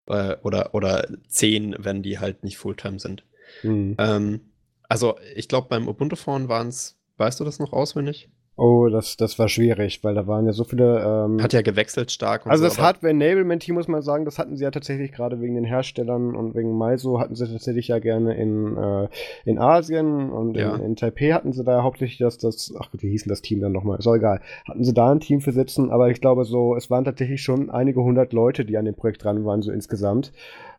[0.05, 3.23] Äh, oder, oder zehn, wenn die halt nicht Fulltime sind.
[3.63, 3.95] Mhm.
[3.97, 4.41] Ähm,
[4.87, 8.29] also, ich glaube, beim Ubuntu-Phone waren es, weißt du das noch auswendig?
[8.61, 10.99] Oh, das, das war schwierig, weil da waren ja so viele.
[10.99, 12.45] Ähm, Hat ja gewechselt stark.
[12.45, 15.63] also so, das Hardware-Enablement-Team, muss man sagen, das hatten sie ja tatsächlich gerade wegen den
[15.63, 19.07] Herstellern und wegen Maiso hatten sie tatsächlich ja gerne in, äh,
[19.45, 20.75] in Asien und ja.
[20.75, 23.61] in, in, Taipei hatten sie da hauptsächlich das, das, ach gut, wie hießen das Team
[23.61, 23.97] dann nochmal?
[23.97, 24.41] Ist auch egal.
[24.67, 27.69] Hatten sie da ein Team für sitzen, aber ich glaube so, es waren tatsächlich schon
[27.69, 30.33] einige hundert Leute, die an dem Projekt dran waren, so insgesamt.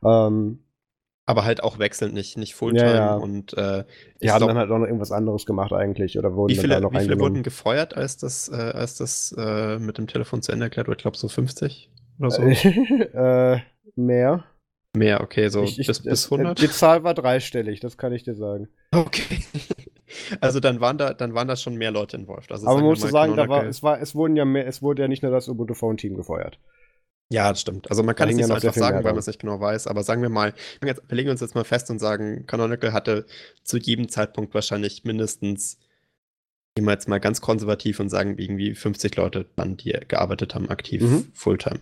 [0.05, 0.59] Ähm,
[1.31, 2.91] aber halt auch wechselnd, nicht, nicht Fulltime.
[2.91, 3.15] Ja, ja.
[3.15, 3.85] Und äh,
[4.21, 6.75] die haben glaub, dann halt auch noch irgendwas anderes gemacht eigentlich oder wurden wie viele,
[6.75, 10.07] dann da noch Wie viele wurden gefeuert, als das, äh, als das äh, mit dem
[10.07, 10.99] Telefon zu Ende erklärt wurde?
[10.99, 12.43] Ich glaube so 50 oder so.
[12.43, 13.61] äh,
[13.97, 14.45] mehr.
[14.97, 16.61] Mehr, okay, so ich, ich, bis, bis 100?
[16.61, 18.69] Die Zahl war dreistellig, das kann ich dir sagen.
[18.93, 19.39] Okay.
[20.41, 22.51] Also dann waren da, dann waren da schon mehr Leute involviert.
[22.51, 25.03] Also Aber man muss sagen, da war, es, war, es, wurden ja mehr, es wurde
[25.03, 26.59] ja nicht nur das Ubuntu Phone Team gefeuert.
[27.33, 27.89] Ja, das stimmt.
[27.89, 30.03] Also man kann es nicht so einfach sagen, weil man es nicht genau weiß, aber
[30.03, 33.25] sagen wir mal, wir legen uns jetzt mal fest und sagen, Canonical hatte
[33.63, 35.79] zu jedem Zeitpunkt wahrscheinlich mindestens,
[36.75, 40.69] gehen wir jetzt mal ganz konservativ und sagen irgendwie 50 Leute dann, die gearbeitet haben,
[40.71, 41.29] aktiv, mhm.
[41.33, 41.79] Fulltime.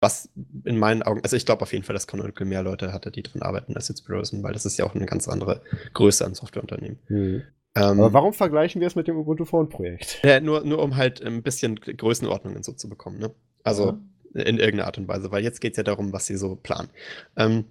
[0.00, 0.30] Was
[0.64, 3.22] in meinen Augen, also ich glaube auf jeden Fall, dass Canonical mehr Leute hatte, die
[3.22, 5.60] drin arbeiten als jetzt Rosen, weil das ist ja auch eine ganz andere
[5.92, 6.98] Größe an Softwareunternehmen.
[7.08, 7.42] Mhm.
[7.74, 10.20] Ähm, Aber warum vergleichen wir es mit dem Ubuntu Phone Projekt?
[10.24, 13.18] Ja, nur, nur um halt ein bisschen Größenordnungen so zu bekommen.
[13.18, 13.34] Ne?
[13.64, 13.98] Also ja
[14.40, 16.90] in irgendeiner Art und Weise, weil jetzt geht es ja darum, was sie so planen.
[17.36, 17.64] Ähm,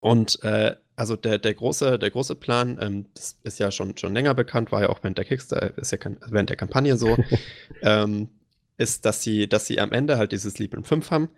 [0.00, 4.14] und äh, also der, der, große, der große Plan, ähm, das ist ja schon, schon
[4.14, 5.98] länger bekannt, war ja auch während der Kickstarter, ist ja
[6.28, 7.16] während der Kampagne so,
[7.82, 8.28] ähm,
[8.76, 11.28] ist, dass sie, dass sie am Ende halt dieses Librem 5 haben,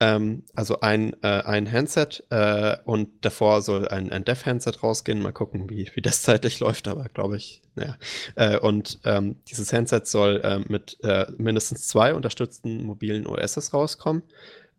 [0.00, 5.22] ähm, also ein, äh, ein Handset äh, und davor soll ein, ein Dev-Handset rausgehen.
[5.22, 7.96] Mal gucken, wie, wie das zeitlich läuft, aber glaube ich, naja.
[8.34, 14.22] Äh, und ähm, dieses Handset soll äh, mit äh, mindestens zwei unterstützten mobilen OSs rauskommen.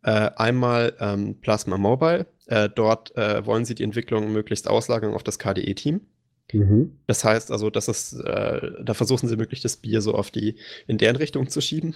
[0.03, 2.27] Äh, einmal ähm, Plasma Mobile.
[2.75, 6.01] dort wollen sie die Entwicklung möglichst auslagern auf das KDE-Team.
[6.53, 6.99] Mhm.
[7.07, 10.99] Das heißt also, das ist, da versuchen sie möglichst das Bier so auf die, in
[10.99, 11.95] deren Richtung zu schieben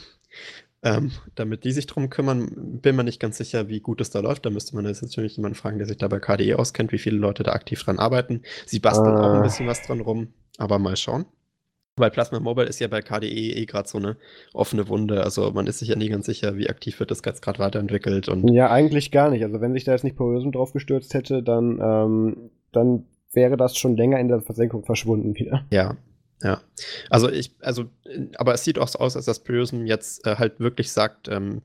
[0.84, 2.80] ähm, damit die sich drum kümmern.
[2.82, 4.46] Bin mir nicht ganz sicher, wie gut es da läuft.
[4.46, 7.18] Da müsste man jetzt natürlich jemanden fragen, der sich da bei KDE auskennt, wie viele
[7.18, 8.42] Leute da aktiv dran arbeiten.
[8.66, 9.20] Sie basteln ah.
[9.20, 9.44] auch ein ah.
[9.44, 11.26] bisschen was dran rum, aber mal schauen.
[11.98, 14.16] Weil Plasma Mobile ist ja bei KDE eh gerade so eine
[14.54, 15.22] offene Wunde.
[15.22, 18.30] Also man ist sich ja nie ganz sicher, wie aktiv wird das jetzt gerade weiterentwickelt.
[18.30, 19.44] Und ja, eigentlich gar nicht.
[19.44, 23.78] Also wenn sich da jetzt nicht Poison drauf gestürzt hätte, dann, ähm, dann wäre das
[23.78, 25.66] schon länger in der Versenkung verschwunden wieder.
[25.72, 25.98] Ja,
[26.42, 26.62] ja,
[27.10, 27.90] also ich, also,
[28.38, 31.62] aber es sieht auch so aus, als dass Prism jetzt äh, halt wirklich sagt, ähm,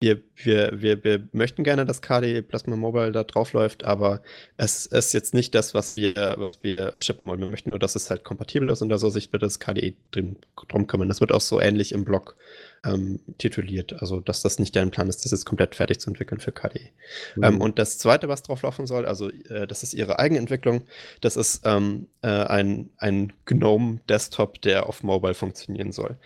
[0.00, 4.22] wir, wir, wir, wir möchten gerne, dass KDE Plasma Mobile da drauf läuft, aber
[4.56, 7.40] es ist jetzt nicht das, was wir, was wir shippen wollen.
[7.40, 9.94] Wir möchten nur, dass es halt kompatibel ist und da soll sich bitte das KDE
[10.12, 10.36] drin,
[10.68, 11.08] drum kümmern.
[11.08, 12.36] Das wird auch so ähnlich im Blog
[12.84, 14.00] ähm, tituliert.
[14.00, 16.90] Also, dass das nicht deren Plan ist, das jetzt komplett fertig zu entwickeln für KDE.
[17.34, 17.44] Mhm.
[17.44, 20.84] Ähm, und das zweite, was drauf laufen soll, also äh, das ist ihre eigene Entwicklung,
[21.20, 26.16] das ist ähm, äh, ein, ein GNOME-Desktop, der auf Mobile funktionieren soll.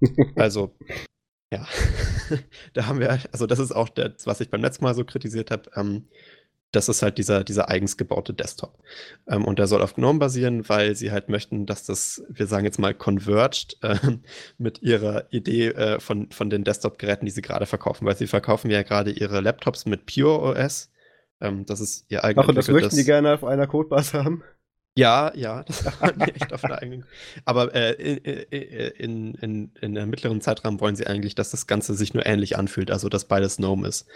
[0.36, 0.74] Also,
[1.52, 1.66] ja,
[2.74, 5.50] da haben wir, also das ist auch das, was ich beim letzten Mal so kritisiert
[5.50, 5.70] habe.
[5.76, 6.08] Ähm,
[6.74, 8.78] das ist halt dieser, dieser eigens gebaute Desktop.
[9.28, 12.64] Ähm, und der soll auf GNOME basieren, weil sie halt möchten, dass das, wir sagen
[12.64, 13.96] jetzt mal, converged äh,
[14.58, 18.06] mit ihrer Idee äh, von, von den Desktop-Geräten, die sie gerade verkaufen.
[18.06, 20.90] Weil sie verkaufen ja gerade ihre Laptops mit Pure OS.
[21.40, 22.44] Ähm, das ist ihr eigenes.
[22.44, 24.42] Ach, und das möchten die gerne auf einer Codebase haben?
[24.96, 27.04] Ja, ja, das haben die echt auf einer eigenen.
[27.44, 32.14] Aber äh, in, in, in, in mittleren Zeitraum wollen sie eigentlich, dass das Ganze sich
[32.14, 34.06] nur ähnlich anfühlt, also dass beides Gnome ist.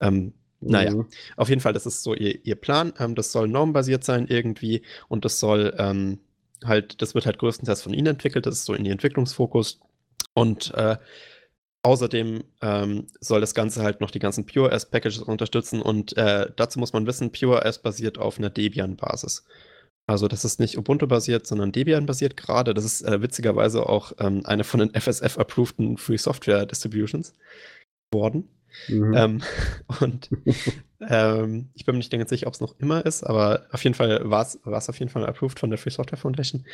[0.00, 1.06] Ähm, naja, mhm.
[1.36, 2.92] auf jeden Fall, das ist so ihr, ihr Plan.
[2.98, 6.20] Ähm, das soll normbasiert sein irgendwie und das soll ähm,
[6.64, 9.80] halt, das wird halt größtenteils von ihnen entwickelt, das ist so in ihr Entwicklungsfokus.
[10.34, 10.96] Und äh,
[11.86, 16.92] Außerdem ähm, soll das Ganze halt noch die ganzen PureOS-Packages unterstützen und äh, dazu muss
[16.92, 19.44] man wissen, PureOS basiert auf einer Debian-Basis.
[20.06, 22.74] Also das ist nicht Ubuntu-basiert, sondern Debian-basiert gerade.
[22.74, 27.34] Das ist äh, witzigerweise auch ähm, eine von den FSF-approveden Free Software Distributions
[28.10, 28.48] geworden.
[28.88, 29.14] Mhm.
[29.14, 29.42] Ähm,
[30.00, 30.30] und
[31.00, 33.94] ähm, ich bin mir nicht ganz sicher, ob es noch immer ist, aber auf jeden
[33.94, 36.64] Fall war es auf jeden Fall approved von der Free Software Foundation.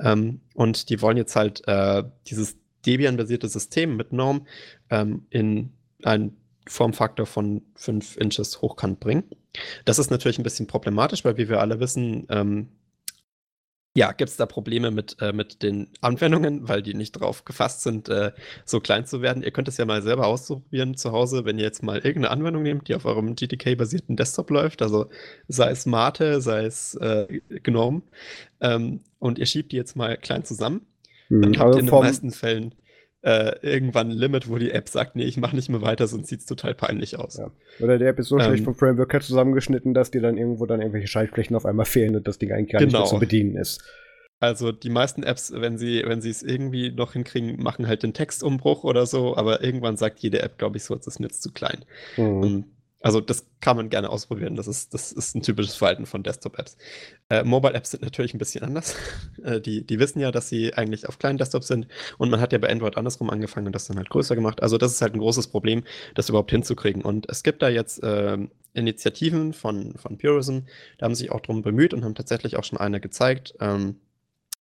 [0.00, 4.46] Ähm, und die wollen jetzt halt äh, dieses Debian-basierte System mit Norm
[4.88, 5.72] ähm, in
[6.02, 6.36] einen
[6.66, 9.24] Formfaktor von 5 Inches hochkant bringen.
[9.84, 12.68] Das ist natürlich ein bisschen problematisch, weil wie wir alle wissen, ähm,
[13.94, 17.82] ja, gibt es da Probleme mit, äh, mit den Anwendungen, weil die nicht drauf gefasst
[17.82, 18.30] sind, äh,
[18.64, 19.42] so klein zu werden.
[19.42, 22.62] Ihr könnt es ja mal selber ausprobieren zu Hause, wenn ihr jetzt mal irgendeine Anwendung
[22.62, 25.06] nehmt, die auf eurem GTK-basierten Desktop läuft, also
[25.48, 28.02] sei es Mate, sei es äh, GNOME,
[28.60, 30.86] ähm, und ihr schiebt die jetzt mal klein zusammen.
[31.28, 32.74] Mhm, dann habt ihr in den meisten Fällen
[33.22, 36.28] äh, irgendwann ein Limit, wo die App sagt, nee, ich mache nicht mehr weiter, sonst
[36.28, 37.36] sieht es total peinlich aus.
[37.36, 37.50] Ja.
[37.80, 40.66] Oder die App ist so ähm, schlecht vom Framework her zusammengeschnitten, dass dir dann irgendwo
[40.66, 42.86] dann irgendwelche Schaltflächen auf einmal fehlen und das Ding eigentlich gar genau.
[42.86, 43.10] nicht mehr genau.
[43.10, 43.84] zu bedienen ist.
[44.42, 48.14] Also die meisten Apps, wenn sie, wenn sie es irgendwie noch hinkriegen, machen halt den
[48.14, 51.52] Textumbruch oder so, aber irgendwann sagt jede App, glaube ich, so, es ist jetzt zu
[51.52, 51.84] klein.
[52.16, 52.64] Mhm.
[53.02, 54.56] Also das kann man gerne ausprobieren.
[54.56, 56.76] Das ist, das ist ein typisches Verhalten von Desktop-Apps.
[57.30, 58.94] Äh, Mobile-Apps sind natürlich ein bisschen anders.
[59.42, 61.86] Äh, die, die wissen ja, dass sie eigentlich auf kleinen Desktops sind
[62.18, 64.62] und man hat ja bei Android andersrum angefangen und das dann halt größer gemacht.
[64.62, 67.02] Also das ist halt ein großes Problem, das überhaupt hinzukriegen.
[67.02, 68.36] Und es gibt da jetzt äh,
[68.74, 70.60] Initiativen von, von Purism,
[70.98, 73.54] da haben sich auch drum bemüht und haben tatsächlich auch schon eine gezeigt.
[73.60, 73.96] Ähm,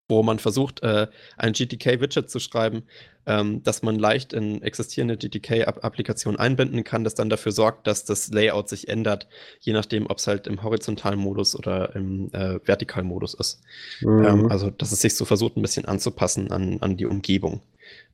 [0.08, 1.06] wo man versucht, äh,
[1.36, 2.84] ein GTK-Widget zu schreiben,
[3.26, 8.30] ähm, das man leicht in existierende GTK-Applikationen einbinden kann, das dann dafür sorgt, dass das
[8.30, 9.28] Layout sich ändert,
[9.60, 13.60] je nachdem, ob es halt im horizontalen Modus oder im äh, vertikalen Modus ist.
[14.00, 14.24] Mhm.
[14.24, 17.60] Ähm, also, dass es sich so versucht, ein bisschen anzupassen an, an die Umgebung.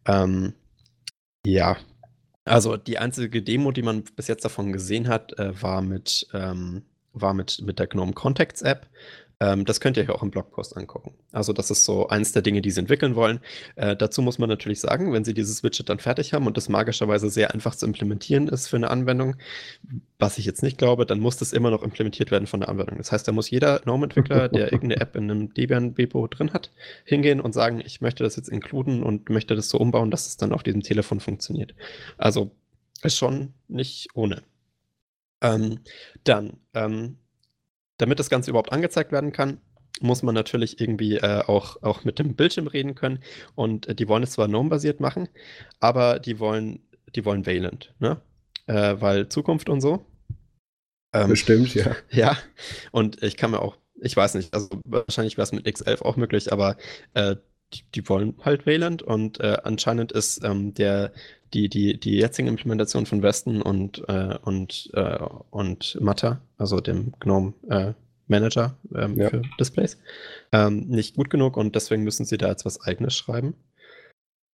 [0.06, 0.54] Ähm,
[1.46, 1.76] ja,
[2.44, 6.82] also die einzige Demo, die man bis jetzt davon gesehen hat, äh, war mit ähm,
[7.14, 8.88] war mit, mit der GNOME Contacts App.
[9.44, 11.12] Ähm, das könnt ihr euch auch im Blogpost angucken.
[11.30, 13.40] Also das ist so eins der Dinge, die sie entwickeln wollen.
[13.76, 16.70] Äh, dazu muss man natürlich sagen, wenn sie dieses Widget dann fertig haben und das
[16.70, 19.36] magischerweise sehr einfach zu implementieren ist für eine Anwendung,
[20.18, 22.96] was ich jetzt nicht glaube, dann muss das immer noch implementiert werden von der Anwendung.
[22.96, 26.70] Das heißt, da muss jeder Norm-Entwickler, der irgendeine App in einem Debian Bepo drin hat,
[27.04, 30.38] hingehen und sagen, ich möchte das jetzt inkluden und möchte das so umbauen, dass es
[30.38, 31.74] dann auf diesem Telefon funktioniert.
[32.16, 32.50] Also
[33.02, 34.42] ist schon nicht ohne.
[35.42, 35.80] Ähm,
[36.24, 37.18] dann, ähm,
[37.98, 39.60] damit das Ganze überhaupt angezeigt werden kann,
[40.00, 43.20] muss man natürlich irgendwie äh, auch, auch mit dem Bildschirm reden können.
[43.54, 45.28] Und äh, die wollen es zwar GNOME-basiert machen,
[45.80, 46.80] aber die wollen,
[47.14, 48.20] die wollen Valent, ne?
[48.66, 50.06] Äh, weil Zukunft und so.
[51.12, 51.94] Ähm, Bestimmt, ja.
[52.10, 52.36] Ja,
[52.90, 56.16] und ich kann mir auch, ich weiß nicht, also wahrscheinlich wäre es mit X11 auch
[56.16, 56.76] möglich, aber
[57.14, 57.36] äh,
[57.72, 61.12] die, die, wollen halt Valent und äh, anscheinend ist ähm, der,
[61.54, 65.18] die, die, die jetzige Implementation von Weston und, äh, und, äh,
[65.50, 67.92] und Matter, also dem GNOME äh,
[68.26, 69.30] Manager ähm, ja.
[69.30, 69.98] für Displays,
[70.52, 73.54] ähm, nicht gut genug und deswegen müssen sie da jetzt was eigenes schreiben.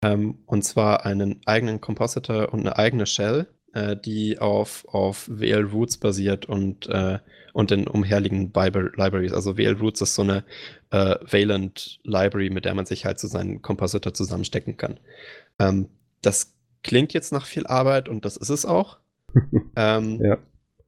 [0.02, 5.66] Ähm, und zwar einen eigenen Compositor und eine eigene Shell, äh, die auf, auf WL
[5.66, 7.20] Roots basiert und, äh,
[7.54, 9.34] und den umherliegenden Bible Libraries.
[9.34, 10.44] Also WL Roots ist so eine
[10.92, 15.00] äh, Valent Library, mit der man sich halt so seinen Compositor zusammenstecken kann.
[15.60, 15.90] Ähm,
[16.22, 18.97] das klingt jetzt nach viel Arbeit und das ist es auch.
[19.76, 20.38] ähm, ja.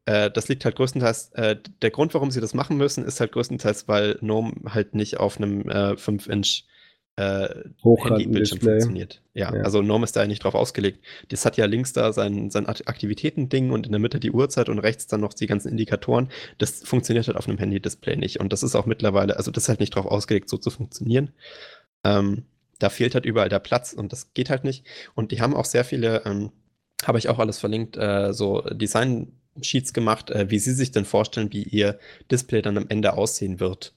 [0.06, 3.32] Äh, das liegt halt größtenteils, äh, der Grund, warum sie das machen müssen, ist halt
[3.34, 6.66] größtenteils, weil GNOME halt nicht auf einem äh, 5-Inch
[7.18, 7.50] äh,
[7.84, 9.22] Handy-Bildschirm funktioniert.
[9.34, 11.04] Ja, ja, also GNOME ist da ja nicht drauf ausgelegt.
[11.30, 14.80] Das hat ja links da sein, sein Aktivitäten-Ding und in der Mitte die Uhrzeit und
[14.80, 16.30] rechts dann noch die ganzen Indikatoren.
[16.58, 18.40] Das funktioniert halt auf einem Handy-Display nicht.
[18.40, 21.32] Und das ist auch mittlerweile, also das ist halt nicht drauf ausgelegt, so zu funktionieren.
[22.04, 22.46] Ähm,
[22.82, 24.86] da fehlt halt überall der Platz und das geht halt nicht.
[25.14, 26.52] Und die haben auch sehr viele, ähm,
[27.04, 31.52] habe ich auch alles verlinkt, äh, so Design-Sheets gemacht, äh, wie sie sich denn vorstellen,
[31.52, 32.00] wie ihr
[32.32, 33.94] Display dann am Ende aussehen wird.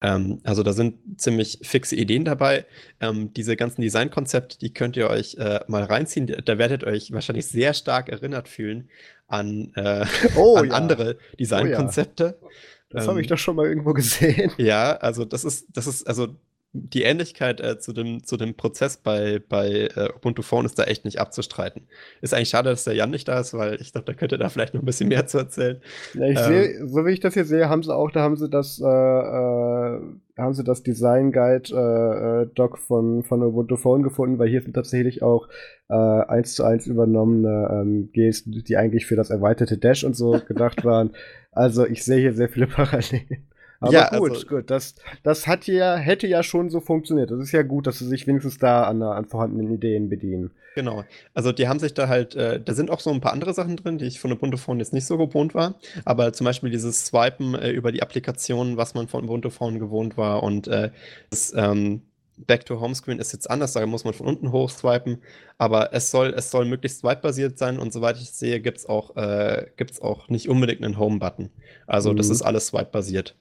[0.00, 2.66] Ähm, also da sind ziemlich fixe Ideen dabei.
[3.00, 6.26] Ähm, diese ganzen Designkonzepte, die könnt ihr euch äh, mal reinziehen.
[6.44, 8.90] Da werdet ihr euch wahrscheinlich sehr stark erinnert fühlen
[9.26, 10.04] an, äh,
[10.36, 10.74] oh, an ja.
[10.74, 12.38] andere Designkonzepte.
[12.40, 12.50] Oh, ja.
[12.90, 14.52] Das ähm, habe ich doch schon mal irgendwo gesehen.
[14.56, 16.36] Ja, also das ist, das ist, also
[16.72, 20.84] die Ähnlichkeit äh, zu, dem, zu dem Prozess bei, bei äh, Ubuntu Phone ist da
[20.84, 21.88] echt nicht abzustreiten.
[22.20, 24.50] Ist eigentlich schade, dass der Jan nicht da ist, weil ich glaube, da könnte da
[24.50, 25.80] vielleicht noch ein bisschen mehr zu erzählen.
[26.12, 28.36] Ja, ich ähm, sehe, so wie ich das hier sehe, haben sie auch, da haben
[28.36, 30.00] sie das, äh, äh,
[30.36, 34.60] haben sie das Design Guide äh, äh, Doc von, von Ubuntu Phone gefunden, weil hier
[34.60, 35.48] sind tatsächlich auch
[35.88, 40.38] äh, eins zu eins übernommene ähm, Gesten, die eigentlich für das erweiterte Dash und so
[40.46, 41.12] gedacht waren.
[41.50, 43.48] Also ich sehe hier sehr viele Parallelen.
[43.80, 44.70] Aber ja, gut, also, gut.
[44.70, 47.30] Das, das hat ja, hätte ja schon so funktioniert.
[47.30, 50.50] Das ist ja gut, dass sie sich wenigstens da an, an vorhandenen Ideen bedienen.
[50.74, 51.04] Genau.
[51.34, 53.76] Also die haben sich da halt, äh, da sind auch so ein paar andere Sachen
[53.76, 55.76] drin, die ich von Ubuntu Phone jetzt nicht so gewohnt war.
[56.04, 60.16] Aber zum Beispiel dieses Swipen äh, über die Applikation, was man von Ubuntu Phone gewohnt
[60.16, 60.42] war.
[60.42, 60.90] Und äh,
[61.30, 62.02] das ähm,
[62.46, 65.18] Back to Homescreen ist jetzt anders, da muss man von unten hoch swipen.
[65.56, 69.16] Aber es soll, es soll möglichst swipe-basiert sein und soweit ich sehe, gibt es auch,
[69.16, 69.66] äh,
[70.00, 71.50] auch nicht unbedingt einen Home-Button.
[71.86, 72.16] Also mhm.
[72.16, 73.34] das ist alles swipe-basiert.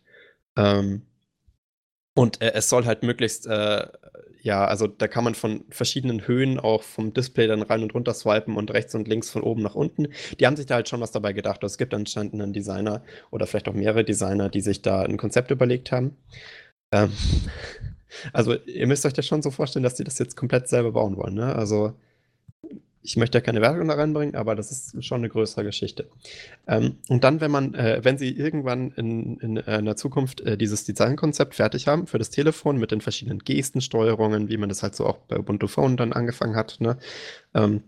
[0.58, 1.04] Ähm,
[2.16, 3.88] und äh, es soll halt möglichst, äh,
[4.42, 8.14] ja, also da kann man von verschiedenen Höhen auch vom Display dann rein und runter
[8.14, 10.08] swipen und rechts und links von oben nach unten.
[10.40, 11.62] Die haben sich da halt schon was dabei gedacht.
[11.62, 15.18] Also es gibt anscheinend einen Designer oder vielleicht auch mehrere Designer, die sich da ein
[15.18, 16.18] Konzept überlegt haben.
[16.92, 17.12] Ähm,
[18.34, 21.18] also ihr müsst euch das schon so vorstellen, dass die das jetzt komplett selber bauen
[21.18, 21.36] wollen.
[21.36, 21.56] Ne?
[21.56, 21.94] Also
[23.08, 26.10] ich möchte ja keine Werbung da reinbringen, aber das ist schon eine größere Geschichte.
[26.68, 30.58] Ähm, und dann, wenn man, äh, wenn Sie irgendwann in, in, in der Zukunft äh,
[30.58, 34.94] dieses Designkonzept fertig haben für das Telefon mit den verschiedenen Gestensteuerungen, wie man das halt
[34.94, 36.98] so auch bei Ubuntu Phone dann angefangen hat, ne?
[37.54, 37.84] Ähm,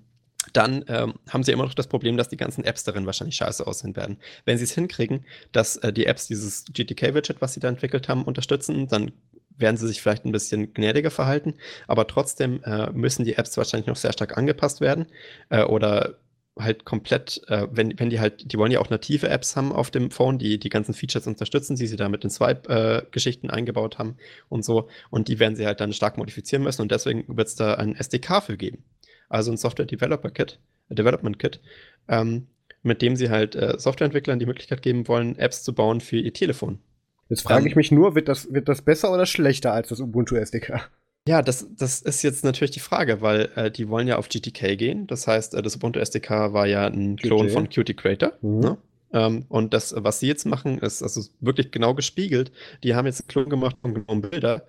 [0.54, 3.68] dann ähm, haben sie immer noch das Problem, dass die ganzen Apps darin wahrscheinlich scheiße
[3.68, 4.18] aussehen werden.
[4.46, 8.24] Wenn sie es hinkriegen, dass äh, die Apps dieses GTK-Widget, was sie da entwickelt haben,
[8.24, 9.12] unterstützen, dann
[9.60, 11.56] werden sie sich vielleicht ein bisschen gnädiger verhalten,
[11.88, 15.08] aber trotzdem äh, müssen die Apps wahrscheinlich noch sehr stark angepasst werden
[15.50, 16.20] äh, oder
[16.58, 19.92] halt komplett, äh, wenn, wenn die halt, die wollen ja auch native Apps haben auf
[19.92, 24.18] dem Phone, die die ganzen Features unterstützen, die sie da mit den Swipe-Geschichten eingebaut haben
[24.50, 24.90] und so.
[25.10, 27.96] Und die werden sie halt dann stark modifizieren müssen und deswegen wird es da ein
[27.96, 28.84] SDK für geben.
[29.30, 30.60] Also ein Software Developer Kit,
[30.90, 31.62] Development Kit,
[32.08, 32.48] ähm,
[32.82, 36.34] mit dem sie halt äh, Softwareentwicklern die Möglichkeit geben wollen, Apps zu bauen für ihr
[36.34, 36.80] Telefon.
[37.30, 40.36] Jetzt frage ich mich nur, wird das, wird das besser oder schlechter als das Ubuntu
[40.36, 40.90] SDK?
[41.28, 44.78] Ja, das, das ist jetzt natürlich die Frage, weil äh, die wollen ja auf GTK
[44.78, 45.06] gehen.
[45.06, 47.54] Das heißt, äh, das Ubuntu SDK war ja ein Klon Qt.
[47.54, 48.34] von Qt Creator.
[48.42, 48.60] Mhm.
[48.60, 48.78] Ne?
[49.14, 52.52] Ähm, und das, was sie jetzt machen, ist also wirklich genau gespiegelt.
[52.84, 54.66] Die haben jetzt einen Klon gemacht von GNOME Builder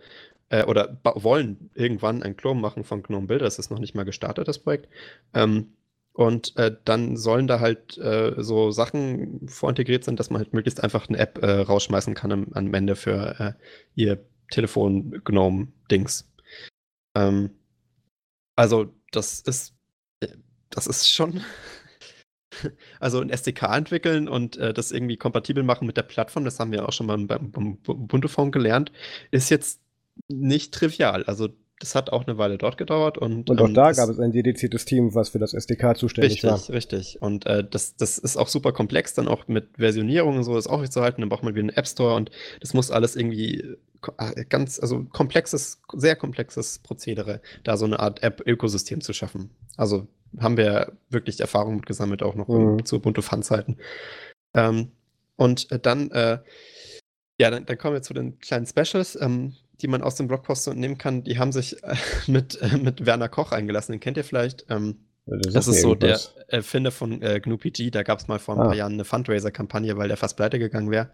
[0.51, 3.47] äh, oder wollen irgendwann einen Klon machen von GNOME Builder.
[3.47, 4.89] Das ist noch nicht mal gestartet, das Projekt.
[5.32, 5.73] Ähm,
[6.12, 10.82] und äh, dann sollen da halt äh, so Sachen vorintegriert sein, dass man halt möglichst
[10.82, 13.53] einfach eine App äh, rausschmeißen kann am, am Ende für äh,
[13.95, 16.28] ihr Telefon-Gnome-Dings.
[17.15, 17.51] Ähm,
[18.57, 19.74] also, das ist,
[20.20, 20.28] äh,
[20.70, 21.43] das ist schon.
[23.01, 26.73] also ein SDK entwickeln und äh, das irgendwie kompatibel machen mit der Plattform, das haben
[26.73, 28.93] wir auch schon mal beim, beim Ubuntu-Phone gelernt,
[29.31, 29.81] ist jetzt
[30.28, 31.24] nicht trivial.
[31.24, 31.49] Also
[31.81, 33.19] das hat auch eine Weile dort gedauert.
[33.19, 36.32] Und, und auch ähm, da gab es ein dediziertes Team, was für das SDK zuständig
[36.35, 36.57] richtig, war.
[36.57, 37.23] Richtig, richtig.
[37.23, 40.66] Und äh, das, das ist auch super komplex, dann auch mit Versionierung und so, das
[40.66, 41.23] auch nicht zu halten.
[41.23, 42.31] Dann braucht man wieder einen App Store und
[42.61, 43.77] das muss alles irgendwie
[44.19, 49.51] äh, ganz, also komplexes, sehr komplexes Prozedere, da so eine Art App-Ökosystem zu schaffen.
[49.78, 50.07] Also
[50.39, 52.85] haben wir wirklich Erfahrung mit gesammelt, auch noch mhm.
[52.85, 53.78] zu Ubuntu-Fun-Zeiten.
[54.55, 54.93] Ähm,
[55.36, 56.40] und äh, dann, äh,
[57.39, 59.19] ja, dann, dann, kommen wir zu den kleinen Specials.
[59.19, 61.94] Ähm, die man aus dem Blogpost nehmen kann, die haben sich äh,
[62.27, 63.93] mit, äh, mit Werner Koch eingelassen.
[63.93, 64.66] Den kennt ihr vielleicht.
[64.69, 66.35] Ähm, das, das ist so irgendwas.
[66.35, 67.90] der Erfinder von äh, GNU-PG.
[67.90, 68.65] Da gab es mal vor ein ah.
[68.65, 71.11] paar Jahren eine Fundraiser-Kampagne, weil der fast pleite gegangen wäre.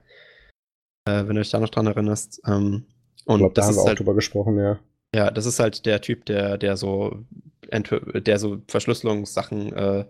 [1.06, 2.40] Äh, wenn du dich da noch dran erinnerst.
[2.46, 2.86] Ähm,
[3.24, 4.78] und ich glaube, da haben wir auch halt, drüber gesprochen, ja.
[5.14, 7.24] Ja, das ist halt der Typ, der, der so,
[7.72, 10.04] der so Verschlüsselungssachen, äh,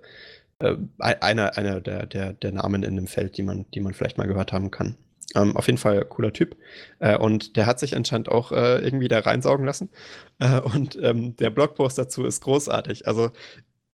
[0.59, 4.19] äh, einer, einer der, der, der Namen in dem Feld, die man, die man vielleicht
[4.19, 4.97] mal gehört haben kann.
[5.37, 6.57] Ähm, auf jeden Fall cooler Typ.
[6.99, 9.91] Äh, und der hat sich anscheinend auch äh, irgendwie da reinsaugen lassen.
[10.39, 13.07] Äh, und ähm, der Blogpost dazu ist großartig.
[13.07, 13.31] Also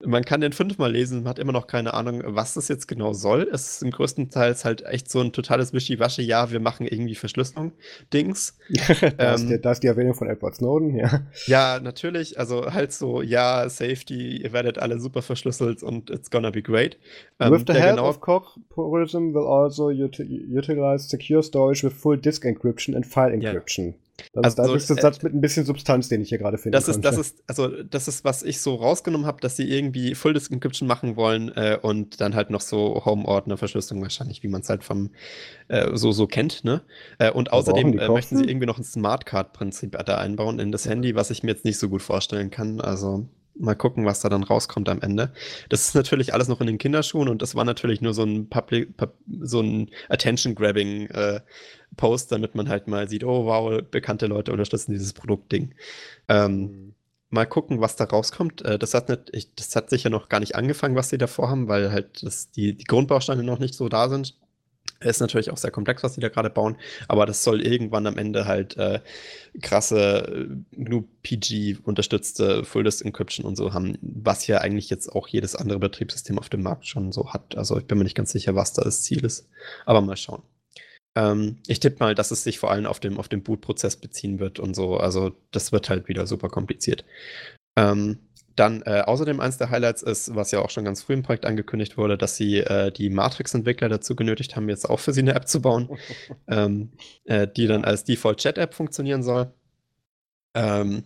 [0.05, 3.13] man kann den fünfmal lesen, man hat immer noch keine Ahnung, was das jetzt genau
[3.13, 3.49] soll.
[3.53, 7.15] Es ist im größten Teil halt echt so ein totales Wischiwaschi, ja, wir machen irgendwie
[7.15, 8.59] Verschlüsselung-Dings.
[9.17, 11.23] da, ähm, ist die Erwähnung von Edward Snowden, ja.
[11.47, 16.51] Ja, natürlich, also halt so, ja, Safety, ihr werdet alle super verschlüsselt und it's gonna
[16.51, 16.99] be great.
[17.41, 22.45] Ähm, with the help genau of Corporism will also utilize secure storage with full disk
[22.45, 23.87] encryption and file encryption.
[23.87, 23.95] Yeah.
[24.33, 26.59] Das, also, das ist der äh, Satz mit ein bisschen Substanz, den ich hier gerade
[26.59, 26.77] finde.
[26.77, 30.15] Das ist, das ist, also das ist, was ich so rausgenommen habe, dass sie irgendwie
[30.15, 34.63] Full Disk Encryption machen wollen äh, und dann halt noch so Home-Ordner-Verschlüsselung wahrscheinlich, wie man
[34.63, 35.11] es halt vom
[35.69, 36.83] äh, so, so kennt, ne?
[37.19, 40.89] Äh, und außerdem äh, möchten sie irgendwie noch ein Smart Card-Prinzip da einbauen in das
[40.89, 42.81] Handy, was ich mir jetzt nicht so gut vorstellen kann.
[42.81, 43.27] Also.
[43.55, 45.33] Mal gucken, was da dann rauskommt am Ende.
[45.69, 48.49] Das ist natürlich alles noch in den Kinderschuhen und das war natürlich nur so ein
[48.49, 48.91] Public,
[49.41, 51.41] so ein Attention-Grabbing äh,
[51.97, 55.75] Post, damit man halt mal sieht, oh wow, bekannte Leute unterstützen dieses Produktding.
[56.29, 56.95] Ähm, mhm.
[57.31, 58.63] Mal gucken, was da rauskommt.
[58.63, 61.49] Äh, das, hat nicht, ich, das hat sicher noch gar nicht angefangen, was sie davor
[61.49, 64.37] haben, weil halt das, die, die Grundbausteine noch nicht so da sind.
[65.05, 66.77] Ist natürlich auch sehr komplex, was die da gerade bauen,
[67.09, 69.01] aber das soll irgendwann am Ende halt äh,
[69.61, 75.29] krasse GNU PG unterstützte Full Disk Encryption und so haben, was ja eigentlich jetzt auch
[75.29, 77.57] jedes andere Betriebssystem auf dem Markt schon so hat.
[77.57, 79.49] Also ich bin mir nicht ganz sicher, was da das Ziel ist,
[79.87, 80.43] aber mal schauen.
[81.15, 84.39] Ähm, ich tippe mal, dass es sich vor allem auf dem, auf den Boot-Prozess beziehen
[84.39, 84.97] wird und so.
[84.97, 87.05] Also das wird halt wieder super kompliziert.
[87.77, 88.19] Ähm,
[88.57, 91.47] dann äh, außerdem eins der Highlights ist, was ja auch schon ganz früh im Projekt
[91.47, 95.35] angekündigt wurde, dass sie äh, die Matrix-Entwickler dazu genötigt haben, jetzt auch für sie eine
[95.35, 95.91] App zu bauen,
[96.49, 96.91] ähm,
[97.25, 99.53] äh, die dann als Default-Chat-App funktionieren soll.
[100.55, 101.05] Ähm,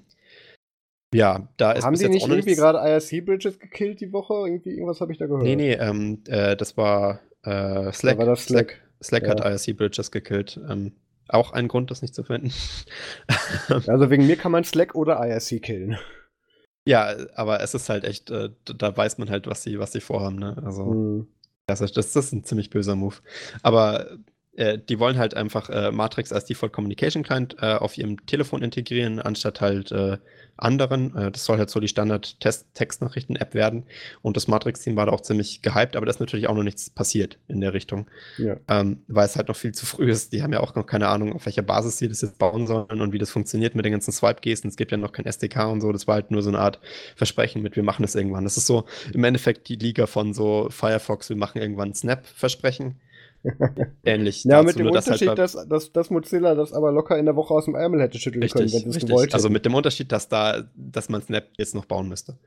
[1.14, 4.34] ja, da ist Haben die nicht irgendwie gerade IRC-Bridges gekillt die Woche?
[4.46, 5.44] Irgendwie, irgendwas habe ich da gehört.
[5.44, 8.14] Nee, nee, ähm, äh, das war äh, Slack.
[8.14, 8.82] Da war das Slack.
[9.02, 9.28] Slack, Slack ja.
[9.30, 10.60] hat IRC-Bridges gekillt.
[10.68, 10.92] Ähm,
[11.28, 12.52] auch ein Grund, das nicht zu finden.
[13.68, 15.96] also wegen mir kann man Slack oder IRC killen.
[16.86, 20.00] Ja, aber es ist halt echt, äh, da weiß man halt, was sie, was sie
[20.00, 20.56] vorhaben, ne?
[20.64, 21.28] Also, mhm.
[21.66, 23.16] das, ist, das, ist ein ziemlich böser Move.
[23.62, 24.18] Aber
[24.56, 28.62] äh, die wollen halt einfach äh, Matrix als Default Communication Client äh, auf ihrem Telefon
[28.62, 30.18] integrieren, anstatt halt äh,
[30.56, 31.14] anderen.
[31.14, 33.84] Äh, das soll halt so die Standard-Textnachrichten-App werden.
[34.22, 36.88] Und das Matrix-Team war da auch ziemlich gehypt, aber da ist natürlich auch noch nichts
[36.90, 38.06] passiert in der Richtung.
[38.38, 38.56] Ja.
[38.68, 40.32] Ähm, weil es halt noch viel zu früh ist.
[40.32, 43.00] Die haben ja auch noch keine Ahnung, auf welcher Basis sie das jetzt bauen sollen
[43.00, 44.70] und wie das funktioniert mit den ganzen Swipe-Gesten.
[44.70, 45.92] Es gibt ja noch kein SDK und so.
[45.92, 46.80] Das war halt nur so eine Art
[47.14, 48.44] Versprechen mit, wir machen es irgendwann.
[48.44, 52.96] Das ist so im Endeffekt die Liga von so Firefox, wir machen irgendwann Snap-Versprechen
[54.04, 54.44] ähnlich.
[54.44, 57.36] ja, dazu, mit dem Unterschied, halt dass, dass, dass Mozilla das aber locker in der
[57.36, 60.12] Woche aus dem Ärmel hätte schütteln richtig, können, wenn es gewollt Also mit dem Unterschied,
[60.12, 62.38] dass da, dass man Snap jetzt noch bauen müsste.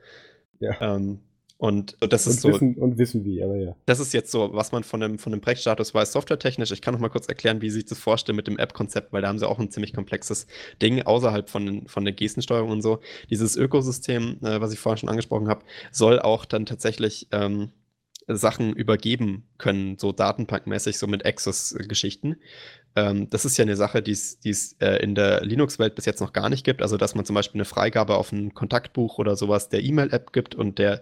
[0.59, 0.75] Ja.
[0.81, 1.19] Ähm,
[1.61, 2.49] und das ist und so.
[2.53, 3.75] Wissen, und wissen wie, aber ja.
[3.85, 6.71] Das ist jetzt so, was man von dem, von dem Projektstatus weiß, softwaretechnisch.
[6.71, 9.27] Ich kann noch mal kurz erklären, wie sich das vorstellt mit dem App-Konzept, weil da
[9.27, 10.47] haben sie auch ein ziemlich komplexes
[10.81, 12.99] Ding außerhalb von, von der Gestensteuerung und so.
[13.29, 17.73] Dieses Ökosystem, äh, was ich vorhin schon angesprochen habe, soll auch dann tatsächlich ähm,
[18.35, 22.37] Sachen übergeben können, so datenbankmäßig, so mit Access-Geschichten.
[22.99, 26.33] Ähm, das ist ja eine Sache, die es äh, in der Linux-Welt bis jetzt noch
[26.33, 26.81] gar nicht gibt.
[26.81, 30.55] Also, dass man zum Beispiel eine Freigabe auf ein Kontaktbuch oder sowas der E-Mail-App gibt
[30.55, 31.01] und der,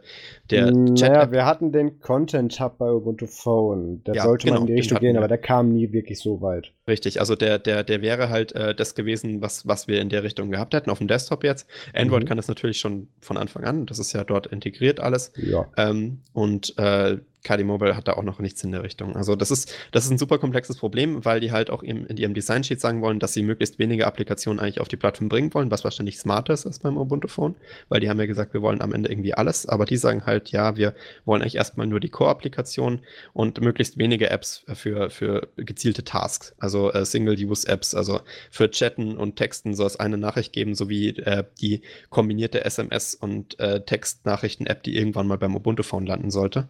[0.49, 1.15] der Chat.
[1.15, 4.01] Ja, wir hatten den Content-Hub bei Ubuntu Phone.
[4.03, 5.19] Da ja, sollte genau, man in die Richtung gehen, wir.
[5.19, 6.71] aber der kam nie wirklich so weit.
[6.87, 10.23] Richtig, also der, der, der wäre halt äh, das gewesen, was, was wir in der
[10.23, 11.67] Richtung gehabt hätten, auf dem Desktop jetzt.
[11.93, 12.27] Android mhm.
[12.27, 13.85] kann das natürlich schon von Anfang an.
[13.85, 15.31] Das ist ja dort integriert alles.
[15.35, 15.67] Ja.
[15.77, 17.17] Ähm, und äh,
[17.47, 19.15] KD Mobile hat da auch noch nichts in der Richtung.
[19.15, 22.17] Also das ist, das ist ein super komplexes Problem, weil die halt auch im, in
[22.17, 25.71] ihrem Design-Sheet sagen wollen, dass sie möglichst wenige Applikationen eigentlich auf die Plattform bringen wollen,
[25.71, 27.55] was wahrscheinlich smarter ist als beim Ubuntu Phone,
[27.87, 30.49] weil die haben ja gesagt, wir wollen am Ende irgendwie alles, aber die sagen halt,
[30.51, 30.93] ja, wir
[31.23, 32.99] wollen eigentlich erstmal nur die Core-Applikation
[33.31, 38.19] und möglichst wenige Apps für, für gezielte Tasks, also äh, Single-Use-Apps, also
[38.51, 43.57] für Chatten und Texten soll es eine Nachricht geben, sowie äh, die kombinierte SMS- und
[43.59, 46.67] äh, Textnachrichten-App, die irgendwann mal beim Ubuntu Phone landen sollte.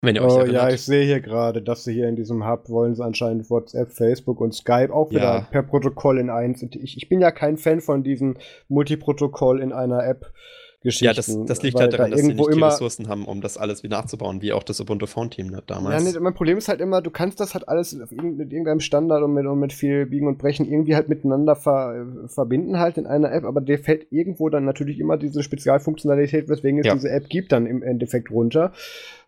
[0.00, 2.68] Wenn ihr euch oh, ja, ich sehe hier gerade, dass sie hier in diesem Hub
[2.68, 5.40] wollen sie anscheinend WhatsApp, Facebook und Skype auch wieder ja.
[5.40, 6.62] per Protokoll in eins.
[6.62, 8.36] Ich, ich bin ja kein Fan von diesem
[8.68, 10.32] Multiprotokoll in einer App.
[10.80, 11.06] Geschichten.
[11.06, 13.58] Ja, das, das liegt halt daran, da dass sie nicht die Ressourcen haben, um das
[13.58, 16.04] alles wieder nachzubauen, wie auch das Ubuntu Phone Team damals.
[16.04, 19.24] Ja, nee, mein Problem ist halt immer, du kannst das halt alles mit irgendeinem Standard
[19.24, 23.06] und mit, und mit viel Biegen und Brechen irgendwie halt miteinander ver, verbinden halt in
[23.06, 26.94] einer App, aber dir fällt irgendwo dann natürlich immer diese Spezialfunktionalität, weswegen es ja.
[26.94, 28.72] diese App gibt, dann im Endeffekt runter.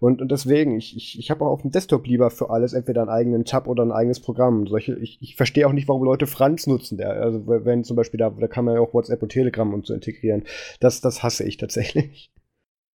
[0.00, 3.02] Und, und deswegen, ich, ich, ich habe auch auf dem Desktop lieber für alles entweder
[3.02, 4.66] einen eigenen Tab oder ein eigenes Programm.
[4.66, 6.96] Solche, ich, ich verstehe auch nicht, warum Leute Franz nutzen.
[6.96, 9.86] Der, also wenn zum Beispiel da, da kann man ja auch WhatsApp und Telegram und
[9.86, 10.44] so integrieren.
[10.80, 12.32] Das, das hasse ich tatsächlich.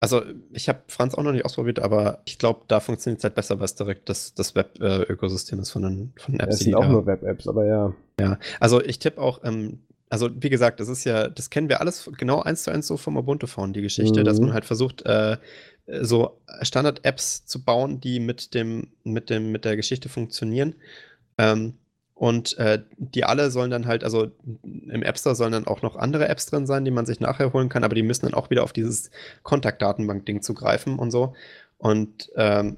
[0.00, 0.22] Also
[0.52, 3.58] ich habe Franz auch noch nicht ausprobiert, aber ich glaube, da funktioniert es halt besser,
[3.58, 6.54] weil es direkt das, das Web-Ökosystem ist von den, von den Apps.
[6.54, 7.94] Ja, es sind auch nur Web-Apps, aber ja.
[8.18, 9.78] Ja, also ich tippe auch, ähm,
[10.10, 12.96] also wie gesagt, das ist ja, das kennen wir alles genau eins zu eins so
[12.96, 14.24] vom Ubuntu-Phone, die Geschichte, mhm.
[14.24, 15.36] dass man halt versucht, äh,
[15.86, 20.74] so Standard-Apps zu bauen, die mit dem, mit dem, mit der Geschichte funktionieren.
[21.38, 21.74] Ähm,
[22.14, 24.30] und äh, die alle sollen dann halt, also
[24.62, 27.52] im App Store sollen dann auch noch andere Apps drin sein, die man sich nachher
[27.52, 29.10] holen kann, aber die müssen dann auch wieder auf dieses
[29.42, 31.34] Kontaktdatenbank-Ding zugreifen und so.
[31.78, 32.76] Und ähm,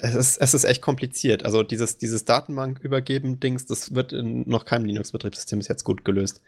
[0.00, 1.44] es, ist, es ist echt kompliziert.
[1.44, 6.40] Also dieses, dieses Datenbank-Übergeben-Dings, das wird in noch keinem Linux-Betriebssystem bis jetzt gut gelöst.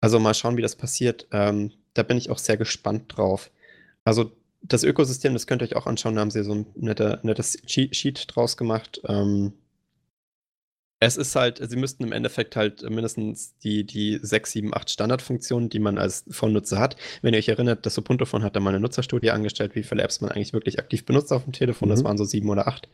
[0.00, 1.26] Also mal schauen, wie das passiert.
[1.32, 3.50] Ähm, da bin ich auch sehr gespannt drauf.
[4.04, 4.30] Also
[4.64, 7.58] das Ökosystem, das könnt ihr euch auch anschauen, da haben sie so ein netter, nettes
[7.66, 9.00] Sheet draus gemacht.
[9.06, 9.52] Ähm,
[11.00, 15.68] Es ist halt, sie müssten im Endeffekt halt mindestens die, die 6, 7, 8 Standardfunktionen,
[15.68, 16.96] die man als Phone-Nutzer hat.
[17.20, 20.02] Wenn ihr euch erinnert, das Ubuntu Phone hat da mal eine Nutzerstudie angestellt, wie viele
[20.02, 21.88] Apps man eigentlich wirklich aktiv benutzt auf dem Telefon.
[21.88, 21.90] Mhm.
[21.90, 22.88] Das waren so sieben oder acht.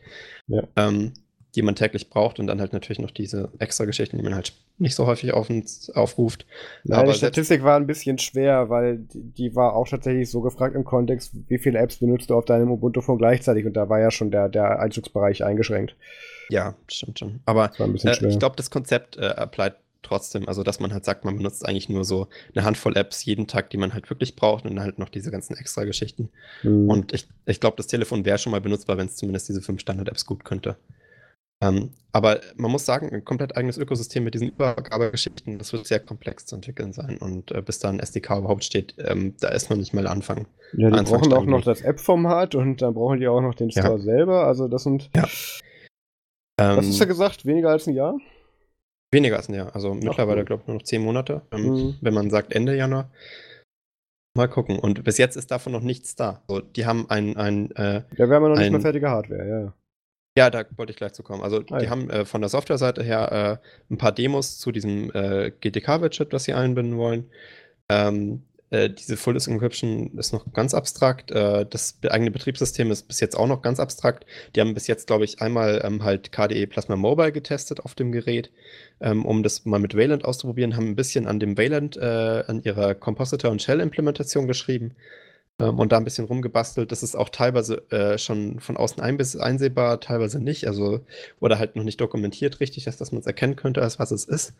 [0.47, 0.67] Ja.
[0.75, 1.13] Ähm,
[1.55, 4.53] die man täglich braucht und dann halt natürlich noch diese extra Geschichten, die man halt
[4.77, 5.49] nicht so häufig auf,
[5.93, 6.45] aufruft.
[6.83, 10.41] Ja, Aber die Statistik war ein bisschen schwer, weil die, die, war auch tatsächlich so
[10.41, 13.99] gefragt im Kontext, wie viele Apps benutzt du auf deinem Ubuntu-Phone gleichzeitig und da war
[13.99, 15.95] ja schon der, der Einzugsbereich eingeschränkt.
[16.49, 17.41] Ja, stimmt schon.
[17.45, 21.37] Aber äh, ich glaube, das Konzept äh, applied trotzdem, also dass man halt sagt, man
[21.37, 24.75] benutzt eigentlich nur so eine Handvoll Apps jeden Tag, die man halt wirklich braucht und
[24.75, 26.29] dann halt noch diese ganzen extra Geschichten.
[26.63, 26.89] Mhm.
[26.89, 29.81] Und ich, ich glaube, das Telefon wäre schon mal benutzbar, wenn es zumindest diese fünf
[29.81, 30.77] Standard-Apps gut könnte.
[31.61, 35.99] Ähm, aber man muss sagen, ein komplett eigenes Ökosystem mit diesen Übergabegeschichten, das wird sehr
[35.99, 37.17] komplex zu entwickeln sein.
[37.17, 40.47] Und äh, bis da ein SDK überhaupt steht, ähm, da ist noch nicht mal Anfang.
[40.73, 43.71] Ja, die Anfang brauchen auch noch das App-Format und dann brauchen die auch noch den
[43.71, 43.99] Store ja.
[43.99, 44.45] selber.
[44.45, 45.09] Also das sind.
[45.15, 45.27] Ja.
[46.57, 47.45] Was ist ja gesagt?
[47.45, 48.17] Weniger als ein Jahr?
[49.11, 49.73] Weniger als ein Jahr.
[49.73, 51.41] Also Ach, mittlerweile, glaube ich, nur noch zehn Monate.
[51.51, 51.95] Ähm, mhm.
[52.01, 53.09] Wenn man sagt Ende Januar.
[54.35, 54.79] Mal gucken.
[54.79, 56.43] Und bis jetzt ist davon noch nichts da.
[56.47, 57.35] So, die haben ein.
[57.35, 59.73] ein äh, ja, wir haben ja noch ein, nicht mal fertige Hardware, ja.
[60.37, 61.43] Ja, da wollte ich gleich zu kommen.
[61.43, 65.51] Also, die haben äh, von der Software-Seite her äh, ein paar Demos zu diesem äh,
[65.51, 67.29] GTK-Widget, das sie einbinden wollen.
[67.89, 71.31] Ähm, äh, diese Full Disk Encryption ist noch ganz abstrakt.
[71.31, 74.25] Äh, das eigene Betriebssystem ist bis jetzt auch noch ganz abstrakt.
[74.55, 78.13] Die haben bis jetzt, glaube ich, einmal ähm, halt KDE Plasma Mobile getestet auf dem
[78.13, 78.51] Gerät,
[79.01, 80.77] ähm, um das mal mit Wayland auszuprobieren.
[80.77, 84.95] Haben ein bisschen an dem Wayland, äh, an ihrer Compositor- und Shell-Implementation geschrieben
[85.61, 86.91] ähm, und da ein bisschen rumgebastelt.
[86.91, 90.67] Das ist auch teilweise äh, schon von außen ein einsehbar, teilweise nicht.
[90.67, 91.01] Also,
[91.39, 94.25] oder halt noch nicht dokumentiert richtig, dass, dass man es erkennen könnte, als was es
[94.25, 94.53] ist.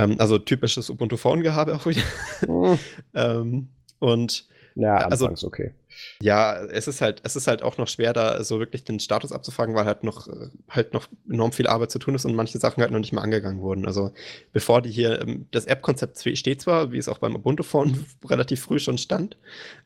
[0.00, 2.02] Ähm, also typisches Ubuntu Phone-Gehabe auch wieder.
[2.48, 2.78] Mhm.
[3.14, 3.68] ähm,
[3.98, 5.72] und ja, anfangs also, okay.
[6.20, 9.32] Ja, es ist halt, es ist halt auch noch schwer, da so wirklich den Status
[9.32, 10.28] abzufragen, weil halt noch,
[10.68, 13.22] halt noch enorm viel Arbeit zu tun ist und manche Sachen halt noch nicht mal
[13.22, 13.86] angegangen wurden.
[13.86, 14.12] Also
[14.52, 18.78] bevor die hier, ähm, das App-Konzept steht zwar, wie es auch beim Ubuntu-Phone relativ früh
[18.78, 19.36] schon stand,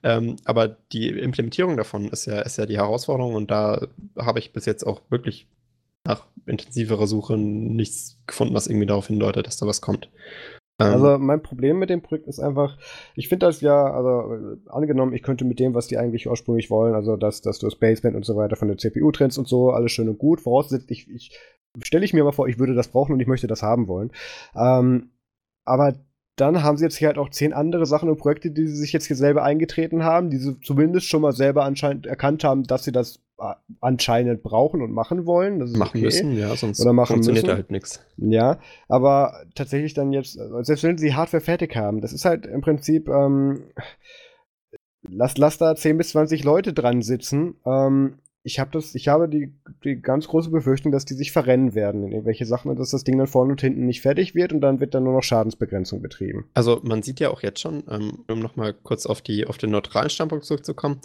[0.03, 3.87] ähm, aber die Implementierung davon ist ja, ist ja die Herausforderung und da
[4.19, 5.47] habe ich bis jetzt auch wirklich
[6.05, 10.09] nach intensiverer Suche nichts gefunden, was irgendwie darauf hindeutet, dass da was kommt.
[10.79, 10.93] Ähm.
[10.93, 12.77] Also mein Problem mit dem Projekt ist einfach,
[13.15, 16.95] ich finde das ja, also angenommen, ich könnte mit dem, was die eigentlich ursprünglich wollen,
[16.95, 19.71] also dass, dass du das Baseband und so weiter von der CPU trennst und so,
[19.71, 21.39] alles schön und gut, vorausgesetzt, ich, ich
[21.83, 24.11] stelle ich mir mal vor, ich würde das brauchen und ich möchte das haben wollen.
[24.55, 25.11] Ähm,
[25.65, 25.95] aber
[26.37, 28.93] dann haben sie jetzt hier halt auch zehn andere Sachen und Projekte, die sie sich
[28.93, 32.85] jetzt hier selber eingetreten haben, die sie zumindest schon mal selber anscheinend erkannt haben, dass
[32.85, 35.59] sie das äh, anscheinend brauchen und machen wollen.
[35.59, 36.03] Machen okay.
[36.03, 37.57] müssen, ja, sonst Oder machen funktioniert müssen.
[37.57, 38.05] halt nichts.
[38.19, 42.45] Ja, aber tatsächlich dann jetzt, also selbst wenn sie Hardware fertig haben, das ist halt
[42.45, 43.65] im Prinzip, ähm,
[45.09, 47.55] lass, lass da 10 bis 20 Leute dran sitzen.
[47.65, 49.53] Ähm, ich habe das, ich habe die,
[49.83, 53.03] die ganz große Befürchtung, dass die sich verrennen werden in irgendwelche Sachen und dass das
[53.03, 56.01] Ding dann vorne und hinten nicht fertig wird und dann wird dann nur noch Schadensbegrenzung
[56.01, 56.49] betrieben.
[56.55, 59.71] Also man sieht ja auch jetzt schon, ähm, um nochmal kurz auf die auf den
[59.71, 61.01] neutralen Standpunkt zurückzukommen.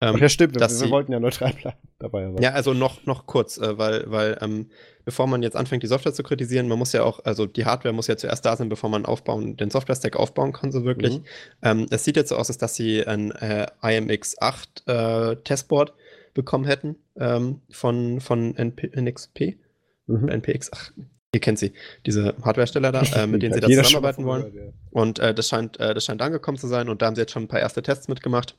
[0.00, 2.26] Ähm, Ach ja, stimmt, wir, wir wollten ja neutral bleiben dabei.
[2.26, 2.40] Aber.
[2.40, 4.70] Ja, also noch, noch kurz, äh, weil, weil ähm,
[5.04, 7.92] bevor man jetzt anfängt, die Software zu kritisieren, man muss ja auch, also die Hardware
[7.92, 11.18] muss ja zuerst da sein, bevor man aufbauen, den Software-Stack aufbauen kann, so wirklich.
[11.18, 11.24] Mhm.
[11.62, 15.92] Ähm, es sieht jetzt so aus, als dass sie ein äh, IMX8 äh, Testboard
[16.34, 19.58] bekommen hätten ähm, von, von NP, NXP,
[20.06, 20.28] mhm.
[20.28, 20.92] NPX, ach,
[21.32, 21.72] ihr kennt sie,
[22.06, 24.52] diese Hardware-Steller da, äh, mit denen sie da zusammenarbeiten wollen.
[24.52, 24.72] Gehört, ja.
[24.90, 27.32] Und äh, das, scheint, äh, das scheint angekommen zu sein und da haben sie jetzt
[27.32, 28.56] schon ein paar erste Tests mitgemacht.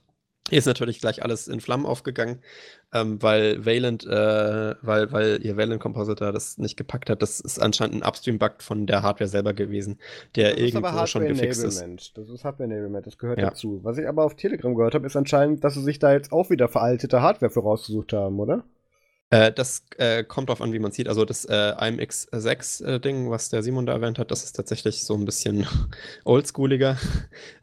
[0.48, 2.42] Hier ist natürlich gleich alles in Flammen aufgegangen,
[2.92, 7.22] ähm, weil Valent, äh, weil, weil ihr Valent Compositor das nicht gepackt hat.
[7.22, 10.00] Das ist anscheinend ein Upstream-Bug von der Hardware selber gewesen,
[10.36, 12.18] der irgendwo schon gefixt ist.
[12.18, 13.50] Das ist Hardware Enablement, das gehört ja.
[13.50, 13.80] dazu.
[13.84, 16.50] Was ich aber auf Telegram gehört habe, ist anscheinend, dass sie sich da jetzt auch
[16.50, 18.64] wieder veraltete Hardware für rausgesucht haben, oder?
[19.32, 21.08] Äh, das äh, kommt darauf an, wie man sieht.
[21.08, 25.14] Also das äh, IMX6-Ding, äh, was der Simon da erwähnt hat, das ist tatsächlich so
[25.16, 25.68] ein bisschen
[26.26, 26.98] oldschooliger.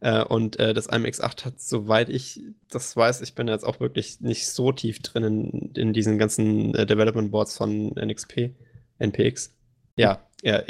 [0.00, 4.48] Äh, und das IMX8 hat, soweit ich das weiß, ich bin jetzt auch wirklich nicht
[4.48, 8.50] so tief drin in, in diesen ganzen Development Boards von NXP,
[8.98, 9.54] NPX.
[9.96, 10.62] Ja, ja,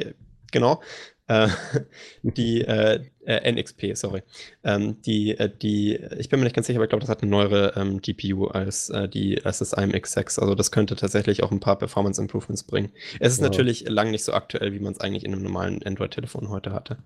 [0.53, 0.81] genau.
[1.29, 1.49] Äh,
[2.23, 4.23] die äh, äh, NXP, sorry.
[4.63, 7.23] Ähm, die, äh, die, ich bin mir nicht ganz sicher, aber ich glaube, das hat
[7.23, 10.41] eine neuere ähm, GPU als, äh, die, als das IMX6.
[10.41, 12.93] Also das könnte tatsächlich auch ein paar Performance Improvements bringen.
[13.21, 13.49] Es ist wow.
[13.49, 16.99] natürlich lang nicht so aktuell, wie man es eigentlich in einem normalen Android-Telefon heute hatte.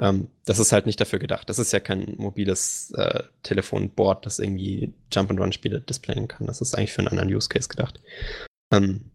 [0.00, 1.48] Ähm, das ist halt nicht dafür gedacht.
[1.48, 6.46] Das ist ja kein mobiles äh, Telefonboard, das irgendwie Jump-and-Run-Spiele displayen kann.
[6.46, 8.00] Das ist eigentlich für einen anderen Use Case gedacht.
[8.72, 9.10] Ähm,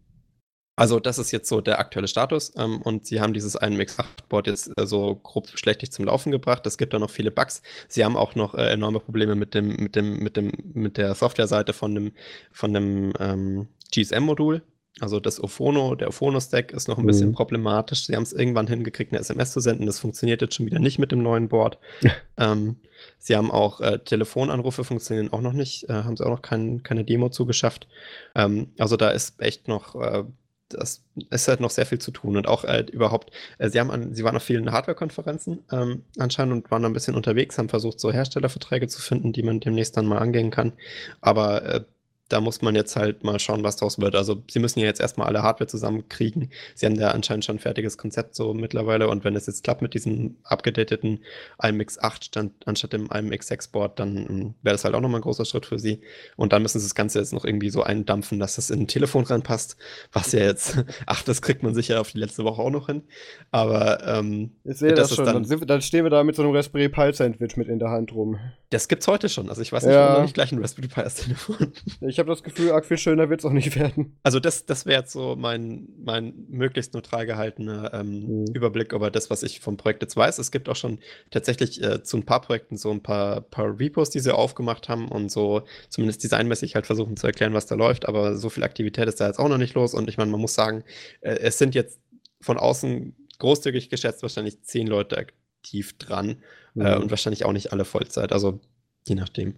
[0.80, 4.72] also das ist jetzt so der aktuelle Status ähm, und sie haben dieses IMX8-Board jetzt
[4.78, 6.66] äh, so grob schlechtig zum Laufen gebracht.
[6.66, 7.60] Es gibt da noch viele Bugs.
[7.86, 11.14] Sie haben auch noch äh, enorme Probleme mit dem, mit dem, mit dem, mit der
[11.14, 12.12] Software-Seite von dem,
[12.50, 14.62] von dem ähm, GSM-Modul.
[15.00, 17.34] Also das Ophono, der Ophono-Stack ist noch ein bisschen Mhm.
[17.34, 18.06] problematisch.
[18.06, 19.84] Sie haben es irgendwann hingekriegt, eine SMS zu senden.
[19.84, 21.78] Das funktioniert jetzt schon wieder nicht mit dem neuen Board.
[22.38, 22.76] ähm,
[23.18, 25.90] sie haben auch äh, Telefonanrufe funktionieren auch noch nicht.
[25.90, 27.86] Äh, haben sie auch noch kein, keine Demo zugeschafft.
[28.34, 30.24] Ähm, also da ist echt noch, äh,
[30.70, 32.36] das ist halt noch sehr viel zu tun.
[32.36, 36.54] Und auch äh, überhaupt, äh, sie haben an, sie waren auf vielen Hardware-Konferenzen ähm, anscheinend
[36.54, 40.06] und waren ein bisschen unterwegs, haben versucht, so Herstellerverträge zu finden, die man demnächst dann
[40.06, 40.72] mal angehen kann.
[41.20, 41.84] Aber äh,
[42.30, 44.14] da muss man jetzt halt mal schauen, was daraus wird.
[44.14, 46.50] Also sie müssen ja jetzt erstmal alle Hardware zusammenkriegen.
[46.74, 49.82] Sie haben ja anscheinend schon ein fertiges Konzept so mittlerweile und wenn es jetzt klappt
[49.82, 51.20] mit diesem abgedateten
[51.62, 55.20] IMX 8 stand, anstatt dem IMX 6 Board, dann ähm, wäre das halt auch nochmal
[55.20, 56.00] ein großer Schritt für sie.
[56.36, 58.86] Und dann müssen sie das Ganze jetzt noch irgendwie so eindampfen, dass das in ein
[58.88, 59.76] Telefon reinpasst,
[60.12, 60.76] was ja jetzt,
[61.06, 63.02] ach, das kriegt man sicher auf die letzte Woche auch noch hin.
[63.50, 65.24] Aber ähm, Ich sehe Das das, schon.
[65.26, 67.90] dann- Dann, dann stehen wir da mit so einem Raspberry Pi Sandwich mit in der
[67.90, 68.38] Hand rum.
[68.70, 69.48] das gibt's heute schon.
[69.48, 70.10] Also ich weiß nicht, Ja.
[70.10, 71.72] warum nicht gleich ein Raspberry Pi als Telefon.
[72.02, 74.16] Ich habe das Gefühl, arg viel schöner wird es auch nicht werden.
[74.22, 78.44] Also das, das wäre jetzt so mein, mein möglichst neutral gehaltener ähm, Mhm.
[78.54, 80.38] Überblick über das, was ich vom Projekt jetzt weiß.
[80.38, 81.00] Es gibt auch schon
[81.32, 85.08] tatsächlich äh, zu ein paar Projekten so ein paar, paar Repos, die sie aufgemacht haben
[85.08, 88.06] und so zumindest designmäßig halt versuchen zu erklären, was da läuft.
[88.06, 89.92] Aber so viel Aktivität ist da jetzt auch noch nicht los.
[89.94, 90.84] Und ich meine, man muss sagen,
[91.22, 91.98] äh, es sind jetzt
[92.40, 96.42] von außen großzügig geschätzt wahrscheinlich zehn Leute aktiv dran
[96.76, 97.02] äh, Mhm.
[97.02, 98.32] und wahrscheinlich auch nicht alle Vollzeit.
[98.32, 98.60] Also
[99.08, 99.56] je nachdem.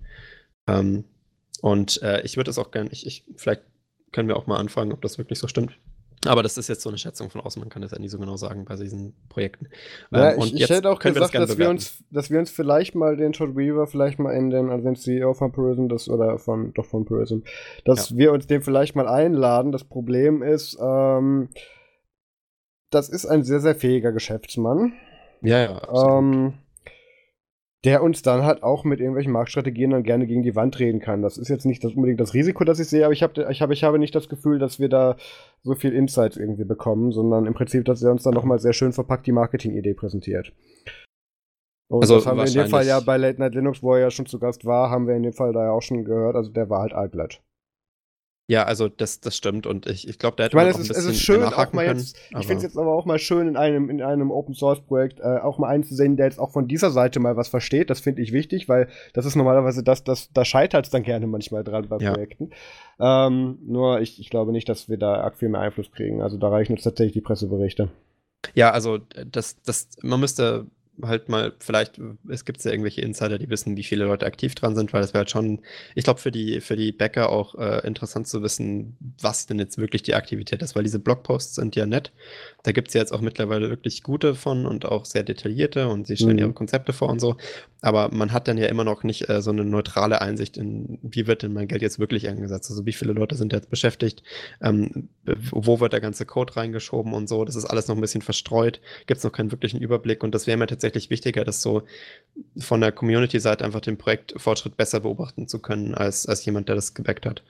[0.68, 1.04] Ähm,
[1.60, 3.62] und äh, ich würde es auch gerne, ich, ich, vielleicht
[4.12, 5.78] können wir auch mal anfangen, ob das wirklich so stimmt.
[6.26, 8.18] Aber das ist jetzt so eine Schätzung von außen, man kann das ja nie so
[8.18, 9.66] genau sagen bei diesen Projekten.
[10.12, 12.38] Ja, Ähm, ich, ich hätte auch können wir gesagt, gerne dass wir, uns, dass wir
[12.38, 15.88] uns vielleicht mal den Todd Weaver, vielleicht mal in den, also den CEO von Prism,
[15.88, 17.38] das, oder von, doch von Prism,
[17.84, 19.72] dass wir uns den vielleicht mal einladen.
[19.72, 21.48] Das Problem ist, ähm,
[22.90, 24.92] das ist ein sehr, sehr fähiger Geschäftsmann.
[25.40, 26.18] Ja, ja, absolut.
[26.18, 26.54] ähm,
[27.84, 31.20] der uns dann halt auch mit irgendwelchen Marktstrategien dann gerne gegen die Wand reden kann.
[31.20, 33.60] Das ist jetzt nicht das, unbedingt das Risiko, das ich sehe, aber ich habe ich
[33.60, 35.16] hab, ich habe nicht das Gefühl, dass wir da
[35.62, 38.92] so viel Insights irgendwie bekommen, sondern im Prinzip, dass er uns dann nochmal sehr schön
[38.92, 40.52] verpackt die Marketingidee präsentiert.
[41.88, 44.00] Und Also das haben wir in dem Fall ja bei Late Night Linux, wo er
[44.00, 46.36] ja schon zu Gast war, haben wir in dem Fall da ja auch schon gehört.
[46.36, 47.42] Also der war halt altblatt.
[48.48, 50.90] Ja, also das, das stimmt und ich, ich glaube, da hätte Ich meine, man es
[50.90, 52.76] auch ist, ein es ist bisschen schön, auch mal können, jetzt, ich finde es jetzt
[52.76, 55.84] aber auch mal schön, in einem, in einem Open Source Projekt äh, auch mal einen
[55.84, 57.88] zu sehen, der jetzt auch von dieser Seite mal was versteht.
[57.88, 61.26] Das finde ich wichtig, weil das ist normalerweise das, das da scheitert es dann gerne
[61.26, 62.12] manchmal dran bei Ja.
[62.12, 62.50] Projekten.
[62.98, 66.20] Ähm, nur ich, ich glaube nicht, dass wir da arg viel mehr Einfluss kriegen.
[66.20, 67.90] Also da reichen uns tatsächlich die Presseberichte.
[68.54, 68.98] Ja, also
[69.30, 70.66] das, das, man müsste
[71.02, 71.98] halt mal, vielleicht,
[72.28, 75.14] es gibt ja irgendwelche Insider, die wissen, wie viele Leute aktiv dran sind, weil das
[75.14, 75.60] wäre halt schon,
[75.94, 79.78] ich glaube, für die, für die Bäcker auch äh, interessant zu wissen, was denn jetzt
[79.78, 82.12] wirklich die Aktivität ist, weil diese Blogposts sind ja nett.
[82.62, 86.06] Da gibt es ja jetzt auch mittlerweile wirklich gute von und auch sehr detaillierte und
[86.06, 86.38] sie stellen Mhm.
[86.38, 87.36] ihre Konzepte vor und so.
[87.80, 91.26] Aber man hat dann ja immer noch nicht äh, so eine neutrale Einsicht in, wie
[91.26, 92.70] wird denn mein Geld jetzt wirklich eingesetzt?
[92.70, 94.22] Also wie viele Leute sind jetzt beschäftigt?
[94.60, 95.08] Ähm,
[95.50, 97.44] wo wird der ganze Code reingeschoben und so?
[97.44, 98.80] Das ist alles noch ein bisschen verstreut.
[99.06, 101.82] Gibt es noch keinen wirklichen Überblick und das wäre mir tatsächlich wichtiger, das so
[102.58, 106.94] von der Community-Seite einfach den Projektfortschritt besser beobachten zu können, als, als jemand, der das
[106.94, 107.42] gebackt hat.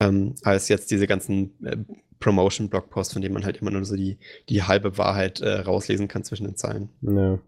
[0.00, 1.76] Ähm, als jetzt diese ganzen äh,
[2.18, 4.18] Promotion-Blogposts, von denen man halt immer nur so die,
[4.48, 6.88] die halbe Wahrheit äh, rauslesen kann zwischen den Zeilen.
[7.02, 7.38] Ja.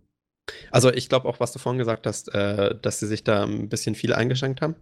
[0.71, 3.69] Also ich glaube auch, was du vorhin gesagt hast, äh, dass sie sich da ein
[3.69, 4.77] bisschen viel eingeschränkt haben.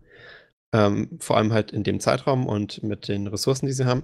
[0.75, 4.03] Ähm, vor allem halt in dem Zeitraum und mit den Ressourcen, die sie haben.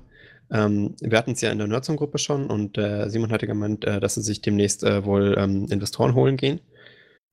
[0.53, 4.01] Ähm, wir hatten es ja in der Nerdzone-Gruppe schon und äh, Simon hatte gemeint, äh,
[4.01, 6.61] dass sie sich demnächst äh, wohl ähm, Investoren holen gehen.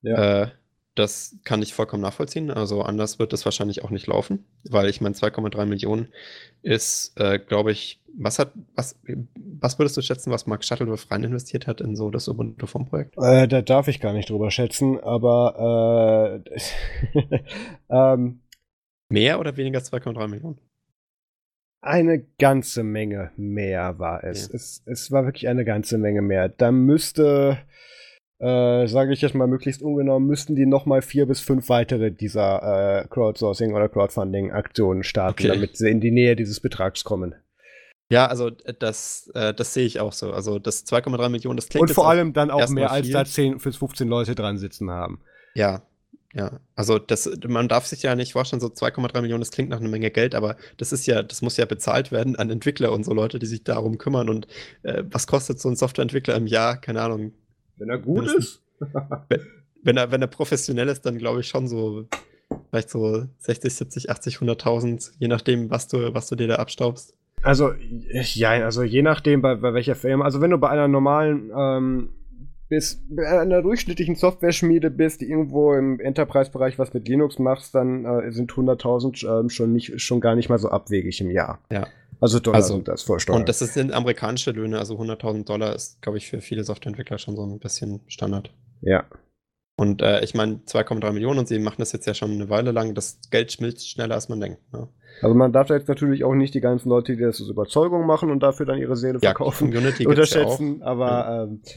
[0.02, 0.42] Ja.
[0.42, 0.48] Äh,
[0.94, 2.50] das kann ich vollkommen nachvollziehen.
[2.50, 6.08] Also anders wird das wahrscheinlich auch nicht laufen, weil ich meine, 2,3 Millionen
[6.62, 8.98] ist, äh, glaube ich, was hat, was,
[9.60, 12.88] was würdest du schätzen, was Mark Shuttleworth rein investiert hat in so das Ubuntu vom
[12.88, 13.14] Projekt?
[13.16, 16.42] Äh, da darf ich gar nicht drüber schätzen, aber
[17.14, 17.44] äh,
[17.90, 18.40] ähm,
[19.10, 20.58] Mehr oder weniger 2,3 Millionen?
[21.80, 24.48] Eine ganze Menge mehr war es.
[24.48, 24.54] Ja.
[24.54, 26.48] Es, es war wirklich eine ganze Menge mehr.
[26.48, 27.58] Da müsste,
[28.40, 32.10] äh, sage ich jetzt mal möglichst ungenau, müssten die noch mal vier bis fünf weitere
[32.10, 35.48] dieser äh, Crowdsourcing- oder Crowdfunding-Aktionen starten, Okay.
[35.48, 37.36] damit sie in die Nähe dieses Betrags kommen.
[38.10, 40.32] Ja, also äh, das, äh, das sehe ich auch so.
[40.32, 43.58] Also das 2,3 Millionen, das klingt Und vor allem dann auch mehr als da 10
[43.58, 45.20] bis 15 Leute dran sitzen haben.
[45.54, 45.82] Ja,
[46.34, 46.60] ja.
[46.74, 49.88] Also das, man darf sich ja nicht vorstellen, so 2,3 Millionen, das klingt nach einer
[49.88, 53.14] Menge Geld, aber das ist ja, das muss ja bezahlt werden an Entwickler und so
[53.14, 54.28] Leute, die sich darum kümmern.
[54.28, 54.46] Und
[54.82, 56.80] äh, was kostet so ein Softwareentwickler im Jahr?
[56.80, 57.32] Keine Ahnung.
[57.76, 58.62] Wenn er gut ist.
[59.84, 62.08] Wenn er, wenn er professionell ist, dann glaube ich schon so
[62.70, 67.14] vielleicht so 60, 70, 80, 100.000, je nachdem, was du, was du dir da abstaubst.
[67.42, 67.72] Also,
[68.10, 70.24] ja, also je nachdem, bei, bei welcher Firma.
[70.24, 72.10] Also, wenn du bei einer normalen, ähm,
[72.68, 78.04] bis, bei einer durchschnittlichen Software-Schmiede bist, die irgendwo im Enterprise-Bereich was mit Linux machst, dann
[78.04, 81.60] äh, sind 100.000 ähm, schon, nicht, schon gar nicht mal so abwegig im Jahr.
[81.72, 81.86] Ja.
[82.20, 83.40] Also Dollar also, sind das vor Steuern.
[83.40, 87.36] Und das sind amerikanische Löhne, also 100.000 Dollar ist, glaube ich, für viele Softwareentwickler schon
[87.36, 88.52] so ein bisschen Standard.
[88.80, 89.04] Ja.
[89.76, 92.72] Und äh, ich meine, 2,3 Millionen und sie machen das jetzt ja schon eine Weile
[92.72, 92.96] lang.
[92.96, 94.60] Das Geld schmilzt schneller, als man denkt.
[94.72, 94.88] Ne?
[95.22, 98.30] Also man darf jetzt natürlich auch nicht die ganzen Leute, die das aus Überzeugung machen
[98.30, 100.80] und dafür dann ihre Seele verkaufen, ja, unterschätzen.
[100.80, 101.44] Ja aber ja.
[101.44, 101.70] ähm, äh,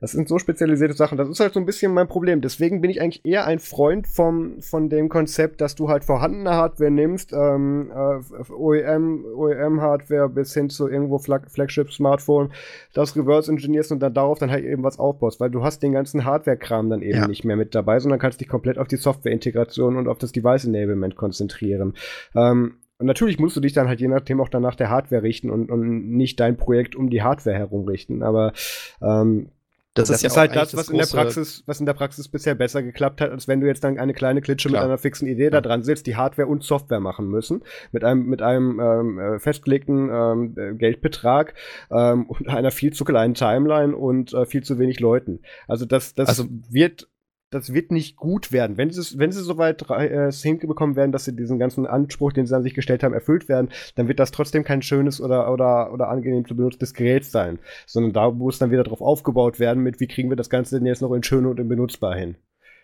[0.00, 1.18] das sind so spezialisierte Sachen.
[1.18, 2.40] Das ist halt so ein bisschen mein Problem.
[2.40, 6.50] Deswegen bin ich eigentlich eher ein Freund vom, von dem Konzept, dass du halt vorhandene
[6.50, 12.52] Hardware nimmst, ähm, äh, OEM, OEM-Hardware bis hin zu irgendwo Flag Flagship-Smartphone,
[12.94, 15.92] das reverse engineerst und dann darauf dann halt eben was aufbaust, weil du hast den
[15.92, 17.26] ganzen Hardware-Kram dann eben ja.
[17.26, 21.16] nicht mehr mit dabei, sondern kannst dich komplett auf die Software-Integration und auf das Device-Enablement
[21.16, 21.94] konzentrieren.
[22.36, 25.22] Ähm, und natürlich musst du dich dann halt je nachdem auch dann nach der Hardware
[25.22, 28.22] richten und, und nicht dein Projekt um die Hardware herum richten.
[28.22, 28.52] Aber
[29.00, 29.50] ähm,
[29.94, 31.92] das, das ist, ist ja halt das, was das in der Praxis, was in der
[31.94, 34.82] Praxis bisher besser geklappt hat, als wenn du jetzt dann eine kleine Klitsche Klar.
[34.82, 38.26] mit einer fixen Idee da dran sitzt, die Hardware und Software machen müssen, mit einem
[38.26, 41.54] mit einem ähm, äh, festgelegten ähm, äh, Geldbetrag
[41.90, 45.40] ähm, und einer viel zu kleinen Timeline und äh, viel zu wenig Leuten.
[45.66, 47.08] Also das das also, wird
[47.50, 48.76] das wird nicht gut werden.
[48.76, 52.54] Wenn sie, wenn sie soweit äh, hinbekommen werden, dass sie diesen ganzen Anspruch, den sie
[52.54, 56.08] an sich gestellt haben, erfüllt werden, dann wird das trotzdem kein schönes oder, oder, oder
[56.08, 57.58] angenehm zu benutztes Gerät sein.
[57.86, 60.86] Sondern da muss dann wieder drauf aufgebaut werden, mit wie kriegen wir das Ganze denn
[60.86, 62.36] jetzt noch in schön und in benutzbar hin.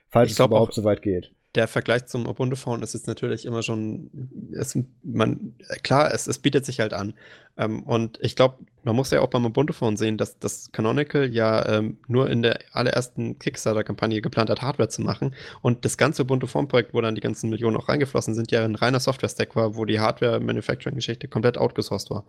[0.09, 3.63] Falls es überhaupt so weit geht der Vergleich zum Ubuntu Phone ist jetzt natürlich immer
[3.63, 4.11] schon,
[4.53, 7.15] es, man, klar, es, es bietet sich halt an.
[7.57, 11.33] Ähm, und ich glaube, man muss ja auch beim Ubuntu Phone sehen, dass das Canonical
[11.33, 15.35] ja ähm, nur in der allerersten Kickstarter-Kampagne geplant hat, Hardware zu machen.
[15.63, 18.75] Und das ganze Ubuntu Phone-Projekt, wo dann die ganzen Millionen auch reingeflossen sind, ja ein
[18.75, 22.25] reiner Software-Stack war, wo die Hardware-Manufacturing-Geschichte komplett outgesourced war.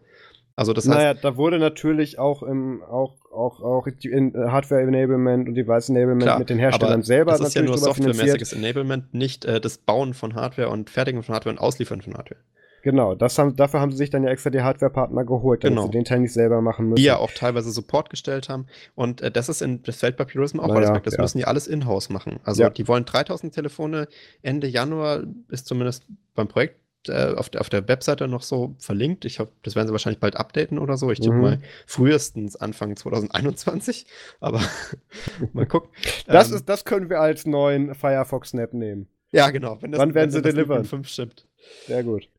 [0.57, 4.81] Also das heißt, naja, da wurde natürlich auch im auch auch auch in äh, Hardware
[4.81, 9.13] Enablement und Device Enablement klar, mit den Herstellern selber das ist ja nur softwaremäßiges Enablement,
[9.13, 12.39] nicht äh, das Bauen von Hardware und Fertigen von Hardware und Ausliefern von Hardware.
[12.85, 15.87] Genau, haben, dafür haben sie sich dann ja extra die Hardware-Partner geholt, damit genau.
[15.87, 16.97] sie den Teil nicht selber machen müssen.
[16.97, 18.67] Die ja auch teilweise Support gestellt haben.
[18.93, 21.21] Und äh, das ist in das fällt bei Purism auch naja, Das ja.
[21.21, 22.39] müssen die alles in-house machen.
[22.43, 22.69] Also ja.
[22.69, 24.07] die wollen 3000 Telefone
[24.43, 26.05] Ende Januar, ist zumindest
[26.35, 26.79] beim Projekt
[27.09, 29.25] äh, auf, der, auf der Webseite noch so verlinkt.
[29.25, 31.11] Ich hoffe, das werden sie wahrscheinlich bald updaten oder so.
[31.11, 31.41] Ich tippe mhm.
[31.41, 34.05] mal frühestens Anfang 2021.
[34.39, 34.61] Aber
[35.53, 35.89] mal gucken.
[36.27, 39.07] Das, ähm, ist, das können wir als neuen Firefox Snap nehmen.
[39.31, 39.81] Ja, genau.
[39.81, 40.85] Wenn das, Wann werden sie delivern?
[40.85, 41.47] 5 stimmt.
[41.87, 42.29] Sehr gut.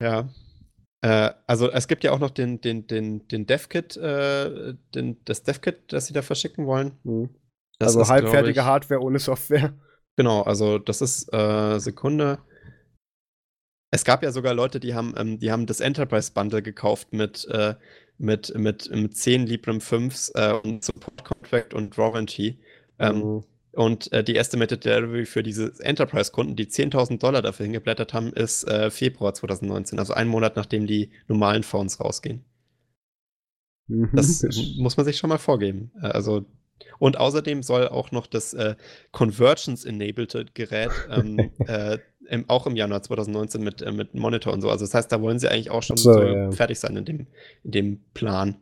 [0.00, 0.28] Ja.
[1.02, 5.42] Äh, also es gibt ja auch noch den, den, den, den DevKit, äh, den, das
[5.42, 6.92] DevKit, das sie da verschicken wollen.
[7.04, 7.30] Mhm.
[7.78, 9.74] also ist, halbfertige ich, Hardware ohne Software.
[10.16, 12.38] Genau, also das ist äh, Sekunde.
[13.96, 17.48] Es gab ja sogar Leute, die haben, ähm, die haben das Enterprise Bundle gekauft mit,
[17.48, 17.76] äh,
[18.18, 22.58] mit, mit, mit 10 Librem 5s äh, und Support Contract und Warranty.
[22.98, 23.44] Ähm, mhm.
[23.72, 28.64] Und äh, die Estimated Delivery für diese Enterprise-Kunden, die 10.000 Dollar dafür hingeblättert haben, ist
[28.68, 32.44] äh, Februar 2019, also einen Monat nachdem die normalen Phones rausgehen.
[33.86, 34.10] Mhm.
[34.12, 34.42] Das
[34.76, 35.90] muss man sich schon mal vorgeben.
[36.02, 36.44] Äh, also
[36.98, 38.76] und außerdem soll auch noch das äh,
[39.12, 41.98] Convergence-enabled Gerät ähm, äh,
[42.28, 44.70] im, auch im Januar 2019 mit, äh, mit Monitor und so.
[44.70, 46.50] Also das heißt, da wollen sie eigentlich auch schon so, so ja.
[46.50, 47.26] fertig sein in dem,
[47.64, 48.56] in dem Plan.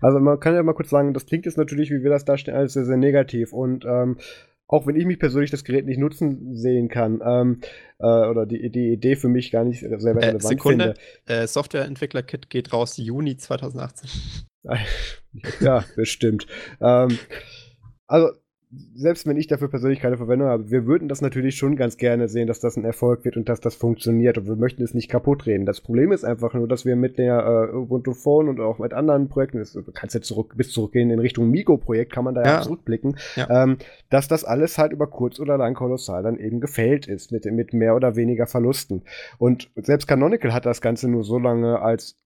[0.00, 2.56] Also man kann ja mal kurz sagen, das klingt jetzt natürlich, wie wir das darstellen,
[2.56, 3.52] alles sehr, sehr negativ.
[3.52, 4.18] Und ähm,
[4.68, 7.60] auch wenn ich mich persönlich das Gerät nicht nutzen sehen kann ähm,
[7.98, 10.94] äh, oder die, die Idee für mich gar nicht sehr äh, relevant äh, Sekunde,
[11.26, 11.42] finde.
[11.42, 14.10] Äh, Softwareentwickler-Kit geht raus Juni 2018.
[15.60, 16.46] ja, bestimmt.
[16.80, 17.18] ähm,
[18.08, 18.30] also
[18.94, 22.28] selbst wenn ich dafür persönlich keine Verwendung habe, wir würden das natürlich schon ganz gerne
[22.28, 25.08] sehen, dass das ein Erfolg wird und dass das funktioniert und wir möchten es nicht
[25.08, 25.66] kaputt reden.
[25.66, 28.92] Das Problem ist einfach nur, dass wir mit der äh, Ubuntu Phone und auch mit
[28.92, 32.42] anderen Projekten, das, du kannst jetzt zurück, bis zurückgehen in Richtung Migo-Projekt, kann man da
[32.42, 33.62] ja, ja zurückblicken, ja.
[33.62, 33.78] Ähm,
[34.10, 37.72] dass das alles halt über kurz oder lang kolossal dann eben gefällt ist, mit, mit
[37.72, 39.02] mehr oder weniger Verlusten.
[39.38, 42.16] Und selbst Canonical hat das Ganze nur so lange als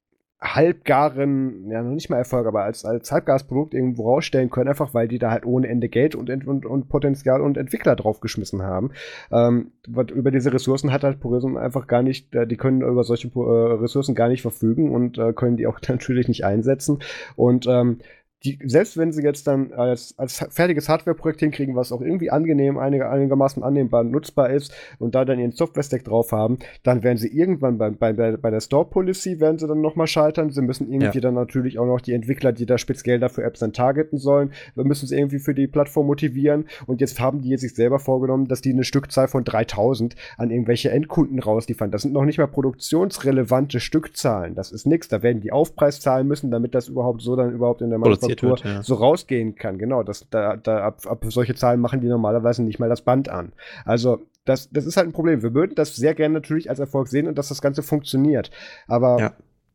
[0.42, 5.06] halbgaren, ja noch nicht mal Erfolg, aber als, als Halbgasprodukt irgendwo rausstellen können, einfach weil
[5.06, 8.92] die da halt ohne Ende Geld und, und, und Potenzial und Entwickler draufgeschmissen haben.
[9.30, 13.28] Ähm, über diese Ressourcen hat halt Purism einfach gar nicht, äh, die können über solche
[13.28, 17.00] äh, Ressourcen gar nicht verfügen und äh, können die auch natürlich nicht einsetzen.
[17.36, 17.98] Und ähm,
[18.44, 22.78] die, selbst wenn sie jetzt dann als, als fertiges Hardware-Projekt hinkriegen, was auch irgendwie angenehm,
[22.78, 27.28] einig, einigermaßen annehmbar nutzbar ist und da dann ihren Software-Stack drauf haben, dann werden sie
[27.28, 30.50] irgendwann bei, bei, bei der Store-Policy werden sie dann nochmal scheitern.
[30.50, 31.20] Sie müssen irgendwie ja.
[31.20, 35.06] dann natürlich auch noch die Entwickler, die da speziell dafür Apps dann targeten sollen, müssen
[35.06, 38.72] sie irgendwie für die Plattform motivieren und jetzt haben die sich selber vorgenommen, dass die
[38.72, 41.90] eine Stückzahl von 3000 an irgendwelche Endkunden rausliefern.
[41.90, 44.54] Das sind noch nicht mal produktionsrelevante Stückzahlen.
[44.54, 45.08] Das ist nichts.
[45.08, 47.98] Da werden die Aufpreis zahlen müssen, damit das überhaupt so dann überhaupt in der
[48.30, 48.82] Manufaktur wird, ja.
[48.82, 49.78] so rausgehen kann.
[49.78, 53.28] Genau, das, da, da, ab, ab solche Zahlen machen die normalerweise nicht mal das Band
[53.28, 53.52] an.
[53.84, 55.42] Also das, das ist halt ein Problem.
[55.42, 58.50] Wir würden das sehr gerne natürlich als Erfolg sehen und dass das Ganze funktioniert.
[58.86, 59.32] Aber ja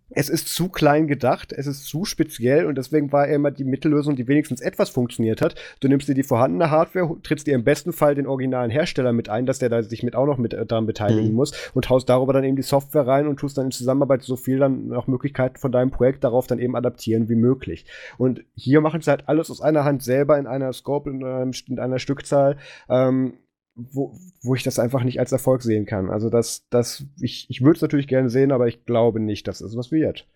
[0.09, 3.63] es ist zu klein gedacht, es ist zu speziell und deswegen war er immer die
[3.63, 5.55] Mittellösung, die wenigstens etwas funktioniert hat.
[5.79, 9.29] Du nimmst dir die vorhandene Hardware, trittst dir im besten Fall den originalen Hersteller mit
[9.29, 11.35] ein, dass der da sich mit auch noch mit äh, daran beteiligen mhm.
[11.35, 14.35] muss und haust darüber dann eben die Software rein und tust dann in Zusammenarbeit so
[14.35, 17.85] viel dann noch Möglichkeiten von deinem Projekt darauf dann eben adaptieren wie möglich.
[18.17, 21.51] Und hier machen sie halt alles aus einer Hand selber in einer Scope, in, einem,
[21.67, 22.57] in einer Stückzahl.
[22.89, 23.33] Ähm,
[23.75, 26.09] wo, wo ich das einfach nicht als Erfolg sehen kann.
[26.09, 29.61] Also das, das, ich, ich würde es natürlich gerne sehen, aber ich glaube nicht, dass
[29.61, 30.27] es was wird.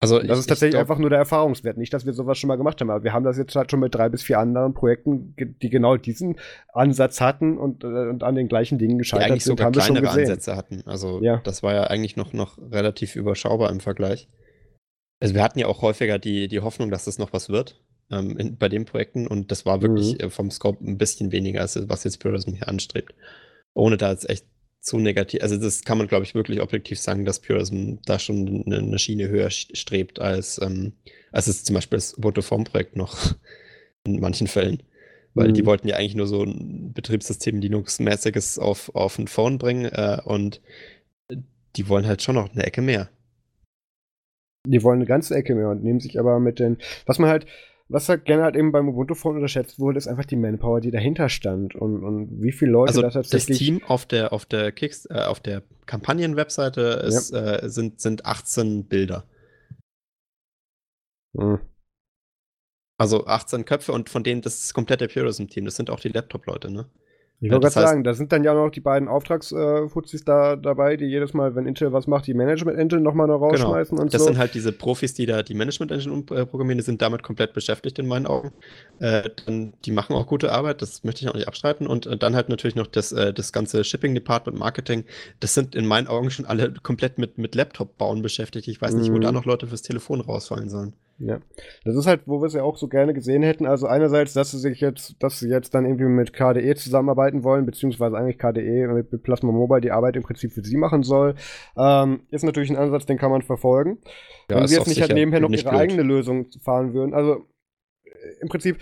[0.00, 1.78] Also das ich, ist tatsächlich glaub, einfach nur der Erfahrungswert.
[1.78, 3.80] Nicht, dass wir sowas schon mal gemacht haben, aber wir haben das jetzt halt schon
[3.80, 6.36] mit drei bis vier anderen Projekten, die genau diesen
[6.72, 9.72] Ansatz hatten und, äh, und an den gleichen Dingen gescheitert die eigentlich sind, sogar haben
[9.72, 10.30] kleinere wir schon gesehen.
[10.30, 10.82] Ansätze hatten.
[10.86, 11.40] Also ja.
[11.44, 14.28] das war ja eigentlich noch, noch relativ überschaubar im Vergleich.
[15.20, 18.36] Also wir hatten ja auch häufiger die, die Hoffnung, dass das noch was wird ähm,
[18.38, 20.20] in, bei den Projekten und das war wirklich mhm.
[20.20, 23.14] äh, vom Scope ein bisschen weniger, als was jetzt Purism hier anstrebt.
[23.74, 24.46] Ohne da jetzt echt
[24.80, 28.64] zu negativ, also das kann man, glaube ich, wirklich objektiv sagen, dass Purism da schon
[28.66, 30.92] eine, eine Schiene höher strebt, als, ähm,
[31.32, 33.34] als es zum Beispiel das Votoform-Projekt noch
[34.04, 34.82] in manchen Fällen.
[35.32, 35.54] Weil mhm.
[35.54, 40.20] die wollten ja eigentlich nur so ein Betriebssystem Linux-mäßiges auf, auf ein Phone bringen äh,
[40.24, 40.60] und
[41.76, 43.08] die wollen halt schon noch eine Ecke mehr.
[44.66, 47.46] Die wollen eine ganze Ecke mehr und nehmen sich aber mit den, was man halt,
[47.94, 51.28] was halt gerne halt eben beim Ubuntu-Phone unterschätzt wurde, ist einfach die Manpower, die dahinter
[51.28, 53.56] stand und, und wie viele Leute also da tatsächlich.
[53.56, 57.40] Das Team auf der, auf der Kicks, äh, auf der Kampagnen-Webseite ja.
[57.40, 59.28] äh, sind, sind 18 Bilder.
[61.38, 61.60] Hm.
[62.98, 66.90] Also 18 Köpfe und von denen das komplette Purism-Team, das sind auch die Laptop-Leute, ne?
[67.40, 71.04] Ich wollte gerade sagen, da sind dann ja noch die beiden Auftragsfuzis da dabei, die
[71.04, 73.50] jedes Mal, wenn Intel was macht, die Management-Engine nochmal noch genau.
[73.50, 74.02] rausschmeißen genau.
[74.02, 74.26] und das so.
[74.26, 77.98] Das sind halt diese Profis, die da die Management-Engine umprogrammieren, die sind damit komplett beschäftigt
[77.98, 78.52] in meinen Augen.
[78.98, 81.86] Äh, dann, die machen auch gute Arbeit, das möchte ich auch nicht abstreiten.
[81.86, 85.04] Und äh, dann halt natürlich noch das, äh, das ganze Shipping-Department, Marketing,
[85.40, 88.68] das sind in meinen Augen schon alle komplett mit, mit Laptop-Bauen beschäftigt.
[88.68, 89.14] Ich weiß nicht, mhm.
[89.14, 90.94] wo da noch Leute fürs Telefon rausfallen sollen.
[91.18, 91.40] Ja.
[91.84, 93.66] Das ist halt, wo wir es ja auch so gerne gesehen hätten.
[93.66, 97.66] Also einerseits, dass sie sich jetzt, dass sie jetzt dann irgendwie mit KDE zusammenarbeiten wollen,
[97.66, 101.36] beziehungsweise eigentlich KDE mit Plasma Mobile die Arbeit im Prinzip für sie machen soll,
[101.76, 103.98] ähm, ist natürlich ein Ansatz, den kann man verfolgen.
[104.50, 105.80] Ja, Wenn wir jetzt nicht halt nebenher noch ihre blöd.
[105.80, 107.14] eigene Lösung fahren würden.
[107.14, 107.46] Also
[108.04, 108.78] äh, im Prinzip,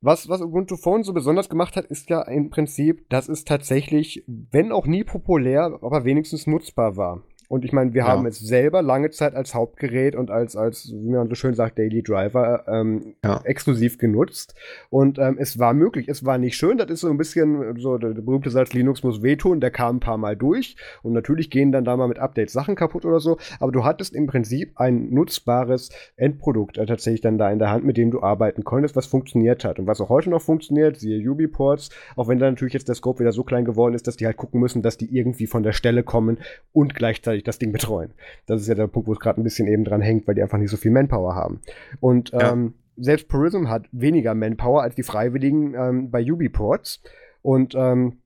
[0.00, 4.24] was, was Ubuntu Phone so besonders gemacht hat, ist ja im Prinzip, dass es tatsächlich,
[4.26, 7.22] wenn auch nie populär, aber wenigstens nutzbar war.
[7.48, 8.08] Und ich meine, wir ja.
[8.08, 11.78] haben es selber lange Zeit als Hauptgerät und als, als wie man so schön sagt,
[11.78, 13.40] Daily Driver ähm, ja.
[13.44, 14.54] exklusiv genutzt.
[14.90, 16.08] Und ähm, es war möglich.
[16.08, 16.78] Es war nicht schön.
[16.78, 19.60] Das ist so ein bisschen so, der, der berühmte Satz, Linux muss wehtun.
[19.60, 20.76] Der kam ein paar Mal durch.
[21.02, 23.38] Und natürlich gehen dann da mal mit Updates Sachen kaputt oder so.
[23.60, 27.84] Aber du hattest im Prinzip ein nutzbares Endprodukt äh, tatsächlich dann da in der Hand,
[27.84, 29.78] mit dem du arbeiten konntest, was funktioniert hat.
[29.78, 33.20] Und was auch heute noch funktioniert, siehe UB-Ports, auch wenn da natürlich jetzt der Scope
[33.20, 35.72] wieder so klein geworden ist, dass die halt gucken müssen, dass die irgendwie von der
[35.72, 36.38] Stelle kommen
[36.72, 38.12] und gleichzeitig gleichzeitig das Ding betreuen.
[38.46, 40.42] Das ist ja der Punkt, wo es gerade ein bisschen eben dran hängt, weil die
[40.42, 41.60] einfach nicht so viel Manpower haben.
[42.00, 42.52] Und ja.
[42.52, 47.02] ähm, selbst Purism hat weniger Manpower als die Freiwilligen ähm, bei Ubiports.
[47.42, 48.18] Und ähm,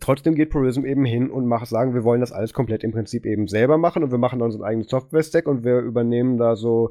[0.00, 3.26] trotzdem geht Purism eben hin und macht, sagen, wir wollen das alles komplett im Prinzip
[3.26, 6.90] eben selber machen und wir machen unseren eigenen Software-Stack und wir übernehmen da so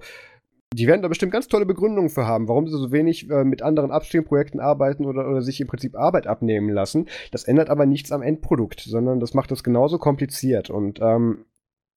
[0.73, 3.61] die werden da bestimmt ganz tolle Begründungen für haben, warum sie so wenig äh, mit
[3.61, 7.07] anderen Upstream-Projekten arbeiten oder, oder sich im Prinzip Arbeit abnehmen lassen.
[7.31, 10.69] Das ändert aber nichts am Endprodukt, sondern das macht das genauso kompliziert.
[10.69, 11.45] Und ähm,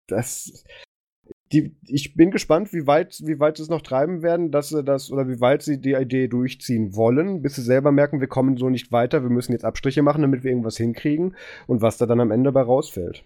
[0.07, 0.65] das.
[1.53, 4.83] Die, ich bin gespannt, wie weit, wie weit sie es noch treiben werden, dass sie
[4.83, 8.57] das oder wie weit sie die Idee durchziehen wollen, bis sie selber merken, wir kommen
[8.57, 11.37] so nicht weiter, wir müssen jetzt Abstriche machen, damit wir irgendwas hinkriegen
[11.67, 13.25] und was da dann am Ende bei rausfällt.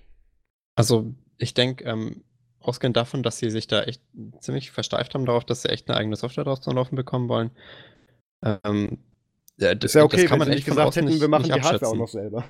[0.76, 2.22] Also, ich denke, ähm,
[2.60, 4.02] ausgehend davon, dass sie sich da echt
[4.40, 7.50] ziemlich versteift haben darauf, dass sie echt eine eigene Software draus zum Laufen bekommen wollen.
[8.44, 8.98] Ähm,
[9.56, 11.52] ja, das, ist ja okay, das kann man echt gesagt hätten, nicht, wir machen die
[11.52, 12.44] Hardware auch noch selber.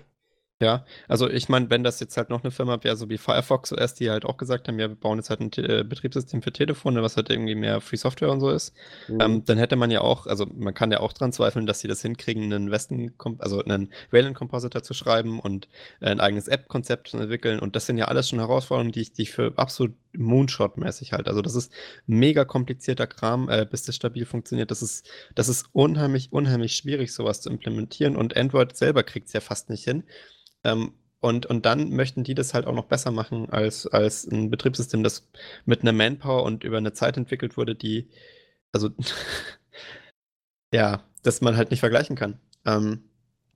[0.61, 3.73] Ja, also ich meine, wenn das jetzt halt noch eine Firma wäre, so wie Firefox
[3.73, 6.53] OS, die halt auch gesagt haben, ja, wir bauen jetzt halt ein äh, Betriebssystem für
[6.53, 8.75] Telefone, was halt irgendwie mehr Free Software und so ist,
[9.07, 9.21] mhm.
[9.21, 11.87] ähm, dann hätte man ja auch, also man kann ja auch dran zweifeln, dass sie
[11.87, 15.69] das hinkriegen, einen Westen, also einen Wayland Compositor zu schreiben und
[16.01, 19.13] äh, ein eigenes App-Konzept zu entwickeln und das sind ja alles schon Herausforderungen, die ich,
[19.13, 21.31] die ich für absolut Moonshot-mäßig halte.
[21.31, 21.73] Also das ist
[22.09, 24.73] mega komplizierter Kram, äh, bis das stabil funktioniert.
[24.73, 29.35] Das ist, das ist unheimlich, unheimlich schwierig, sowas zu implementieren und Android selber kriegt es
[29.35, 30.03] ja fast nicht hin.
[30.69, 34.51] Ähm, und, und dann möchten die das halt auch noch besser machen als, als ein
[34.51, 35.29] Betriebssystem, das
[35.67, 38.09] mit einer Manpower und über eine Zeit entwickelt wurde, die,
[38.73, 38.91] also,
[40.73, 42.39] ja, dass man halt nicht vergleichen kann.
[42.65, 43.03] Ähm,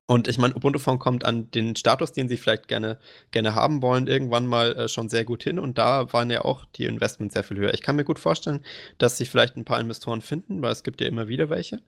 [0.07, 2.99] und ich meine, Ubuntu Phone kommt an den Status, den sie vielleicht gerne,
[3.31, 5.59] gerne haben wollen, irgendwann mal äh, schon sehr gut hin.
[5.59, 7.73] Und da waren ja auch die Investments sehr viel höher.
[7.75, 8.65] Ich kann mir gut vorstellen,
[8.99, 11.81] dass sich vielleicht ein paar Investoren finden, weil es gibt ja immer wieder welche.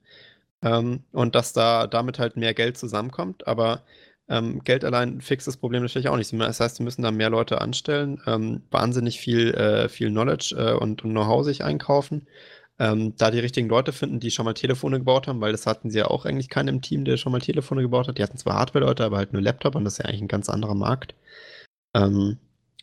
[0.63, 3.47] Ähm, und dass da damit halt mehr Geld zusammenkommt.
[3.47, 3.83] Aber
[4.27, 6.33] Ähm, Geld allein fixt das Problem natürlich auch nicht.
[6.33, 10.73] Das heißt, sie müssen da mehr Leute anstellen, ähm, wahnsinnig viel, äh, viel Knowledge äh,
[10.73, 12.27] und, und Know-how sich einkaufen.
[12.77, 15.89] Ähm, da die richtigen Leute finden, die schon mal Telefone gebaut haben, weil das hatten
[15.89, 18.17] sie ja auch eigentlich keinen im Team, der schon mal Telefone gebaut hat.
[18.17, 20.49] Die hatten zwar Hardware-Leute, aber halt nur Laptop und das ist ja eigentlich ein ganz
[20.49, 21.15] anderer Markt.
[21.95, 22.37] Ähm,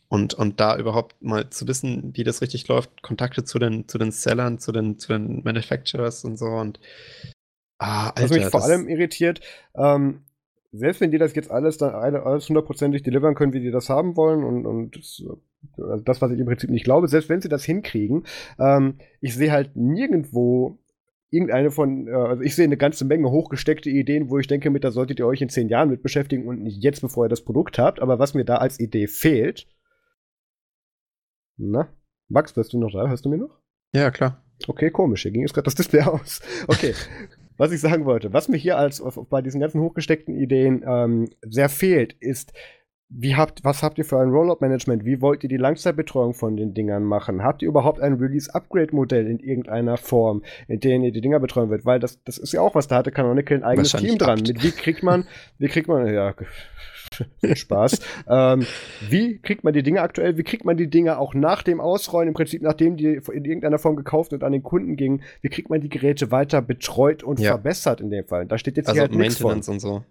[0.09, 3.99] und, und da überhaupt mal zu wissen, wie das richtig läuft, Kontakte zu den, zu
[3.99, 6.47] den Sellern, zu den, zu den Manufacturers und so.
[6.47, 6.81] Und
[7.79, 9.41] ah, Alter, Was mich vor allem irritiert,
[9.75, 10.23] ähm,
[10.73, 14.17] selbst wenn die das jetzt alles dann alles hundertprozentig delivern können, wie die das haben
[14.17, 15.23] wollen und, und das,
[15.79, 18.25] also das, was ich im Prinzip nicht glaube, selbst wenn sie das hinkriegen,
[18.59, 20.79] ähm, ich sehe halt nirgendwo
[21.31, 24.85] irgendeine von, äh, also ich sehe eine ganze Menge hochgesteckte Ideen, wo ich denke, mit
[24.85, 27.45] da solltet ihr euch in zehn Jahren mit beschäftigen und nicht jetzt, bevor ihr das
[27.45, 28.01] Produkt habt.
[28.01, 29.67] Aber was mir da als Idee fehlt,
[31.57, 31.89] na,
[32.29, 33.09] Max, bist du noch da?
[33.09, 33.59] Hörst du mir noch?
[33.95, 34.43] Ja, klar.
[34.69, 35.23] Okay, komisch.
[35.23, 36.41] Hier ging jetzt gerade das Display aus.
[36.69, 36.95] Okay.
[37.57, 41.69] Was ich sagen wollte, was mir hier als bei diesen ganzen hochgesteckten Ideen ähm, sehr
[41.69, 42.53] fehlt, ist,
[43.15, 45.05] wie habt, was habt ihr für ein Rollout-Management?
[45.05, 47.43] Wie wollt ihr die Langzeitbetreuung von den Dingern machen?
[47.43, 51.85] Habt ihr überhaupt ein Release-Upgrade-Modell in irgendeiner Form, in dem ihr die Dinger betreuen wollt?
[51.85, 54.41] Weil das, das ist ja auch was, da hatte Canonical ein eigenes Team dran.
[54.41, 55.27] Mit wie kriegt man,
[55.59, 56.35] wie kriegt man, ja,
[57.55, 58.01] Spaß.
[58.29, 58.67] ähm,
[59.09, 60.37] wie kriegt man die Dinge aktuell?
[60.37, 63.79] Wie kriegt man die Dinge auch nach dem Ausrollen, im Prinzip nachdem die in irgendeiner
[63.79, 65.23] Form gekauft und an den Kunden gingen?
[65.41, 67.51] Wie kriegt man die Geräte weiter betreut und ja.
[67.51, 68.47] verbessert in dem Fall?
[68.47, 70.05] Da steht jetzt also hier halt Maintenance und so.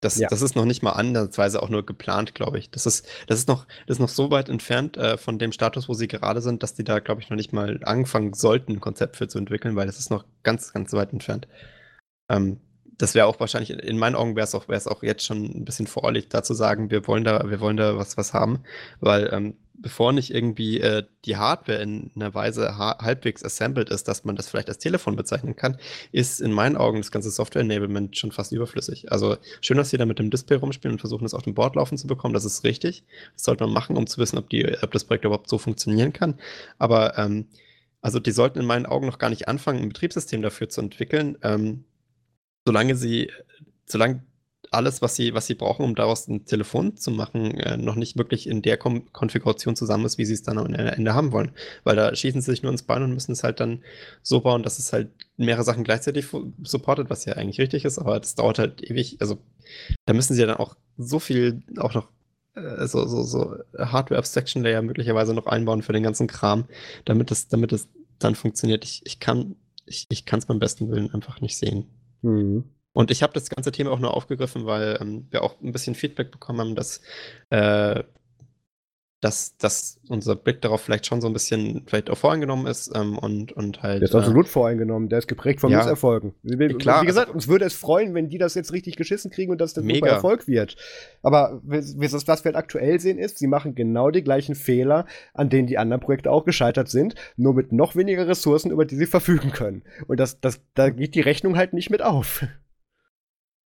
[0.00, 0.28] Das, ja.
[0.28, 2.70] das ist noch nicht mal ansatzweise auch nur geplant, glaube ich.
[2.70, 5.88] Das ist, das ist noch, das ist noch so weit entfernt äh, von dem Status,
[5.88, 8.80] wo sie gerade sind, dass die da, glaube ich, noch nicht mal anfangen sollten, ein
[8.80, 11.48] Konzept für zu entwickeln, weil das ist noch ganz, ganz weit entfernt.
[12.30, 12.60] Ähm,
[12.98, 15.86] das wäre auch wahrscheinlich, in meinen Augen wäre es auch, auch jetzt schon ein bisschen
[15.86, 18.64] voreilig, da zu sagen, wir wollen da, wir wollen da was, was haben,
[19.00, 24.08] weil ähm, bevor nicht irgendwie äh, die Hardware in einer Weise ha halbwegs assembled ist,
[24.08, 25.78] dass man das vielleicht als Telefon bezeichnen kann,
[26.10, 29.12] ist in meinen Augen das ganze Software-Enablement schon fast überflüssig.
[29.12, 31.76] Also schön, dass sie da mit dem Display rumspielen und versuchen, das auf dem Board
[31.76, 32.34] laufen zu bekommen.
[32.34, 33.04] Das ist richtig.
[33.34, 36.12] Das sollte man machen, um zu wissen, ob, die, ob das Projekt überhaupt so funktionieren
[36.12, 36.38] kann.
[36.78, 37.46] Aber ähm,
[38.00, 41.38] also die sollten in meinen Augen noch gar nicht anfangen, ein Betriebssystem dafür zu entwickeln.
[41.42, 41.84] Ähm,
[42.68, 43.30] solange sie,
[43.86, 44.22] solange
[44.70, 48.18] alles, was sie, was sie brauchen, um daraus ein Telefon zu machen, äh, noch nicht
[48.18, 51.52] wirklich in der Kom Konfiguration zusammen ist, wie sie es dann am Ende haben wollen.
[51.84, 53.82] Weil da schießen sie sich nur ins Bein und müssen es halt dann
[54.22, 55.08] so bauen, dass es halt
[55.38, 56.26] mehrere Sachen gleichzeitig
[56.62, 59.16] supportet, was ja eigentlich richtig ist, aber das dauert halt ewig.
[59.20, 59.38] Also
[60.04, 62.10] da müssen sie ja dann auch so viel auch noch
[62.54, 66.66] äh, so, so, so Hardware-Abstraction-Layer möglicherweise noch einbauen für den ganzen Kram,
[67.06, 67.88] damit es, damit es
[68.18, 68.84] dann funktioniert.
[68.84, 69.56] Ich, ich kann
[69.88, 71.86] ich, ich kann es beim besten Willen einfach nicht sehen.
[72.22, 72.64] Mhm.
[72.92, 75.94] Und ich habe das ganze Thema auch nur aufgegriffen, weil ähm, wir auch ein bisschen
[75.94, 77.00] Feedback bekommen haben, dass
[77.50, 78.02] äh,
[79.20, 83.18] dass, dass unser Blick darauf vielleicht schon so ein bisschen vielleicht auch voreingenommen ist ähm,
[83.18, 84.00] und, und halt.
[84.00, 86.34] Der ist absolut äh, voreingenommen, der ist geprägt von ja, Misserfolgen.
[86.42, 89.50] Wie, klar, wie gesagt, uns würde es freuen, wenn die das jetzt richtig geschissen kriegen
[89.50, 90.76] und dass das mega Erfolg wird.
[91.22, 95.04] Aber was wir halt aktuell sehen ist, sie machen genau die gleichen Fehler,
[95.34, 98.96] an denen die anderen Projekte auch gescheitert sind, nur mit noch weniger Ressourcen, über die
[98.96, 99.82] sie verfügen können.
[100.06, 102.44] Und das, das, da geht die Rechnung halt nicht mit auf.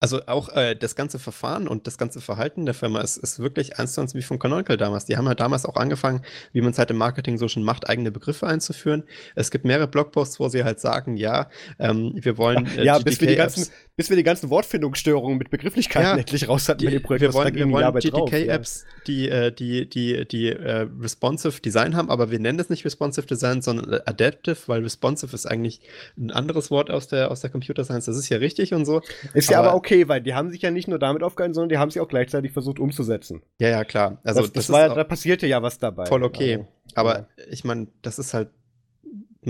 [0.02, 3.80] Also auch äh, das ganze Verfahren und das ganze Verhalten der Firma ist, ist wirklich
[3.80, 5.06] eins zu eins wie von Canonical damals.
[5.06, 6.22] Die haben halt damals auch angefangen,
[6.54, 9.04] wie man es halt im Marketing so schon macht, eigene Begriffe einzuführen.
[9.36, 11.50] Es gibt mehrere Blogposts, wo sie halt sagen, ja,
[11.80, 12.66] ähm, wir wollen.
[12.78, 13.68] Äh, ja, bis wir, die ganzen,
[14.00, 17.22] bis wir die ganzen Wortfindungsstörungen mit Begrifflichkeiten ja, endlich raus hatten die, mit dem Projekt.
[17.22, 19.04] Wir wollen, wir wollen GTK-Apps, ja.
[19.08, 23.28] die, äh, die, die, die äh, responsive Design haben, aber wir nennen das nicht responsive
[23.28, 25.82] Design, sondern adaptive, weil responsive ist eigentlich
[26.18, 28.06] ein anderes Wort aus der, aus der Computer Science.
[28.06, 29.02] Das ist ja richtig und so.
[29.34, 31.78] Ist ja aber okay weil die haben sich ja nicht nur damit aufgehalten, sondern die
[31.78, 33.42] haben sie auch gleichzeitig versucht umzusetzen.
[33.60, 34.20] Ja, ja, klar.
[34.24, 36.06] Also das, das, das war, da passierte ja was dabei.
[36.06, 36.56] Voll okay.
[36.56, 37.28] Also, aber ja.
[37.50, 38.50] ich meine, das ist halt,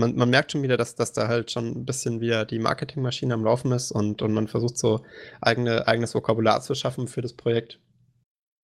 [0.00, 3.34] man, man merkt schon wieder, dass, dass da halt schon ein bisschen wieder die Marketingmaschine
[3.34, 5.04] am Laufen ist und, und man versucht so
[5.40, 7.78] eigene, eigenes Vokabular zu schaffen für das Projekt.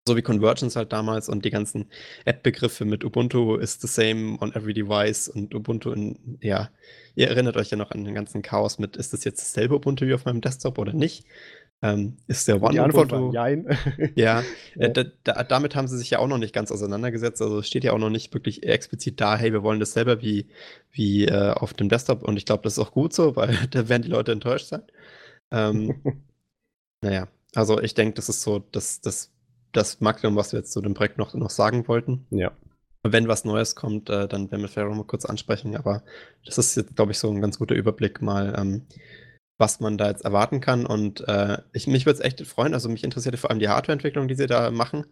[0.09, 1.91] So wie Convergence halt damals und die ganzen
[2.25, 6.71] App-Begriffe mit Ubuntu is the same on every device und Ubuntu in, ja,
[7.17, 10.07] ihr erinnert euch ja noch an den ganzen Chaos mit, ist das jetzt dasselbe Ubuntu
[10.07, 11.25] wie auf meinem Desktop oder nicht?
[11.83, 13.67] Ähm, ist der One Die Antwort war Jein.
[14.15, 14.43] ja,
[14.77, 17.43] äh, da, da, damit haben sie sich ja auch noch nicht ganz auseinandergesetzt.
[17.43, 20.23] Also es steht ja auch noch nicht wirklich explizit da, hey, wir wollen das selber
[20.23, 20.49] wie,
[20.91, 22.23] wie äh, auf dem Desktop.
[22.23, 24.83] Und ich glaube, das ist auch gut so, weil da werden die Leute enttäuscht sein.
[25.51, 26.25] Ähm,
[27.03, 29.33] naja, also ich denke, das ist so das, das,
[29.73, 32.27] das Maximum, was wir jetzt zu dem Projekt noch, noch sagen wollten.
[32.31, 32.53] Ja.
[33.03, 35.77] Wenn was Neues kommt, äh, dann werden wir vielleicht auch mal kurz ansprechen.
[35.77, 36.03] Aber
[36.45, 38.55] das ist jetzt, glaube ich, so ein ganz guter Überblick mal.
[38.59, 38.87] Ähm,
[39.59, 40.87] was man da jetzt erwarten kann.
[40.87, 42.75] Und äh, ich, mich würde es echt freuen.
[42.75, 45.07] Also mich interessiert vor allem die Hardwareentwicklung, die sie da machen.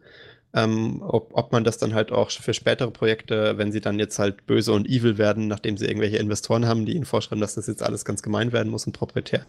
[0.57, 4.21] Ähm, ob, ob man das dann halt auch für spätere Projekte, wenn sie dann jetzt
[4.21, 7.67] halt böse und evil werden, nachdem sie irgendwelche Investoren haben, die ihnen vorschreiben, dass das
[7.67, 9.47] jetzt alles ganz gemein werden muss und proprietär,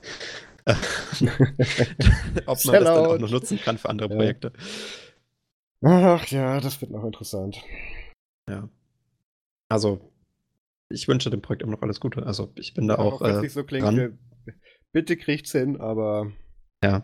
[0.66, 0.74] äh,
[2.48, 4.16] ob man das dann auch noch nutzen kann für andere ja.
[4.16, 4.52] Projekte.
[5.84, 7.62] Ach ja, das wird noch interessant.
[8.50, 8.68] Ja.
[9.70, 10.12] Also,
[10.90, 12.26] ich wünsche dem Projekt immer noch alles Gute.
[12.26, 13.22] Also, ich bin da ja, auch.
[13.22, 14.18] auch äh, so klingt, dran.
[14.96, 16.32] Bitte kriegt's hin, aber.
[16.82, 17.04] Ja.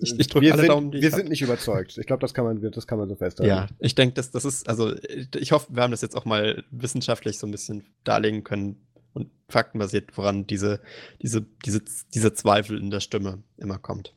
[0.00, 1.98] Ich, ich drücke alle sind, Daumen, die Wir sind nicht überzeugt.
[1.98, 3.50] Ich glaube, das kann man, das kann man so festhalten.
[3.50, 4.94] Ja, ich denke, das, das ist, also
[5.36, 9.28] ich hoffe, wir haben das jetzt auch mal wissenschaftlich so ein bisschen darlegen können und
[9.48, 10.80] faktenbasiert, woran diese,
[11.20, 11.82] diese, diese,
[12.14, 14.14] diese Zweifel in der Stimme immer kommt.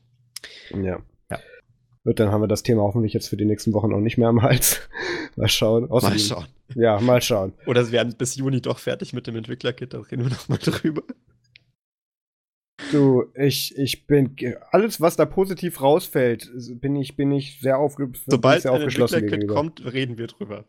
[0.70, 1.00] Ja.
[1.30, 1.38] ja.
[2.04, 4.28] Gut, dann haben wir das Thema hoffentlich jetzt für die nächsten Wochen auch nicht mehr
[4.28, 4.80] am Hals.
[5.36, 5.90] mal schauen.
[5.90, 6.46] Außerdem, mal schauen.
[6.74, 7.52] Ja, mal schauen.
[7.66, 10.58] Oder sie werden bis Juni doch fertig mit dem Entwicklerkit, da reden wir noch mal
[10.58, 11.02] drüber.
[12.92, 14.36] Du, ich, ich bin
[14.70, 16.50] alles, was da positiv rausfällt,
[16.80, 19.54] bin ich, bin ich sehr, aufge Sobald sehr aufgeschlossen ein gegenüber.
[19.54, 20.64] kommt, reden wir drüber.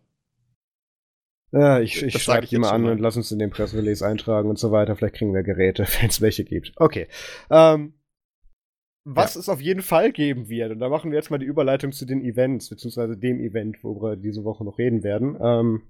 [1.51, 4.59] Ja, ich, ich schreibe dich mal an und lass uns in den Pressrelease eintragen und
[4.59, 4.95] so weiter.
[4.95, 6.73] Vielleicht kriegen wir Geräte, wenn es welche gibt.
[6.75, 7.07] Okay.
[7.49, 7.93] Ähm,
[9.05, 9.39] was ja.
[9.39, 12.05] es auf jeden Fall geben wird, und da machen wir jetzt mal die Überleitung zu
[12.05, 15.37] den Events, beziehungsweise dem Event, worüber wir diese Woche noch reden werden.
[15.41, 15.83] Ähm,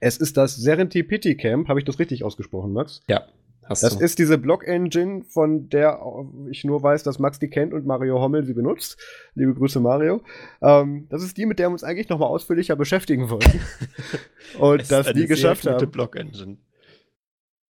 [0.00, 1.68] es ist das Serendipity Camp.
[1.68, 3.02] Habe ich das richtig ausgesprochen, Max?
[3.08, 3.26] Ja.
[3.66, 4.04] Hast das du.
[4.04, 6.00] ist diese Block-Engine, von der
[6.50, 8.98] ich nur weiß, dass Max die kennt und Mario Hommel sie benutzt.
[9.34, 10.22] Liebe Grüße, Mario.
[10.60, 13.60] Ähm, das ist die, mit der wir uns eigentlich nochmal ausführlicher beschäftigen wollten.
[14.58, 15.90] und das die geschafft haben.
[15.90, 16.58] Block-Engine.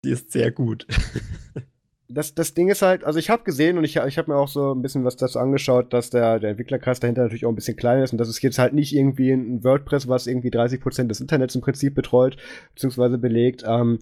[0.03, 0.87] Die ist sehr gut.
[2.09, 4.47] das, das Ding ist halt, also ich habe gesehen und ich, ich habe mir auch
[4.47, 7.77] so ein bisschen was dazu angeschaut, dass der, der Entwicklerkreis dahinter natürlich auch ein bisschen
[7.77, 11.21] kleiner ist und das ist jetzt halt nicht irgendwie ein WordPress, was irgendwie 30% des
[11.21, 12.37] Internets im Prinzip betreut,
[12.73, 13.63] beziehungsweise belegt.
[13.65, 13.99] Ähm,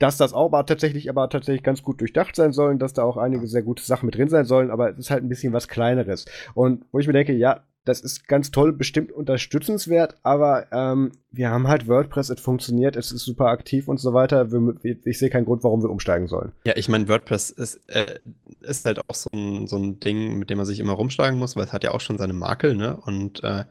[0.00, 3.16] dass das auch aber tatsächlich aber tatsächlich ganz gut durchdacht sein sollen, dass da auch
[3.16, 5.68] einige sehr gute Sachen mit drin sein sollen, aber es ist halt ein bisschen was
[5.68, 6.24] kleineres.
[6.54, 11.50] Und wo ich mir denke, ja, das ist ganz toll, bestimmt unterstützenswert, aber ähm, wir
[11.50, 14.50] haben halt WordPress, es funktioniert, es ist super aktiv und so weiter.
[14.50, 16.52] Wir, ich sehe keinen Grund, warum wir umsteigen sollen.
[16.64, 18.20] Ja, ich meine, WordPress ist, äh,
[18.60, 21.56] ist halt auch so ein, so ein Ding, mit dem man sich immer rumschlagen muss,
[21.56, 22.96] weil es hat ja auch schon seine Makel, ne?
[22.96, 23.64] Und äh,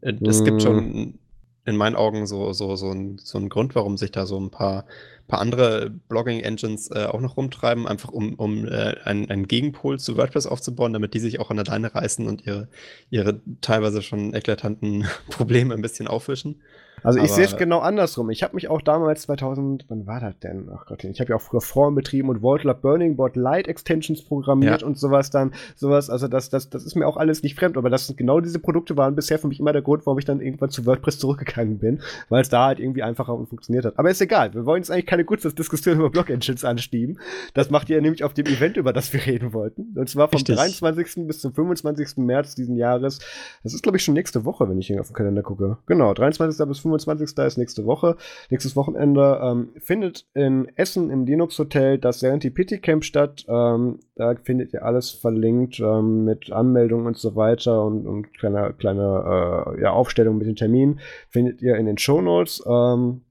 [0.00, 0.44] es mm.
[0.44, 1.18] gibt schon
[1.64, 4.50] in meinen Augen so, so, so, ein, so ein Grund, warum sich da so ein
[4.50, 4.84] paar
[5.28, 10.16] paar andere Blogging-Engines äh, auch noch rumtreiben, einfach um, um äh, einen, einen, Gegenpol zu
[10.16, 12.68] WordPress aufzubauen, damit die sich auch an der Leine reißen und ihre,
[13.10, 16.60] ihre teilweise schon eklatanten Probleme ein bisschen aufwischen.
[17.02, 18.30] Also ich sehe es genau andersrum.
[18.30, 20.68] Ich habe mich auch damals 2000, wann war das denn?
[20.74, 24.22] Ach Gott, ich habe ja auch früher Foren betrieben und Vault Burning Board Light Extensions
[24.22, 24.86] programmiert ja.
[24.86, 26.10] und sowas dann, sowas.
[26.10, 28.96] Also das, das, das ist mir auch alles nicht fremd, aber das genau diese Produkte
[28.96, 32.00] waren bisher für mich immer der Grund, warum ich dann irgendwann zu WordPress zurückgegangen bin,
[32.28, 33.98] weil es da halt irgendwie einfacher und funktioniert hat.
[33.98, 34.54] Aber ist egal.
[34.54, 37.18] Wir wollen jetzt eigentlich keine kurze Diskussion über Block Engines anschieben.
[37.54, 39.94] Das macht ihr nämlich auf dem Event, über das wir reden wollten.
[39.96, 40.56] Und zwar vom Richtig.
[40.56, 41.26] 23.
[41.26, 42.18] bis zum 25.
[42.18, 43.18] März diesen Jahres.
[43.62, 45.78] Das ist glaube ich schon nächste Woche, wenn ich hier auf den Kalender gucke.
[45.86, 46.66] Genau, 23.
[46.66, 46.91] bis 25.
[46.92, 47.38] 25.
[47.38, 48.16] ist nächste Woche,
[48.50, 53.44] nächstes Wochenende, ähm, findet in Essen im Linux Hotel das Serendipity Camp statt.
[53.48, 58.74] Ähm, da findet ihr alles verlinkt ähm, mit Anmeldungen und so weiter und, und kleine,
[58.74, 62.62] kleine äh, ja, Aufstellung mit den Terminen findet ihr in den Show Notes.
[62.66, 63.22] Ähm,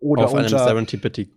[0.00, 1.30] oder Auf unter, einem Serendipity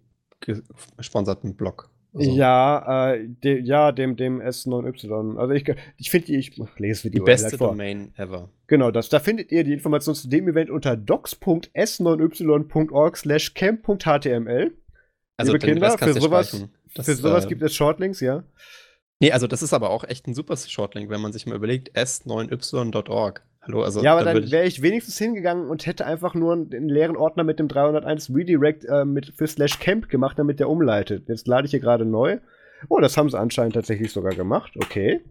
[0.97, 1.89] gesponserten Blog.
[2.15, 2.31] Also.
[2.31, 5.37] Ja, äh, de, ja, dem, dem S9Y.
[5.37, 5.65] Also ich,
[5.97, 8.47] ich finde die, ich lese die, die beste Domain ever.
[8.67, 14.71] Genau, das, da findet ihr die Informationen zu dem Event unter docs.s9y.org slash camp.html.
[15.35, 18.45] Also Liebe Kinder, für sowas, das, für sowas äh, gibt es Shortlinks, ja.
[19.19, 21.97] Nee, also das ist aber auch echt ein super Shortlink, wenn man sich mal überlegt,
[21.97, 23.43] s9y.org.
[23.65, 24.01] Hallo, also.
[24.01, 27.59] Ja, aber dann wäre ich wenigstens hingegangen und hätte einfach nur einen leeren Ordner mit
[27.59, 31.27] dem 301 Redirect äh, mit für Slash Camp gemacht, damit der umleitet.
[31.27, 32.37] Jetzt lade ich hier gerade neu.
[32.89, 34.73] Oh, das haben sie anscheinend tatsächlich sogar gemacht.
[34.77, 35.21] Okay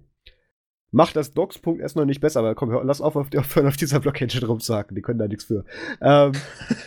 [0.95, 4.01] macht das Docs.s noch nicht besser, aber komm, hör, lass auf, auf, aufhören, auf dieser
[4.01, 5.65] Block-Engine rumzuhacken, die können da nichts für.
[6.01, 6.33] Ähm,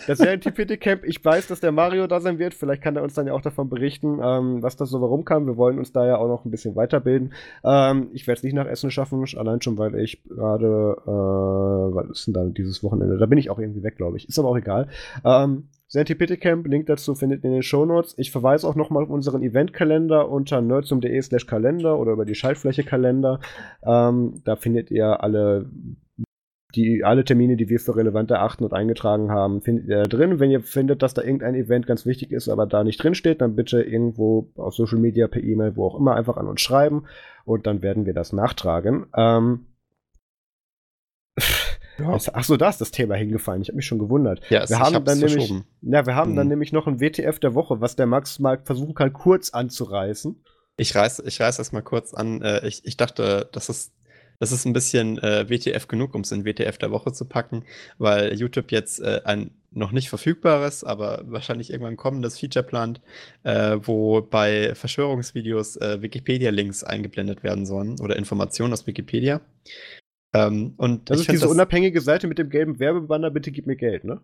[0.07, 3.13] das Serendipity Camp, ich weiß, dass der Mario da sein wird, vielleicht kann er uns
[3.13, 5.45] dann ja auch davon berichten, ähm, was das so warum kam.
[5.45, 7.33] Wir wollen uns da ja auch noch ein bisschen weiterbilden.
[7.65, 12.09] Ähm, ich werde es nicht nach Essen schaffen, allein schon, weil ich gerade, äh, was
[12.09, 13.17] ist denn da dieses Wochenende?
[13.17, 14.29] Da bin ich auch irgendwie weg, glaube ich.
[14.29, 14.87] Ist aber auch egal.
[15.25, 18.15] Ähm, Camp, Link dazu findet ihr in den Shownotes.
[18.17, 22.83] Ich verweise auch nochmal auf unseren Eventkalender unter nerdsum.de slash Kalender oder über die Schaltfläche
[22.83, 23.39] Kalender.
[23.85, 25.69] Ähm, da findet ihr alle,
[26.75, 30.39] die, alle Termine, die wir für relevant erachten und eingetragen haben, findet ihr da drin.
[30.39, 33.39] Wenn ihr findet, dass da irgendein Event ganz wichtig ist, aber da nicht drin steht,
[33.39, 37.05] dann bitte irgendwo auf Social Media, per E-Mail, wo auch immer, einfach an uns schreiben
[37.45, 39.05] und dann werden wir das nachtragen.
[39.15, 39.67] Ähm,
[41.99, 42.17] ja.
[42.33, 43.61] Ach so, da ist das Thema hingefallen.
[43.61, 44.41] Ich habe mich schon gewundert.
[44.49, 46.35] Ja, es, wir haben dann nämlich, ja, wir haben hm.
[46.35, 50.43] dann nämlich noch ein WTF der Woche, was der Max mal versuchen kann, kurz anzureißen.
[50.77, 52.41] Ich reiß, ich reiß das mal kurz an.
[52.41, 53.93] Äh, ich, ich dachte, das ist,
[54.39, 57.63] das ist ein bisschen äh, WTF genug, um es in WTF der Woche zu packen,
[57.97, 63.01] weil YouTube jetzt äh, ein noch nicht verfügbares, aber wahrscheinlich irgendwann kommendes Feature plant,
[63.43, 69.41] äh, wo bei Verschwörungsvideos äh, Wikipedia-Links eingeblendet werden sollen oder Informationen aus Wikipedia.
[70.37, 73.75] Ähm, und das ist diese das, unabhängige Seite mit dem gelben Werbebanner, bitte gib mir
[73.75, 74.21] Geld, ne?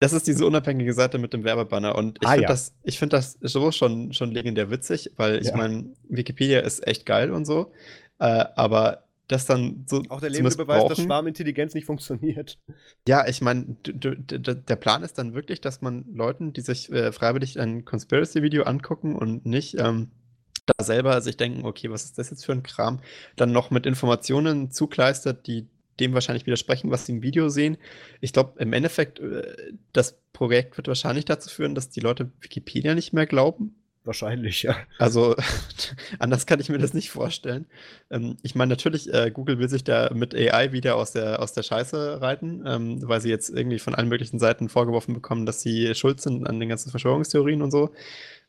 [0.00, 1.94] Das ist diese unabhängige Seite mit dem Werbebanner.
[1.96, 2.48] Und ich ah, finde ja.
[2.48, 5.56] das, ich find das so schon, schon legendär witzig, weil ich ja.
[5.56, 7.72] meine, Wikipedia ist echt geil und so.
[8.18, 10.02] Äh, aber das dann so.
[10.08, 12.58] Auch der lebende Beweis, dass Schwarmintelligenz nicht funktioniert.
[13.08, 17.58] Ja, ich meine, der Plan ist dann wirklich, dass man Leuten, die sich äh, freiwillig
[17.58, 20.10] ein Conspiracy-Video angucken und nicht ähm,
[20.66, 23.00] da selber sich denken, okay, was ist das jetzt für ein Kram,
[23.36, 25.68] dann noch mit Informationen zukleistert, die
[26.00, 27.76] dem wahrscheinlich widersprechen, was sie im Video sehen.
[28.20, 32.94] Ich glaube, im Endeffekt, äh, das Projekt wird wahrscheinlich dazu führen, dass die Leute Wikipedia
[32.94, 33.76] nicht mehr glauben.
[34.06, 34.76] Wahrscheinlich, ja.
[34.98, 35.34] Also,
[36.18, 37.66] anders kann ich mir das nicht vorstellen.
[38.10, 41.54] Ähm, ich meine, natürlich, äh, Google will sich da mit AI wieder aus der, aus
[41.54, 45.62] der Scheiße reiten, ähm, weil sie jetzt irgendwie von allen möglichen Seiten vorgeworfen bekommen, dass
[45.62, 47.92] sie schuld sind an den ganzen Verschwörungstheorien und so.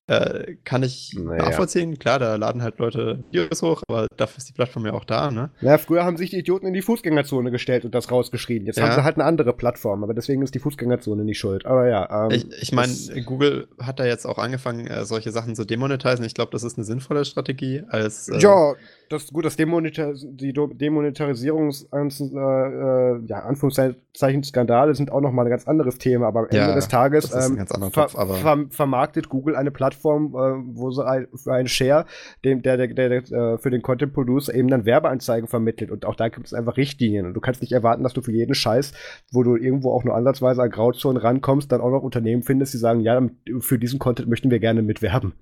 [0.07, 1.45] Äh, kann ich naja.
[1.45, 1.97] nachvollziehen.
[1.97, 5.31] Klar, da laden halt Leute Videos hoch, aber dafür ist die Plattform ja auch da,
[5.31, 5.49] ne?
[5.61, 8.67] Ja, früher haben sich die Idioten in die Fußgängerzone gestellt und das rausgeschrien.
[8.67, 8.83] Jetzt ja.
[8.83, 11.65] haben sie halt eine andere Plattform, aber deswegen ist die Fußgängerzone nicht schuld.
[11.65, 12.25] Aber ja.
[12.25, 12.93] Ähm, ich ich meine,
[13.25, 16.23] Google hat da jetzt auch angefangen, äh, solche Sachen zu demonetisieren.
[16.23, 18.29] Ich glaube, das ist eine sinnvolle Strategie als.
[18.29, 18.73] Äh, ja,
[19.09, 25.49] das gut, das Demonetaris die Demonetarisierungs äh, äh, ja, Anführungszeichen Skandale sind auch nochmal ein
[25.49, 29.71] ganz anderes Thema, aber am ja, Ende des Tages ähm, ver ver vermarktet Google eine
[29.71, 32.05] Plattform, äh, wo sie ein, für einen Share,
[32.43, 35.91] dem, der, der, der, der äh, für den Content Producer eben dann Werbeanzeigen vermittelt.
[35.91, 37.25] Und auch da gibt es einfach Richtlinien.
[37.25, 38.93] Und du kannst nicht erwarten, dass du für jeden Scheiß,
[39.31, 42.77] wo du irgendwo auch nur ansatzweise an Grauzonen rankommst, dann auch noch Unternehmen findest, die
[42.77, 43.21] sagen, ja,
[43.59, 45.33] für diesen Content möchten wir gerne mitwerben.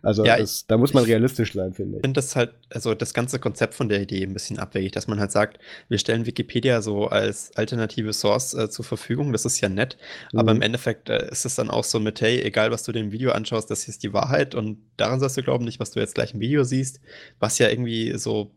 [0.00, 1.96] Also ja, das, da muss man realistisch sein, finde ich.
[1.98, 5.06] Ich finde das halt, also das ganze Konzept von der Idee ein bisschen abwegig, dass
[5.06, 5.58] man halt sagt,
[5.88, 9.32] wir stellen Wikipedia so als alternative Source äh, zur Verfügung.
[9.32, 9.96] Das ist ja nett,
[10.32, 10.38] mhm.
[10.38, 13.12] aber im Endeffekt äh, ist es dann auch so mit, hey, egal was du dem
[13.12, 16.00] Video anschaust, das hier ist die Wahrheit und daran sollst du glauben, nicht was du
[16.00, 17.00] jetzt gleich im Video siehst,
[17.38, 18.54] was ja irgendwie so,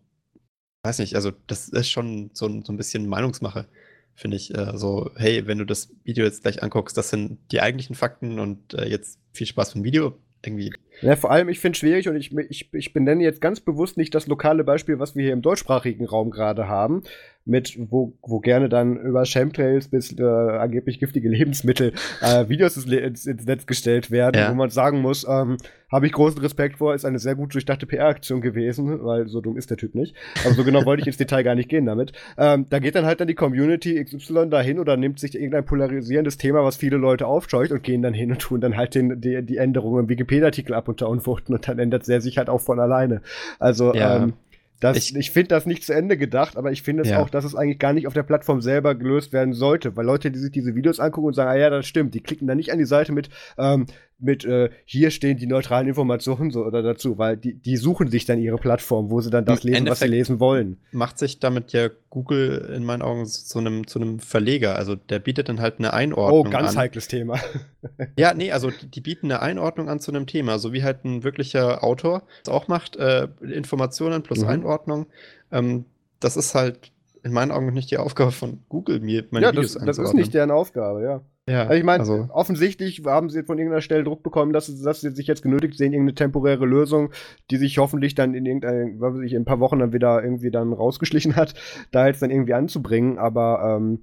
[0.84, 3.68] weiß nicht, also das ist schon so, so ein bisschen Meinungsmache
[4.16, 4.56] finde ich.
[4.56, 8.40] Äh, so, hey, wenn du das Video jetzt gleich anguckst, das sind die eigentlichen Fakten
[8.40, 10.18] und äh, jetzt viel Spaß beim Video.
[10.44, 13.60] Irgendwie ja, vor allem, ich finde es schwierig und ich, ich, ich benenne jetzt ganz
[13.60, 17.04] bewusst nicht das lokale Beispiel, was wir hier im deutschsprachigen Raum gerade haben,
[17.46, 23.26] mit wo, wo gerne dann über Chemtrails bis äh, angeblich giftige Lebensmittel äh, Videos ins,
[23.26, 24.50] ins, Netz gestellt werden, ja.
[24.50, 25.58] wo man sagen muss, ähm,
[25.92, 29.58] habe ich großen Respekt vor, ist eine sehr gut durchdachte PR-Aktion gewesen, weil so dumm
[29.58, 30.16] ist der Typ nicht.
[30.44, 32.12] Aber so genau wollte ich ins Detail gar nicht gehen damit.
[32.38, 36.38] Ähm, da geht dann halt dann die Community XY dahin oder nimmt sich irgendein polarisierendes
[36.38, 39.46] Thema, was viele Leute aufscheucht und gehen dann hin und tun dann halt den, die,
[39.46, 42.80] die Änderungen im Wikipedia-Artikel ab unter Unwuchten und dann ändert er sich halt auch von
[42.80, 43.22] alleine.
[43.60, 44.18] Also, ja.
[44.18, 44.34] ähm,
[44.80, 47.20] das, ich, ich finde das nicht zu Ende gedacht, aber ich finde es ja.
[47.20, 50.32] auch, dass es eigentlich gar nicht auf der Plattform selber gelöst werden sollte, weil Leute,
[50.32, 52.74] die sich diese Videos angucken und sagen, ah ja, das stimmt, die klicken dann nicht
[52.74, 53.86] an die Seite mit, ähm,
[54.18, 58.26] mit äh, hier stehen die neutralen Informationen so oder dazu, weil die, die suchen sich
[58.26, 60.78] dann ihre Plattform, wo sie dann das Im lesen, Endeffekt was sie lesen wollen.
[60.92, 64.78] Macht sich damit ja Google in meinen Augen zu einem, zu einem Verleger.
[64.78, 66.48] Also der bietet dann halt eine Einordnung.
[66.48, 66.78] Oh, ganz an.
[66.78, 67.40] heikles Thema.
[68.18, 71.04] ja, nee, also die, die, bieten eine Einordnung an zu einem Thema, so wie halt
[71.04, 74.48] ein wirklicher Autor es auch macht, äh, Informationen plus mhm.
[74.48, 75.08] Einordnung.
[75.52, 75.86] Ähm,
[76.22, 76.92] das ist halt
[77.24, 80.14] in meinen Augen nicht die Aufgabe von Google, mir meine ja, Videos das, das ist
[80.14, 81.22] nicht deren Aufgabe, ja.
[81.48, 85.02] Ja, also ich meine, also, offensichtlich haben sie von irgendeiner Stelle Druck bekommen, dass, dass
[85.02, 87.12] sie sich jetzt genötigt sehen, irgendeine temporäre Lösung,
[87.52, 90.24] die sich hoffentlich dann in irgendein, was weiß ich, in ein paar Wochen dann wieder
[90.24, 91.54] irgendwie dann rausgeschlichen hat,
[91.92, 94.00] da jetzt dann irgendwie anzubringen, aber ähm,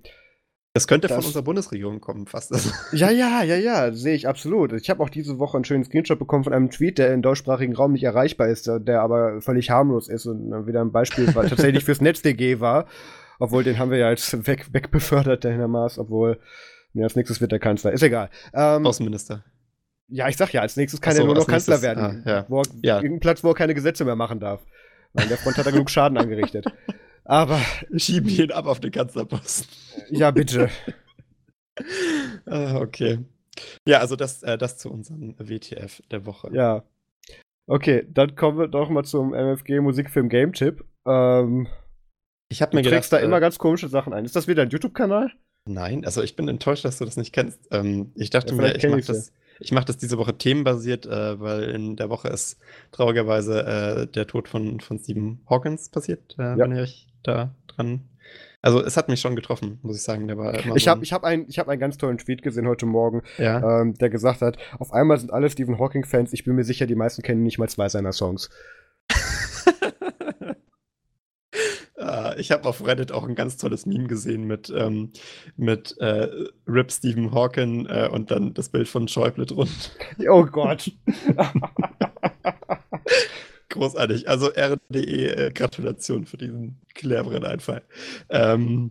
[0.72, 2.52] das könnte das, von unserer Bundesregierung kommen, fast.
[2.92, 4.72] Ja, ja, ja, ja, sehe ich absolut.
[4.72, 7.74] Ich habe auch diese Woche einen schönen Screenshot bekommen von einem Tweet, der im deutschsprachigen
[7.74, 12.00] Raum nicht erreichbar ist, der aber völlig harmlos ist und wieder ein Beispiel tatsächlich fürs
[12.00, 12.86] NetzDG war.
[13.38, 16.38] Obwohl, den haben wir ja jetzt weg, wegbefördert, der Maas, obwohl
[16.94, 17.92] Nee, als nächstes wird der Kanzler.
[17.92, 18.28] Ist egal.
[18.52, 19.44] Ähm, Außenminister.
[20.08, 22.22] Ja, ich sag ja, als nächstes kann so, er nur noch Kanzler nächstes, werden.
[22.26, 22.46] Ah, ja.
[22.48, 22.96] Wo er, ja.
[22.96, 24.60] Irgendein Platz, wo er keine Gesetze mehr machen darf.
[25.14, 26.66] Weil der Front hat er genug Schaden angerichtet.
[27.24, 27.60] Aber.
[27.96, 29.68] Schieben ihn ab auf den Kanzlerposten.
[30.10, 30.68] Ja, bitte.
[32.46, 33.20] ah, okay.
[33.86, 36.50] Ja, also das, äh, das zu unserem WTF der Woche.
[36.52, 36.84] Ja.
[37.66, 40.84] Okay, dann kommen wir doch mal zum MFG Musikfilm Game Tipp.
[41.06, 41.68] Ähm,
[42.50, 44.24] ich habe mir du gedacht, da äh, immer ganz komische Sachen ein.
[44.24, 45.32] Ist das wieder ein YouTube-Kanal?
[45.64, 47.60] Nein, also ich bin enttäuscht, dass du das nicht kennst.
[47.70, 49.32] Ähm, ich dachte ja, mir, ich mache das,
[49.70, 52.58] mach das diese Woche themenbasiert, äh, weil in der Woche ist
[52.90, 56.58] traurigerweise äh, der Tod von, von Stephen Hawkins passiert, äh, ja.
[56.58, 58.08] wenn euch da dran.
[58.60, 60.28] Also es hat mich schon getroffen, muss ich sagen.
[60.28, 62.86] Der war ich so habe ich hab ein, hab einen ganz tollen Tweet gesehen heute
[62.86, 63.82] Morgen, ja.
[63.82, 66.94] ähm, der gesagt hat, auf einmal sind alle Stephen Hawking-Fans, ich bin mir sicher, die
[66.94, 68.50] meisten kennen nicht mal zwei seiner Songs.
[72.02, 75.12] Ah, ich habe auf Reddit auch ein ganz tolles Meme gesehen mit, ähm,
[75.56, 76.28] mit äh,
[76.66, 79.72] Rip Stephen Hawking äh, und dann das Bild von Schäuble drunter.
[80.28, 80.90] Oh Gott.
[83.68, 84.28] Großartig.
[84.28, 87.82] Also RDE, äh, Gratulation für diesen cleveren Einfall.
[88.28, 88.90] Ähm,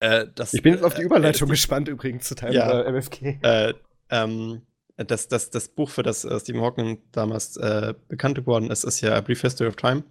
[0.00, 3.38] äh, das, ich bin jetzt auf die äh, Überleitung gespannt übrigens zu Teil ja, MFG.
[3.42, 3.74] Äh,
[4.10, 4.62] ähm,
[4.96, 7.58] das, das, das Buch, für das Stephen Hawking damals
[8.08, 10.04] bekannt geworden ist, ist ja A Brief History of Time.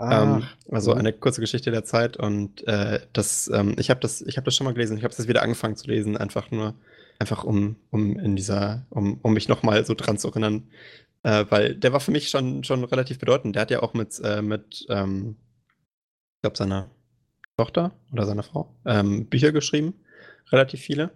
[0.00, 4.36] Ähm, also eine kurze Geschichte der Zeit und äh, das, ähm, ich habe das, ich
[4.36, 4.96] habe das schon mal gelesen.
[4.98, 6.74] Ich habe es wieder angefangen zu lesen, einfach nur,
[7.18, 10.68] einfach um, um in dieser, um, um mich nochmal so dran zu erinnern,
[11.22, 13.54] äh, weil der war für mich schon, schon relativ bedeutend.
[13.54, 15.36] Der hat ja auch mit, äh, mit, ähm,
[16.36, 16.90] ich glaube seiner
[17.56, 19.94] Tochter oder seiner Frau ähm, Bücher geschrieben,
[20.50, 21.12] relativ viele.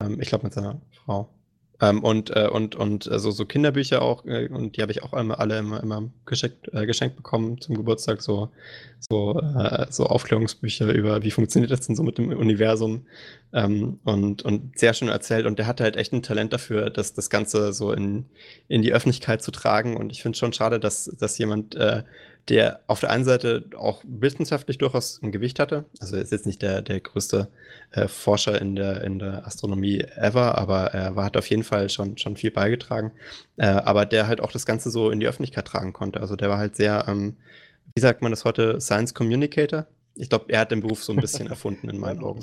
[0.00, 1.41] Ähm, ich glaube mit seiner Frau.
[1.82, 5.12] Ähm, und, äh, und, und also so Kinderbücher auch, äh, und die habe ich auch
[5.14, 8.50] immer, alle immer, immer geschenkt, äh, geschenkt bekommen zum Geburtstag, so,
[9.00, 13.06] so, äh, so Aufklärungsbücher über, wie funktioniert das denn so mit dem Universum
[13.52, 15.44] ähm, und, und sehr schön erzählt.
[15.44, 18.26] Und der hatte halt echt ein Talent dafür, das, das Ganze so in,
[18.68, 19.96] in die Öffentlichkeit zu tragen.
[19.96, 22.04] Und ich finde es schon schade, dass, dass jemand äh,
[22.48, 25.84] der auf der einen Seite auch wissenschaftlich durchaus ein Gewicht hatte.
[26.00, 27.48] Also er ist jetzt nicht der, der größte
[27.92, 31.88] äh, Forscher in der, in der Astronomie ever, aber er war, hat auf jeden Fall
[31.88, 33.12] schon, schon viel beigetragen.
[33.56, 36.20] Äh, aber der halt auch das Ganze so in die Öffentlichkeit tragen konnte.
[36.20, 37.36] Also der war halt sehr, ähm,
[37.94, 39.86] wie sagt man das heute, Science Communicator.
[40.14, 42.40] Ich glaube, er hat den Beruf so ein bisschen erfunden in meinen Augen.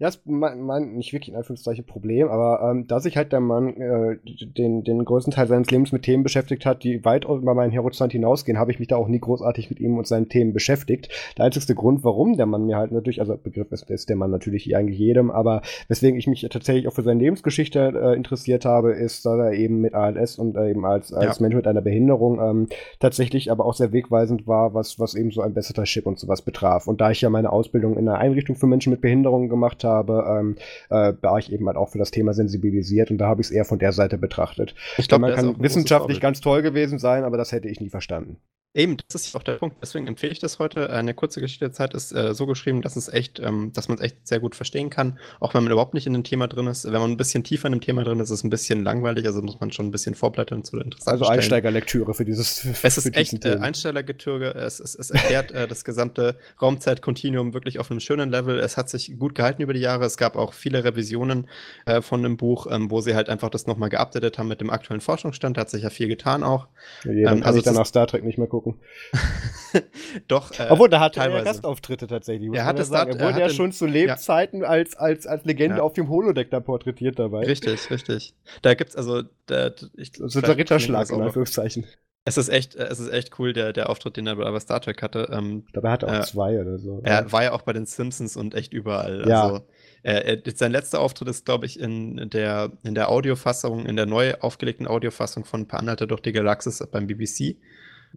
[0.00, 3.40] Ja, ist mein, mein, nicht wirklich in Anführungszeichen Problem, aber ähm, da sich halt der
[3.40, 4.16] Mann äh,
[4.46, 8.12] den, den größten Teil seines Lebens mit Themen beschäftigt hat, die weit über meinen Horizont
[8.12, 11.10] hinausgehen, habe ich mich da auch nie großartig mit ihm und seinen Themen beschäftigt.
[11.36, 14.30] Der einzigste Grund, warum der Mann mir halt natürlich, also Begriff ist, ist der Mann
[14.30, 18.92] natürlich eigentlich jedem, aber weswegen ich mich tatsächlich auch für seine Lebensgeschichte äh, interessiert habe,
[18.92, 21.42] ist, dass er eben mit ALS und äh, eben als, als ja.
[21.42, 22.68] Mensch mit einer Behinderung ähm,
[23.00, 26.40] tatsächlich aber auch sehr wegweisend war, was, was eben so ein besserer Chip und sowas
[26.40, 26.86] betraf.
[26.86, 29.89] Und da ich ja meine Ausbildung in einer Einrichtung für Menschen mit Behinderungen gemacht habe,
[29.90, 30.56] habe, ähm,
[30.88, 33.50] äh, war ich eben halt auch für das Thema sensibilisiert und da habe ich es
[33.50, 34.74] eher von der Seite betrachtet.
[34.96, 38.38] Ich glaube, man kann wissenschaftlich ganz toll gewesen sein, aber das hätte ich nie verstanden.
[38.72, 39.78] Eben, das ist auch der Punkt.
[39.82, 40.90] Deswegen empfehle ich das heute.
[40.90, 43.98] Eine kurze Geschichte der Zeit ist äh, so geschrieben, dass es echt, ähm, dass man
[43.98, 46.68] es echt sehr gut verstehen kann, auch wenn man überhaupt nicht in dem Thema drin
[46.68, 46.84] ist.
[46.84, 49.26] Wenn man ein bisschen tiefer in dem Thema drin ist, ist es ein bisschen langweilig,
[49.26, 52.60] also muss man schon ein bisschen vorblättern zu interessanten Also Einsteigerlektüre für dieses.
[52.60, 54.54] Für es ist echt äh, Einsteigerlektüre.
[54.54, 58.60] Es, es, es erklärt äh, das gesamte Raumzeitkontinuum wirklich auf einem schönen Level.
[58.60, 60.04] Es hat sich gut gehalten über die Jahre.
[60.04, 61.48] Es gab auch viele Revisionen
[61.86, 64.70] äh, von dem Buch, ähm, wo sie halt einfach das nochmal geupdatet haben mit dem
[64.70, 65.56] aktuellen Forschungsstand.
[65.56, 66.68] Da hat sich ja viel getan auch.
[67.02, 68.59] Ja, dann ähm, kann also ich dann nach Star Trek nicht mehr gucken.
[70.28, 70.50] Doch.
[70.58, 72.52] Äh, Obwohl, da hat er Gastauftritte tatsächlich.
[72.52, 73.12] Er hat es sagen.
[73.12, 74.68] Obwohl der schon zu Lebzeiten ja.
[74.68, 75.82] als, als, als Legende ja.
[75.82, 77.44] auf dem Holodeck da porträtiert dabei.
[77.46, 78.34] Richtig, richtig.
[78.62, 79.22] Da gibt's also.
[79.46, 81.86] Da, ich, das ist der Ritterschlag, in Anführungszeichen.
[82.26, 85.02] Es ist echt, es ist echt cool, der, der Auftritt, den er bei Star Trek
[85.02, 85.30] hatte.
[85.32, 87.00] Ähm, Dabei hat er auch äh, zwei oder so.
[87.02, 89.26] Er war ja auch bei den Simpsons und echt überall.
[89.26, 89.44] Ja.
[89.44, 89.64] Also,
[90.02, 94.34] äh, sein letzter Auftritt ist, glaube ich, in der, in der Audiofassung, in der neu
[94.40, 97.56] aufgelegten Audiofassung von Per Anhalter durch die Galaxis beim BBC.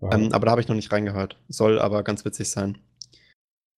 [0.01, 1.37] Ähm, aber da habe ich noch nicht reingehört.
[1.47, 2.77] Soll aber ganz witzig sein.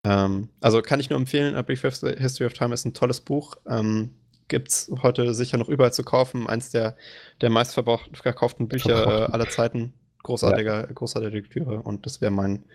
[0.06, 3.56] Ähm, also kann ich nur empfehlen, A Brief History of Time ist ein tolles Buch.
[3.68, 4.12] Ähm,
[4.48, 6.48] Gibt es heute sicher noch überall zu kaufen.
[6.48, 6.96] Eins der,
[7.42, 9.94] der meistverkauften Bücher äh, aller Zeiten.
[10.22, 10.94] Großartiger, ja.
[10.94, 11.82] großartige Lektüre.
[11.82, 12.66] Und das wäre mein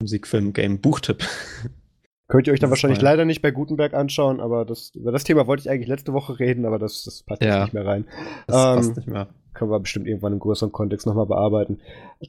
[0.00, 1.26] Musikfilm-Game-Buchtipp.
[2.28, 5.48] Könnt ihr euch dann wahrscheinlich leider nicht bei Gutenberg anschauen, aber das, über das Thema
[5.48, 8.06] wollte ich eigentlich letzte Woche reden, aber das, das passt ja, nicht mehr rein.
[8.46, 9.28] Das ähm, passt nicht mehr.
[9.60, 11.80] Können wir bestimmt irgendwann im größeren Kontext nochmal bearbeiten.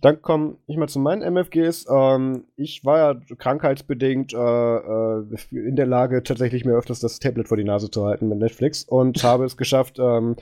[0.01, 1.85] Dann komme ich mal zu meinen MFGs.
[1.89, 7.47] Ähm, ich war ja krankheitsbedingt äh, äh, in der Lage, tatsächlich mir öfters das Tablet
[7.47, 10.35] vor die Nase zu halten mit Netflix und habe es geschafft, ähm,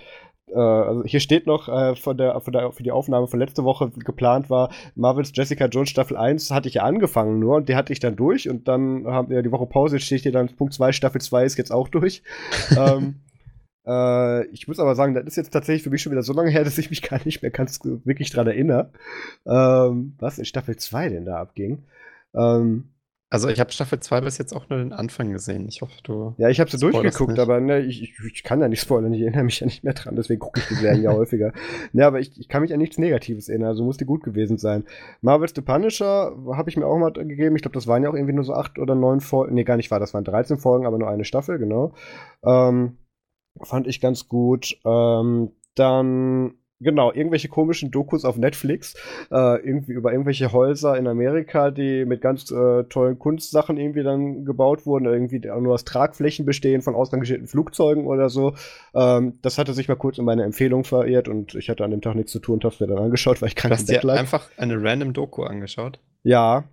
[0.48, 3.64] äh, also hier steht noch äh, von der, von der, für die Aufnahme von letzte
[3.64, 7.76] Woche geplant war, Marvels Jessica Jones Staffel 1 hatte ich ja angefangen nur und die
[7.76, 10.74] hatte ich dann durch und dann haben wir die Woche Pause, steht hier dann Punkt
[10.74, 12.24] 2, Staffel 2 ist jetzt auch durch.
[12.76, 13.18] ähm,
[13.90, 16.52] äh, ich muss aber sagen, das ist jetzt tatsächlich für mich schon wieder so lange
[16.52, 18.92] her, dass ich mich gar nicht mehr ganz wirklich dran erinnere,
[19.46, 21.84] ähm, was in Staffel 2 denn da abging.
[22.36, 22.90] Ähm,
[23.32, 25.68] also ich habe Staffel 2 bis jetzt auch nur den Anfang gesehen.
[25.68, 26.34] Ich hoffe, du.
[26.40, 27.40] Ja, ich habe sie durchgeguckt, nicht.
[27.40, 30.16] aber ne, ich, ich, kann ja nicht spoilern, ich erinnere mich ja nicht mehr dran,
[30.16, 31.54] deswegen gucke ich die Serien ja häufiger.
[31.94, 34.58] Ne, aber ich, ich kann mich an nichts Negatives erinnern, also muss die gut gewesen
[34.58, 34.84] sein.
[35.22, 37.56] Marvel's The Punisher habe ich mir auch mal gegeben.
[37.56, 39.54] Ich glaube, das waren ja auch irgendwie nur so acht oder neun Folgen.
[39.54, 41.94] Nee, gar nicht wahr, das waren 13 Folgen, aber nur eine Staffel, genau.
[42.44, 42.98] Ähm,
[43.64, 44.78] fand ich ganz gut.
[44.86, 48.94] Ähm, dann Genau, irgendwelche komischen Dokus auf Netflix,
[49.32, 54.46] äh, irgendwie über irgendwelche Häuser in Amerika, die mit ganz äh, tollen Kunstsachen irgendwie dann
[54.46, 58.54] gebaut wurden, irgendwie nur aus Tragflächen bestehen von ausrangierten Flugzeugen oder so.
[58.96, 62.02] Ähm, das hatte sich mal kurz in meine Empfehlung verirrt und ich hatte an dem
[62.02, 64.10] Tag nichts zu tun und hab's mir dann angeschaut, weil ich krank Du hast dir
[64.14, 66.00] einfach eine random Doku angeschaut.
[66.24, 66.64] Ja,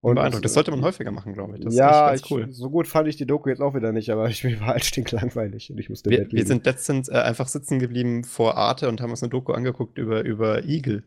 [0.00, 0.44] und beeindruckt.
[0.44, 1.64] Das sollte man häufiger machen, glaube ich.
[1.64, 2.46] Das ja, ist cool.
[2.48, 4.68] Ich, so gut fand ich die Doku jetzt auch wieder nicht, aber ich, mir war
[4.68, 8.88] halt stinklangweilig und ich musste wir, wir sind letztens äh, einfach sitzen geblieben vor Arte
[8.88, 11.04] und haben uns eine Doku angeguckt über, über Igel.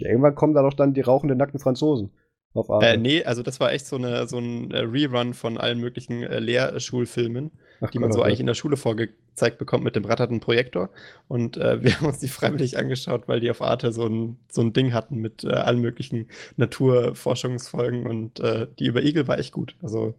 [0.00, 2.10] Ja, irgendwann kommen da doch dann die rauchenden nackten Franzosen
[2.54, 2.86] auf Arte.
[2.86, 6.22] Äh, nee, also das war echt so, eine, so ein äh, Rerun von allen möglichen
[6.22, 7.50] äh, Lehrschulfilmen,
[7.80, 10.90] Ach, die man so eigentlich in der Schule vorgezeigt bekommt mit dem ratternden Projektor.
[11.28, 14.60] Und äh, wir haben uns die freiwillig angeschaut, weil die auf Arte so ein, so
[14.60, 19.52] ein Ding hatten mit äh, allen möglichen Naturforschungsfolgen und äh, die über Igel war echt
[19.52, 19.76] gut.
[19.82, 20.14] Also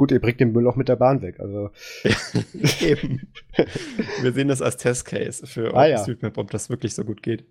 [0.00, 1.40] Gut, ihr bringt den Müll auch mit der Bahn weg.
[1.40, 1.72] Also.
[2.80, 3.28] Eben.
[4.22, 6.02] Wir sehen das als Testcase für ah, ja.
[6.36, 7.44] ob das wirklich so gut geht.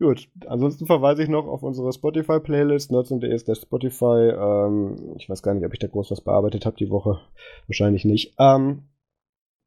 [0.00, 4.30] Gut, ansonsten verweise ich noch auf unsere Spotify-Playlist, nerds.de ist der Spotify.
[4.30, 7.20] Ähm, ich weiß gar nicht, ob ich da groß was bearbeitet habe die Woche.
[7.66, 8.34] Wahrscheinlich nicht.
[8.38, 8.84] Ähm,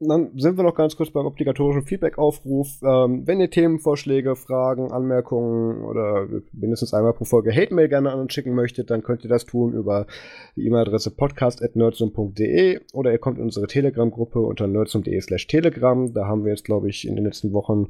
[0.08, 2.82] dann sind wir noch ganz kurz beim obligatorischen Feedback-Aufruf.
[2.84, 8.34] Ähm, wenn ihr Themenvorschläge, Fragen, Anmerkungen oder mindestens einmal pro Folge Hate-Mail gerne an uns
[8.34, 10.08] schicken möchtet, dann könnt ihr das tun über
[10.56, 16.14] die E-Mail-Adresse podcast.nerdsum.de oder ihr kommt in unsere Telegram-Gruppe unter nerdsum.de slash telegram.
[16.14, 17.90] Da haben wir jetzt, glaube ich, in den letzten Wochen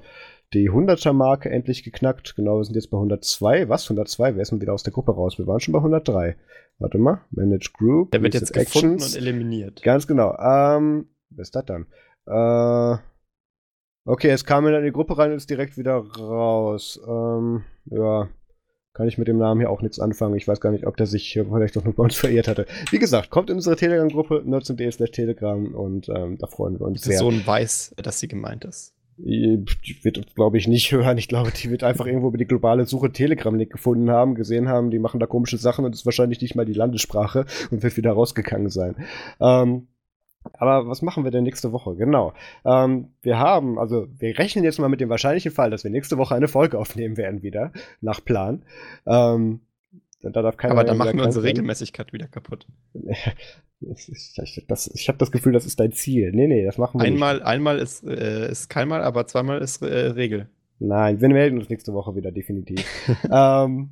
[0.54, 2.36] die 100er-Marke endlich geknackt.
[2.36, 3.70] Genau, wir sind jetzt bei 102.
[3.70, 3.86] Was?
[3.86, 4.36] 102?
[4.36, 5.38] Wer ist denn wieder aus der Gruppe raus?
[5.38, 6.36] Wir waren schon bei 103.
[6.80, 7.22] Warte mal.
[7.32, 8.12] Manage Group.
[8.12, 9.16] Der wird jetzt gefunden Actions.
[9.16, 9.82] und eliminiert.
[9.84, 10.36] Ganz genau.
[10.38, 11.88] Ähm, wer ist das dann?
[12.28, 12.98] Äh,
[14.06, 17.00] okay, es kam in die Gruppe rein und ist direkt wieder raus.
[17.08, 18.30] Ähm, ja.
[18.94, 20.36] Kann ich mit dem Namen hier auch nichts anfangen.
[20.36, 22.66] Ich weiß gar nicht, ob der sich vielleicht doch nur bei uns verirrt hatte.
[22.90, 27.02] Wie gesagt, kommt in unsere Telegram-Gruppe, nerds.de slash Telegram und ähm, da freuen wir uns
[27.02, 27.14] sehr.
[27.14, 28.94] Die Person weiß, dass sie gemeint ist.
[29.18, 29.64] Die
[30.02, 31.18] wird uns, glaube ich, nicht hören.
[31.18, 34.92] Ich glaube, die wird einfach irgendwo über die globale Suche Telegram-Link gefunden haben, gesehen haben,
[34.92, 38.12] die machen da komische Sachen und ist wahrscheinlich nicht mal die Landessprache und wird wieder
[38.12, 38.96] rausgegangen sein.
[39.40, 39.88] Ähm,
[40.54, 41.96] aber was machen wir denn nächste Woche?
[41.96, 42.34] Genau.
[42.66, 46.18] Ähm, wir haben, also wir rechnen jetzt mal mit dem wahrscheinlichen Fall, dass wir nächste
[46.18, 48.64] Woche eine Folge aufnehmen werden wieder, nach Plan.
[49.06, 49.62] Ähm,
[50.22, 52.68] da darf keiner Aber dann machen wir unsere Regelmäßigkeit wieder kaputt.
[53.84, 56.32] Ich, ich, das, ich habe das Gefühl, das ist dein Ziel.
[56.34, 57.46] Nee, nee, das machen wir einmal, nicht.
[57.48, 60.50] Einmal ist, äh, ist keinmal, aber zweimal ist äh, Regel.
[60.78, 62.86] Nein, wir melden uns nächste Woche wieder, definitiv.
[63.32, 63.90] ähm,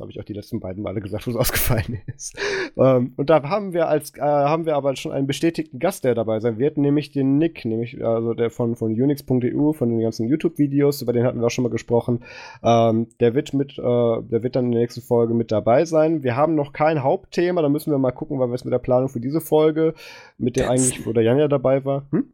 [0.00, 2.36] habe ich auch die letzten beiden Male gesagt, wo es ausgefallen ist.
[2.76, 6.14] Ähm, und da haben wir als äh, haben wir aber schon einen bestätigten Gast, der
[6.14, 10.28] dabei sein wird, nämlich den Nick, nämlich also der von von unix.eu, von den ganzen
[10.28, 12.24] YouTube-Videos, über den hatten wir auch schon mal gesprochen.
[12.62, 16.22] Ähm, der wird mit, äh, der wird dann in der nächsten Folge mit dabei sein.
[16.22, 18.78] Wir haben noch kein Hauptthema, da müssen wir mal gucken, weil wir es mit der
[18.78, 19.94] Planung für diese Folge,
[20.38, 22.06] mit der eigentlich, wo der Jan ja dabei war.
[22.10, 22.32] Hm?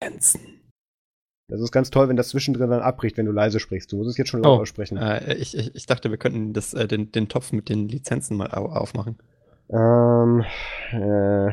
[0.00, 0.40] Benson.
[1.48, 3.90] Das ist ganz toll, wenn das zwischendrin dann abbricht, wenn du leise sprichst.
[3.90, 4.98] Du musst es jetzt schon laut oh, aussprechen.
[4.98, 8.36] Äh, ich, ich, ich, dachte, wir könnten das, äh, den, den Topf mit den Lizenzen
[8.36, 9.16] mal aufmachen.
[9.70, 10.44] Ähm,
[10.92, 11.52] äh,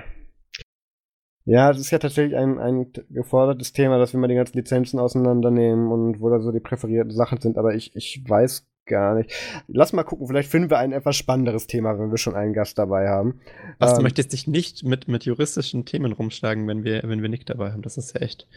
[1.45, 4.99] ja, das ist ja tatsächlich ein, ein gefordertes Thema, dass wir mal die ganzen Lizenzen
[4.99, 9.31] auseinandernehmen und wo da so die präferierten Sachen sind, aber ich, ich weiß gar nicht.
[9.67, 12.77] Lass mal gucken, vielleicht finden wir ein etwas spannenderes Thema, wenn wir schon einen Gast
[12.77, 13.39] dabei haben.
[13.79, 17.29] Was, ähm, du möchtest dich nicht mit, mit juristischen Themen rumschlagen, wenn wir, wenn wir
[17.29, 17.81] Nick dabei haben.
[17.81, 18.47] Das ist ja echt.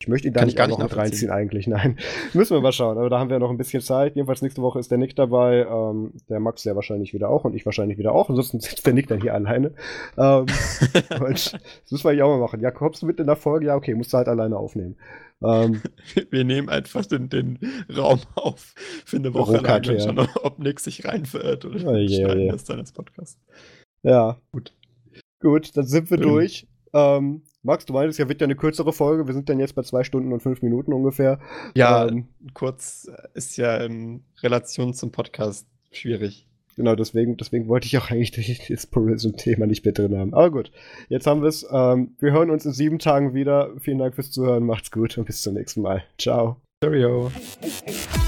[0.00, 1.98] Ich möchte ihn da Kann nicht gar nicht noch mit reinziehen eigentlich, nein.
[2.32, 4.16] Müssen wir mal schauen, aber da haben wir noch ein bisschen Zeit.
[4.16, 7.54] Jedenfalls nächste Woche ist der Nick dabei, ähm, der Max ja wahrscheinlich wieder auch und
[7.54, 8.28] ich wahrscheinlich wieder auch.
[8.28, 9.72] Ansonsten sitzt der Nick dann hier alleine.
[10.16, 10.46] Ähm,
[11.20, 12.60] und das müssen wir ja auch mal machen.
[12.60, 13.66] Ja, kommst du mit in der Folge?
[13.66, 14.96] Ja, okay, musst du halt alleine aufnehmen.
[15.42, 15.82] Ähm,
[16.30, 17.58] wir nehmen einfach den, den
[17.94, 21.96] Raum auf für eine Woche lang und schauen, ob Nick sich rein verirrt oder oh,
[21.96, 23.38] je, schneiden oh, das dann als Podcast.
[24.02, 24.38] Ja.
[24.52, 24.74] Gut.
[25.40, 26.66] Gut, dann sind wir durch.
[26.92, 29.26] Ähm, Max, du meinst, ja, wird ja eine kürzere Folge.
[29.26, 31.40] Wir sind dann jetzt bei zwei Stunden und fünf Minuten ungefähr.
[31.74, 36.46] Ja, ähm, kurz ist ja in Relation zum Podcast schwierig.
[36.76, 40.32] Genau, deswegen, deswegen wollte ich auch eigentlich das Purism-Thema nicht mehr drin haben.
[40.32, 40.70] Aber gut,
[41.08, 41.66] jetzt haben wir es.
[41.70, 43.72] Ähm, wir hören uns in sieben Tagen wieder.
[43.80, 44.64] Vielen Dank fürs Zuhören.
[44.64, 46.04] Macht's gut und bis zum nächsten Mal.
[46.18, 46.56] Ciao.
[46.80, 47.32] Cheerio.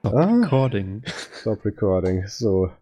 [0.00, 1.04] Stop ah, recording.
[1.32, 2.26] Stop recording.
[2.26, 2.72] So.